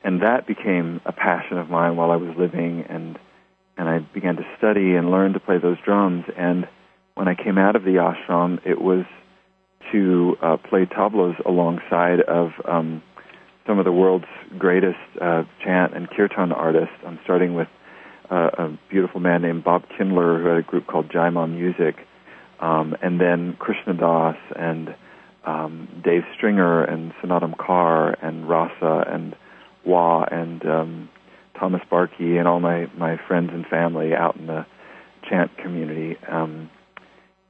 and 0.03 0.21
that 0.21 0.47
became 0.47 1.01
a 1.05 1.11
passion 1.11 1.57
of 1.57 1.69
mine 1.69 1.95
while 1.95 2.11
I 2.11 2.15
was 2.15 2.35
living, 2.37 2.85
and 2.89 3.17
and 3.77 3.87
I 3.87 3.99
began 3.99 4.35
to 4.35 4.43
study 4.57 4.95
and 4.95 5.09
learn 5.09 5.33
to 5.33 5.39
play 5.39 5.57
those 5.57 5.77
drums. 5.85 6.25
And 6.37 6.67
when 7.15 7.27
I 7.29 7.35
came 7.35 7.57
out 7.57 7.77
of 7.77 7.83
the 7.83 7.95
ashram, 7.95 8.59
it 8.65 8.81
was 8.81 9.05
to 9.93 10.37
uh, 10.41 10.57
play 10.57 10.85
tablas 10.85 11.39
alongside 11.45 12.19
of 12.21 12.51
um, 12.65 13.01
some 13.65 13.79
of 13.79 13.85
the 13.85 13.91
world's 13.91 14.25
greatest 14.57 14.99
uh, 15.21 15.43
chant 15.63 15.95
and 15.95 16.09
kirtan 16.09 16.51
artists. 16.51 16.95
I'm 17.05 17.19
starting 17.23 17.55
with 17.55 17.67
uh, 18.29 18.49
a 18.57 18.77
beautiful 18.89 19.19
man 19.19 19.41
named 19.41 19.63
Bob 19.63 19.83
Kindler, 19.97 20.39
who 20.41 20.47
had 20.47 20.57
a 20.57 20.61
group 20.61 20.85
called 20.85 21.09
Jaima 21.09 21.49
Music, 21.49 21.95
um, 22.59 22.95
and 23.01 23.19
then 23.19 23.55
Krishna 23.59 23.93
Das 23.93 24.35
and 24.55 24.93
um, 25.45 25.87
Dave 26.03 26.23
Stringer 26.35 26.83
and 26.83 27.13
Snatam 27.23 27.55
Kaur 27.55 28.15
and 28.21 28.47
Rasa 28.47 29.05
and 29.07 29.35
Wah 29.85 30.25
and 30.29 30.65
um, 30.65 31.09
Thomas 31.59 31.81
Barquee 31.91 32.37
and 32.37 32.47
all 32.47 32.59
my, 32.59 32.87
my 32.97 33.19
friends 33.27 33.51
and 33.53 33.65
family 33.65 34.13
out 34.13 34.35
in 34.37 34.47
the 34.47 34.65
chant 35.29 35.55
community. 35.57 36.17
Um, 36.27 36.69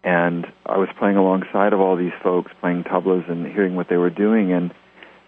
and 0.04 0.46
I 0.66 0.78
was 0.78 0.90
playing 0.98 1.18
alongside 1.18 1.74
of 1.74 1.80
all 1.80 1.98
these 1.98 2.14
folks, 2.24 2.52
playing 2.62 2.84
tablas 2.84 3.30
and 3.30 3.46
hearing 3.46 3.76
what 3.76 3.88
they 3.90 3.98
were 3.98 4.10
doing, 4.10 4.54
and 4.54 4.72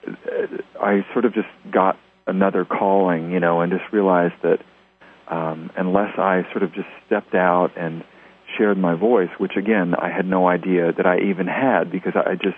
uh, 0.07 0.57
I 0.81 1.05
sort 1.13 1.25
of 1.25 1.33
just 1.33 1.49
got 1.71 1.97
another 2.25 2.63
calling, 2.63 3.31
you 3.31 3.39
know, 3.39 3.61
and 3.61 3.71
just 3.71 3.91
realized 3.91 4.35
that 4.43 4.59
um, 5.27 5.71
unless 5.77 6.17
I 6.17 6.43
sort 6.51 6.63
of 6.63 6.73
just 6.73 6.87
stepped 7.05 7.35
out 7.35 7.71
and 7.77 8.03
shared 8.57 8.77
my 8.77 8.95
voice, 8.95 9.29
which 9.37 9.53
again 9.57 9.93
I 9.95 10.09
had 10.09 10.25
no 10.25 10.47
idea 10.47 10.91
that 10.95 11.05
I 11.05 11.19
even 11.19 11.47
had 11.47 11.91
because 11.91 12.13
I 12.15 12.35
just 12.35 12.57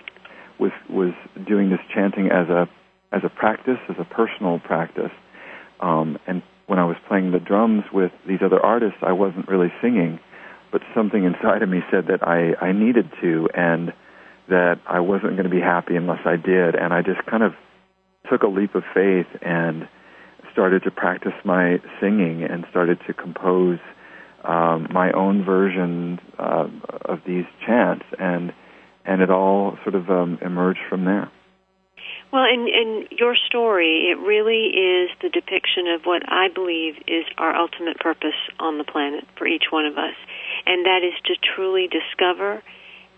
was 0.58 0.72
was 0.88 1.12
doing 1.46 1.70
this 1.70 1.80
chanting 1.92 2.30
as 2.30 2.48
a 2.48 2.68
as 3.14 3.22
a 3.24 3.28
practice, 3.28 3.78
as 3.88 3.96
a 3.98 4.04
personal 4.04 4.58
practice. 4.58 5.12
Um, 5.80 6.18
and 6.26 6.42
when 6.66 6.78
I 6.78 6.84
was 6.84 6.96
playing 7.08 7.30
the 7.30 7.38
drums 7.38 7.84
with 7.92 8.12
these 8.26 8.40
other 8.44 8.60
artists, 8.60 8.98
I 9.02 9.12
wasn't 9.12 9.48
really 9.48 9.72
singing, 9.80 10.18
but 10.72 10.82
something 10.94 11.24
inside 11.30 11.62
of 11.62 11.68
me 11.68 11.80
said 11.90 12.06
that 12.08 12.26
I 12.26 12.54
I 12.64 12.72
needed 12.72 13.10
to 13.20 13.48
and 13.54 13.92
that 14.48 14.80
I 14.86 15.00
wasn't 15.00 15.32
going 15.32 15.44
to 15.44 15.50
be 15.50 15.60
happy 15.60 15.96
unless 15.96 16.20
I 16.26 16.36
did, 16.36 16.74
and 16.74 16.92
I 16.92 17.02
just 17.02 17.24
kind 17.26 17.42
of 17.42 17.54
took 18.30 18.42
a 18.42 18.48
leap 18.48 18.74
of 18.74 18.82
faith 18.92 19.26
and 19.40 19.88
started 20.52 20.82
to 20.84 20.90
practice 20.90 21.32
my 21.44 21.78
singing 22.00 22.42
and 22.42 22.66
started 22.70 22.98
to 23.06 23.12
compose 23.14 23.78
um, 24.44 24.88
my 24.92 25.10
own 25.12 25.44
version 25.44 26.20
uh, 26.38 26.68
of 27.04 27.20
these 27.26 27.44
chants, 27.66 28.04
and 28.18 28.52
and 29.06 29.22
it 29.22 29.30
all 29.30 29.78
sort 29.82 29.94
of 29.94 30.10
um, 30.10 30.38
emerged 30.42 30.80
from 30.88 31.04
there. 31.04 31.30
Well, 32.34 32.50
in, 32.52 32.66
in 32.66 33.06
your 33.12 33.36
story, 33.46 34.10
it 34.10 34.18
really 34.18 34.66
is 34.66 35.08
the 35.22 35.28
depiction 35.28 35.86
of 35.86 36.02
what 36.02 36.24
I 36.26 36.48
believe 36.48 36.96
is 37.06 37.22
our 37.38 37.54
ultimate 37.54 38.00
purpose 38.00 38.34
on 38.58 38.76
the 38.76 38.82
planet 38.82 39.22
for 39.38 39.46
each 39.46 39.70
one 39.70 39.86
of 39.86 39.96
us, 39.96 40.18
and 40.66 40.84
that 40.84 41.06
is 41.06 41.14
to 41.26 41.36
truly 41.54 41.86
discover 41.86 42.60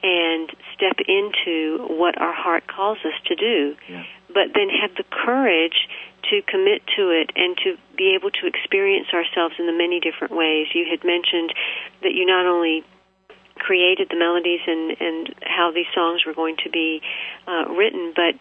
and 0.02 0.52
step 0.76 1.00
into 1.08 1.80
what 1.88 2.20
our 2.20 2.34
heart 2.34 2.68
calls 2.68 2.98
us 3.06 3.16
to 3.28 3.34
do, 3.34 3.74
yeah. 3.88 4.04
but 4.28 4.52
then 4.52 4.68
have 4.68 4.92
the 5.00 5.08
courage 5.08 5.88
to 6.28 6.42
commit 6.44 6.84
to 7.00 7.08
it 7.08 7.32
and 7.36 7.56
to 7.64 7.80
be 7.96 8.12
able 8.12 8.30
to 8.30 8.46
experience 8.46 9.08
ourselves 9.14 9.54
in 9.58 9.64
the 9.64 9.72
many 9.72 9.98
different 9.98 10.36
ways. 10.36 10.66
You 10.74 10.84
had 10.84 11.08
mentioned 11.08 11.56
that 12.02 12.12
you 12.12 12.26
not 12.26 12.44
only 12.44 12.84
created 13.56 14.08
the 14.10 14.18
melodies 14.20 14.60
and, 14.66 14.92
and 15.00 15.34
how 15.40 15.72
these 15.72 15.88
songs 15.94 16.26
were 16.26 16.34
going 16.34 16.56
to 16.64 16.68
be 16.68 17.00
uh, 17.48 17.64
written, 17.72 18.12
but 18.14 18.36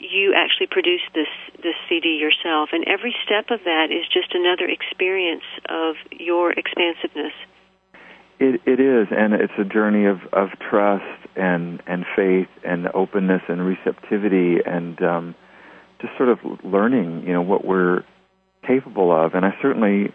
you 0.00 0.34
actually 0.34 0.66
produce 0.66 1.02
this 1.14 1.28
this 1.62 1.76
CD 1.88 2.16
yourself, 2.16 2.70
and 2.72 2.84
every 2.88 3.14
step 3.24 3.50
of 3.50 3.60
that 3.64 3.88
is 3.90 4.06
just 4.12 4.34
another 4.34 4.66
experience 4.66 5.44
of 5.68 5.96
your 6.10 6.52
expansiveness. 6.52 7.34
It 8.38 8.60
it 8.66 8.80
is, 8.80 9.08
and 9.10 9.34
it's 9.34 9.52
a 9.58 9.64
journey 9.64 10.06
of 10.06 10.20
of 10.32 10.48
trust 10.58 11.04
and 11.36 11.82
and 11.86 12.04
faith 12.16 12.48
and 12.64 12.88
openness 12.94 13.42
and 13.48 13.60
receptivity 13.64 14.58
and 14.64 15.00
um, 15.02 15.34
just 16.00 16.16
sort 16.16 16.30
of 16.30 16.38
learning, 16.64 17.24
you 17.26 17.32
know, 17.32 17.42
what 17.42 17.64
we're 17.64 18.02
capable 18.66 19.12
of. 19.12 19.34
And 19.34 19.44
I 19.44 19.54
certainly, 19.60 20.12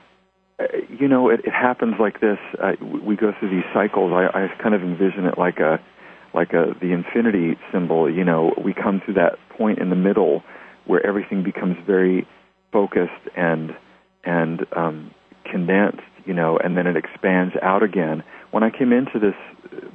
uh, 0.59 0.65
you 0.89 1.07
know, 1.07 1.29
it, 1.29 1.41
it 1.45 1.51
happens 1.51 1.95
like 1.99 2.19
this. 2.19 2.37
Uh, 2.61 2.73
we 2.81 3.15
go 3.15 3.31
through 3.39 3.49
these 3.49 3.65
cycles. 3.73 4.11
I, 4.13 4.25
I 4.45 4.47
kind 4.61 4.75
of 4.75 4.81
envision 4.81 5.25
it 5.25 5.37
like 5.37 5.59
a, 5.59 5.79
like 6.35 6.53
a 6.53 6.75
the 6.79 6.91
infinity 6.91 7.57
symbol. 7.71 8.09
You 8.09 8.23
know, 8.23 8.53
we 8.63 8.73
come 8.73 9.01
to 9.07 9.13
that 9.13 9.37
point 9.57 9.79
in 9.79 9.89
the 9.89 9.95
middle 9.95 10.43
where 10.85 11.05
everything 11.05 11.43
becomes 11.43 11.77
very 11.85 12.27
focused 12.71 13.11
and 13.35 13.75
and 14.23 14.65
um, 14.75 15.11
condensed. 15.49 16.01
You 16.25 16.33
know, 16.33 16.57
and 16.57 16.75
then 16.75 16.87
it 16.87 16.97
expands 16.97 17.53
out 17.61 17.83
again. 17.83 18.23
When 18.51 18.63
I 18.63 18.69
came 18.69 18.91
into 18.91 19.19
this 19.19 19.35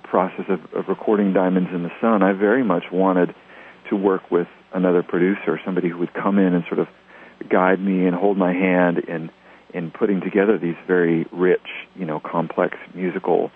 process 0.04 0.46
of, 0.48 0.60
of 0.74 0.88
recording 0.88 1.32
Diamonds 1.32 1.70
in 1.72 1.82
the 1.82 1.90
Sun, 2.00 2.22
I 2.22 2.32
very 2.32 2.62
much 2.62 2.84
wanted 2.92 3.34
to 3.88 3.96
work 3.96 4.30
with 4.30 4.46
another 4.72 5.02
producer, 5.02 5.60
somebody 5.64 5.88
who 5.88 5.98
would 5.98 6.14
come 6.14 6.38
in 6.38 6.54
and 6.54 6.64
sort 6.68 6.78
of 6.78 6.86
guide 7.48 7.80
me 7.80 8.06
and 8.06 8.14
hold 8.14 8.36
my 8.36 8.52
hand 8.52 8.98
in 8.98 9.30
in 9.72 9.90
putting 9.90 10.20
together 10.20 10.58
these 10.58 10.74
very 10.86 11.26
rich, 11.32 11.66
you 11.94 12.04
know, 12.04 12.20
complex 12.20 12.76
musical 12.94 13.50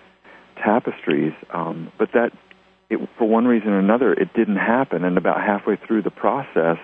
tapestries. 0.55 1.33
Um, 1.53 1.91
but 1.99 2.09
that, 2.13 2.31
it, 2.89 2.99
for 3.17 3.27
one 3.27 3.45
reason 3.45 3.69
or 3.69 3.79
another, 3.79 4.13
it 4.13 4.33
didn't 4.33 4.57
happen. 4.57 5.03
And 5.03 5.17
about 5.17 5.41
halfway 5.41 5.75
through 5.75 6.03
the 6.03 6.11
process, 6.11 6.77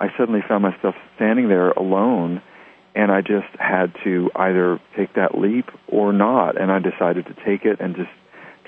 I 0.00 0.08
suddenly 0.18 0.40
found 0.46 0.62
myself 0.62 0.94
standing 1.14 1.48
there 1.48 1.70
alone, 1.70 2.42
and 2.94 3.10
I 3.10 3.20
just 3.20 3.48
had 3.58 3.94
to 4.04 4.30
either 4.34 4.80
take 4.96 5.14
that 5.14 5.38
leap 5.38 5.66
or 5.88 6.12
not. 6.12 6.60
And 6.60 6.70
I 6.70 6.78
decided 6.78 7.26
to 7.26 7.34
take 7.44 7.64
it 7.64 7.80
and 7.80 7.94
just 7.94 8.10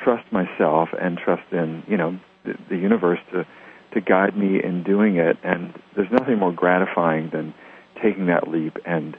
trust 0.02 0.30
myself 0.32 0.90
and 1.00 1.18
trust 1.18 1.52
in, 1.52 1.82
you 1.88 1.96
know, 1.96 2.18
the, 2.44 2.54
the 2.68 2.76
universe 2.76 3.20
to 3.32 3.46
to 3.94 4.00
guide 4.00 4.36
me 4.36 4.62
in 4.62 4.82
doing 4.82 5.16
it. 5.16 5.38
And 5.42 5.72
there's 5.96 6.10
nothing 6.10 6.38
more 6.38 6.52
gratifying 6.52 7.30
than 7.32 7.54
taking 8.02 8.26
that 8.26 8.48
leap 8.48 8.76
and 8.84 9.16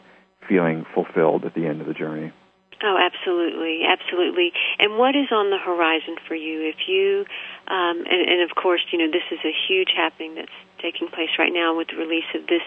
feeling 0.48 0.86
fulfilled 0.94 1.46
at 1.46 1.54
the 1.54 1.66
end 1.66 1.82
of 1.82 1.88
the 1.88 1.94
journey. 1.94 2.32
Oh, 2.82 2.96
absolutely, 2.96 3.84
absolutely. 3.84 4.54
And 4.80 4.98
what 4.98 5.16
is 5.16 5.28
on 5.32 5.50
the 5.50 5.58
horizon 5.58 6.16
for 6.28 6.36
you? 6.36 6.64
If 6.64 6.88
you, 6.88 7.26
um, 7.68 8.08
and, 8.08 8.24
and 8.30 8.42
of 8.50 8.56
course, 8.56 8.82
you 8.92 9.00
know, 9.00 9.12
this 9.12 9.28
is 9.32 9.40
a 9.44 9.52
huge 9.68 9.90
happening 9.96 10.36
that's 10.36 10.56
taking 10.82 11.10
place 11.10 11.36
right 11.38 11.52
now 11.52 11.76
with 11.76 11.90
the 11.90 11.98
release 11.98 12.30
of 12.34 12.48
this 12.48 12.64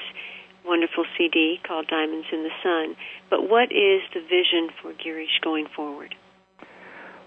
wonderful 0.67 1.05
CD 1.17 1.59
called 1.67 1.87
Diamonds 1.89 2.27
in 2.31 2.43
the 2.43 2.53
Sun. 2.63 2.97
But 3.31 3.49
what 3.49 3.73
is 3.73 4.03
the 4.13 4.21
vision 4.21 4.69
for 4.81 4.93
Girish 4.93 5.41
going 5.43 5.67
forward? 5.75 6.15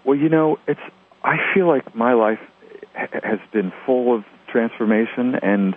Well, 0.06 0.18
you 0.18 0.30
know, 0.30 0.58
it's. 0.68 0.80
I 1.24 1.38
feel 1.56 1.68
like 1.68 1.96
my 1.96 2.14
life 2.14 2.40
has 2.94 3.40
been 3.52 3.74
full 3.84 4.16
of 4.16 4.24
transformation, 4.52 5.34
and 5.42 5.76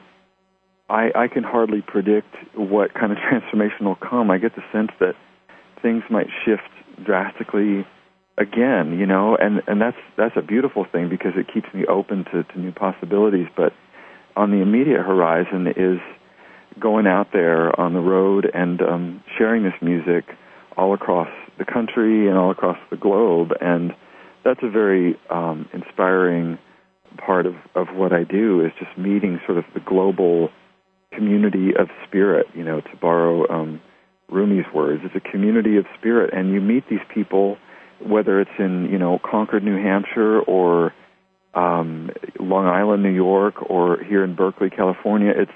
I, 0.90 1.08
I 1.14 1.28
can 1.28 1.42
hardly 1.42 1.80
predict 1.80 2.34
what 2.54 2.92
kind 2.92 3.12
of 3.12 3.18
transformation 3.28 3.86
will 3.86 3.96
come. 3.96 4.30
I 4.30 4.36
get 4.36 4.54
the 4.54 4.62
sense 4.72 4.90
that 5.00 5.14
things 5.80 6.02
might 6.10 6.26
shift 6.44 6.68
drastically 7.04 7.86
again, 8.38 8.98
you 8.98 9.06
know, 9.06 9.36
and 9.36 9.62
and 9.66 9.80
that's 9.80 9.96
that's 10.16 10.36
a 10.36 10.42
beautiful 10.42 10.86
thing 10.90 11.08
because 11.08 11.32
it 11.36 11.52
keeps 11.52 11.72
me 11.74 11.84
open 11.86 12.24
to, 12.32 12.44
to 12.44 12.58
new 12.58 12.72
possibilities. 12.72 13.48
But 13.56 13.72
on 14.36 14.50
the 14.50 14.58
immediate 14.58 15.02
horizon 15.02 15.66
is 15.68 15.98
going 16.80 17.06
out 17.06 17.28
there 17.32 17.78
on 17.78 17.92
the 17.92 18.00
road 18.00 18.48
and 18.54 18.80
um, 18.80 19.24
sharing 19.36 19.64
this 19.64 19.74
music 19.82 20.24
all 20.76 20.94
across 20.94 21.28
the 21.58 21.64
country 21.64 22.28
and 22.28 22.38
all 22.38 22.52
across 22.52 22.78
the 22.90 22.96
globe, 22.96 23.50
and 23.60 23.92
that's 24.44 24.60
a 24.62 24.70
very 24.70 25.18
um, 25.28 25.68
inspiring 25.72 26.58
part 27.16 27.46
of, 27.46 27.54
of 27.74 27.88
what 27.94 28.12
I 28.12 28.22
do 28.22 28.64
is 28.64 28.70
just 28.78 28.96
meeting 28.96 29.40
sort 29.44 29.58
of 29.58 29.64
the 29.74 29.80
global 29.80 30.50
community 31.12 31.70
of 31.76 31.88
spirit, 32.06 32.46
you 32.54 32.62
know, 32.62 32.80
to 32.80 32.96
borrow 33.00 33.48
um, 33.50 33.80
Rumi's 34.30 34.66
words. 34.74 35.02
It's 35.04 35.14
a 35.14 35.30
community 35.30 35.76
of 35.76 35.86
spirit, 35.98 36.32
and 36.32 36.52
you 36.52 36.60
meet 36.60 36.88
these 36.88 37.04
people, 37.12 37.56
whether 38.00 38.40
it's 38.40 38.50
in, 38.58 38.88
you 38.90 38.98
know, 38.98 39.18
Concord, 39.18 39.62
New 39.62 39.76
Hampshire, 39.76 40.40
or 40.40 40.92
um, 41.54 42.10
Long 42.38 42.66
Island, 42.66 43.02
New 43.02 43.14
York, 43.14 43.54
or 43.70 44.02
here 44.02 44.22
in 44.24 44.34
Berkeley, 44.34 44.70
California. 44.70 45.32
It's 45.34 45.52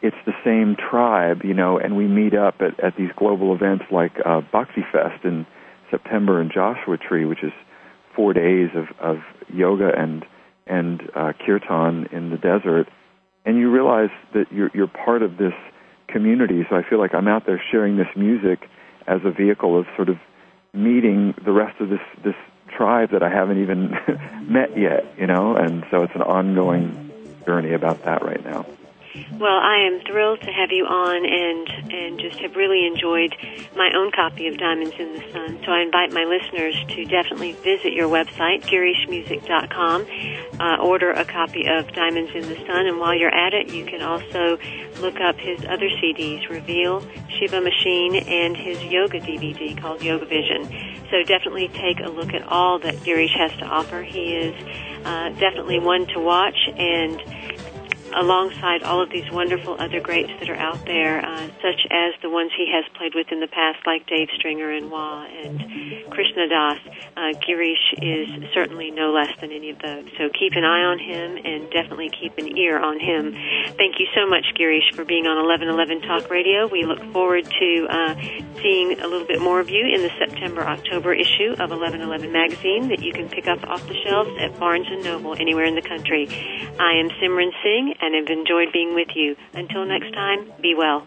it's 0.00 0.16
the 0.26 0.32
same 0.44 0.76
tribe, 0.76 1.40
you 1.42 1.54
know, 1.54 1.76
and 1.76 1.96
we 1.96 2.06
meet 2.06 2.32
up 2.32 2.60
at, 2.60 2.78
at 2.78 2.96
these 2.96 3.10
global 3.16 3.52
events 3.52 3.84
like 3.90 4.12
uh, 4.24 4.40
Bhakti 4.52 4.84
Fest 4.92 5.24
in 5.24 5.44
September 5.90 6.40
in 6.40 6.50
Joshua 6.54 6.96
Tree, 6.96 7.24
which 7.24 7.42
is 7.42 7.52
four 8.14 8.32
days 8.32 8.68
of, 8.76 8.86
of 9.00 9.16
yoga 9.52 9.90
and 9.96 10.24
and 10.66 11.02
uh, 11.16 11.32
kirtan 11.44 12.08
in 12.12 12.30
the 12.30 12.36
desert, 12.36 12.88
and 13.44 13.56
you 13.58 13.70
realize 13.70 14.10
that 14.34 14.52
you're 14.52 14.70
you're 14.74 14.86
part 14.86 15.22
of 15.22 15.36
this 15.36 15.54
community. 16.08 16.66
So 16.68 16.76
I 16.76 16.82
feel 16.82 16.98
like 16.98 17.14
I'm 17.14 17.28
out 17.28 17.46
there 17.46 17.62
sharing 17.70 17.96
this 17.96 18.08
music 18.16 18.68
as 19.06 19.20
a 19.24 19.30
vehicle 19.30 19.78
of 19.78 19.86
sort 19.96 20.08
of 20.08 20.18
meeting 20.72 21.34
the 21.44 21.52
rest 21.52 21.80
of 21.80 21.88
this 21.88 22.00
this 22.24 22.34
tribe 22.76 23.10
that 23.12 23.22
I 23.22 23.30
haven't 23.30 23.62
even 23.62 23.90
met 24.42 24.76
yet, 24.76 25.06
you 25.18 25.26
know. 25.26 25.56
And 25.56 25.84
so 25.90 26.02
it's 26.02 26.14
an 26.14 26.22
ongoing 26.22 27.10
journey 27.46 27.72
about 27.72 28.04
that 28.04 28.22
right 28.22 28.44
now. 28.44 28.66
Well, 29.38 29.56
I 29.56 29.86
am 29.86 30.00
thrilled 30.00 30.40
to 30.42 30.52
have 30.52 30.70
you 30.70 30.84
on 30.84 31.24
and 31.24 31.92
and 31.92 32.20
just 32.20 32.38
have 32.40 32.56
really 32.56 32.86
enjoyed 32.86 33.34
my 33.76 33.90
own 33.94 34.10
copy 34.12 34.48
of 34.48 34.58
Diamonds 34.58 34.94
in 34.98 35.12
the 35.12 35.22
Sun. 35.32 35.60
So 35.64 35.72
I 35.72 35.80
invite 35.80 36.12
my 36.12 36.24
listeners 36.24 36.74
to 36.88 37.04
definitely 37.04 37.52
visit 37.52 37.92
your 37.92 38.08
website, 38.08 38.64
girishmusic.com, 38.64 40.06
uh, 40.60 40.76
order 40.82 41.12
a 41.12 41.24
copy 41.24 41.66
of 41.66 41.92
Diamonds 41.92 42.32
in 42.34 42.42
the 42.42 42.56
Sun, 42.66 42.86
and 42.86 42.98
while 42.98 43.14
you're 43.14 43.34
at 43.34 43.54
it, 43.54 43.72
you 43.72 43.86
can 43.86 44.02
also 44.02 44.58
look 45.00 45.20
up 45.20 45.36
his 45.36 45.60
other 45.64 45.88
CDs, 45.88 46.48
Reveal, 46.48 47.02
Shiva 47.30 47.60
Machine, 47.60 48.16
and 48.16 48.56
his 48.56 48.82
yoga 48.84 49.20
DVD 49.20 49.80
called 49.80 50.02
Yoga 50.02 50.26
Vision. 50.26 50.64
So 51.10 51.22
definitely 51.22 51.68
take 51.68 52.00
a 52.00 52.08
look 52.08 52.34
at 52.34 52.42
all 52.42 52.78
that 52.80 52.94
Girish 52.96 53.36
has 53.36 53.52
to 53.58 53.64
offer. 53.64 54.02
He 54.02 54.34
is 54.34 54.54
uh, 55.04 55.30
definitely 55.30 55.78
one 55.78 56.06
to 56.08 56.20
watch 56.20 56.58
and 56.76 57.22
alongside 58.14 58.82
all 58.82 59.02
of 59.02 59.10
these 59.10 59.30
wonderful 59.30 59.80
other 59.80 60.00
greats 60.00 60.30
that 60.40 60.48
are 60.48 60.56
out 60.56 60.84
there, 60.86 61.24
uh, 61.24 61.46
such 61.62 61.86
as 61.90 62.14
the 62.22 62.30
ones 62.30 62.50
he 62.56 62.70
has 62.72 62.84
played 62.94 63.14
with 63.14 63.30
in 63.30 63.40
the 63.40 63.46
past, 63.48 63.78
like 63.86 64.06
Dave 64.06 64.28
Stringer 64.36 64.70
and 64.70 64.90
Wah 64.90 65.24
and 65.24 66.10
Krishna 66.10 66.48
Das. 66.48 66.78
Uh, 67.16 67.32
Girish 67.46 67.92
is 68.00 68.52
certainly 68.54 68.90
no 68.90 69.10
less 69.10 69.30
than 69.40 69.52
any 69.52 69.70
of 69.70 69.78
those. 69.78 70.06
So 70.16 70.28
keep 70.30 70.52
an 70.54 70.64
eye 70.64 70.84
on 70.84 70.98
him 70.98 71.36
and 71.44 71.70
definitely 71.70 72.10
keep 72.10 72.38
an 72.38 72.56
ear 72.56 72.78
on 72.78 72.98
him. 73.00 73.32
Thank 73.76 73.98
you 73.98 74.06
so 74.14 74.26
much, 74.26 74.46
Girish, 74.58 74.94
for 74.94 75.04
being 75.04 75.26
on 75.26 75.36
1111 75.36 76.02
Talk 76.02 76.30
Radio. 76.30 76.66
We 76.66 76.84
look 76.84 77.02
forward 77.12 77.44
to 77.44 77.86
uh, 77.88 78.14
seeing 78.62 79.00
a 79.00 79.06
little 79.06 79.26
bit 79.26 79.40
more 79.40 79.60
of 79.60 79.70
you 79.70 79.86
in 79.86 80.02
the 80.02 80.10
September 80.18 80.62
October 80.62 81.12
issue 81.12 81.52
of 81.58 81.70
1111 81.70 82.32
magazine 82.32 82.88
that 82.88 83.02
you 83.02 83.12
can 83.12 83.28
pick 83.28 83.46
up 83.46 83.62
off 83.68 83.86
the 83.86 83.96
shelves 84.04 84.30
at 84.38 84.58
Barnes 84.58 84.86
and 84.90 85.04
Noble 85.04 85.34
anywhere 85.34 85.64
in 85.64 85.74
the 85.74 85.82
country. 85.82 86.26
I 86.78 86.94
am 86.94 87.10
Simran 87.20 87.52
Singh 87.62 87.94
and 88.00 88.14
have 88.14 88.28
enjoyed 88.36 88.72
being 88.72 88.94
with 88.94 89.08
you. 89.14 89.36
Until 89.54 89.84
next 89.84 90.12
time, 90.12 90.52
be 90.60 90.74
well. 90.76 91.06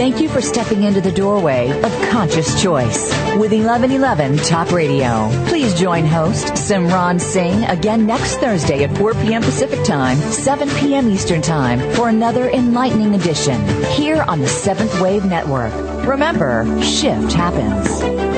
Thank 0.00 0.20
you 0.20 0.30
for 0.30 0.40
stepping 0.40 0.84
into 0.84 1.02
the 1.02 1.12
doorway 1.12 1.68
of 1.82 2.08
conscious 2.08 2.62
choice 2.62 3.10
with 3.36 3.52
1111 3.52 4.38
Talk 4.38 4.70
Radio. 4.70 5.28
Please 5.46 5.78
join 5.78 6.06
host 6.06 6.46
Simran 6.54 7.20
Singh 7.20 7.64
again 7.64 8.06
next 8.06 8.36
Thursday 8.36 8.84
at 8.84 8.96
4 8.96 9.12
p.m. 9.14 9.42
Pacific 9.42 9.84
Time, 9.84 10.16
7 10.16 10.70
p.m. 10.78 11.10
Eastern 11.10 11.42
Time 11.42 11.80
for 11.94 12.08
another 12.08 12.48
enlightening 12.48 13.14
edition 13.14 13.60
here 13.90 14.22
on 14.22 14.40
the 14.40 14.48
Seventh 14.48 14.98
Wave 15.02 15.26
Network. 15.26 15.74
Remember, 16.06 16.64
shift 16.82 17.32
happens. 17.32 18.29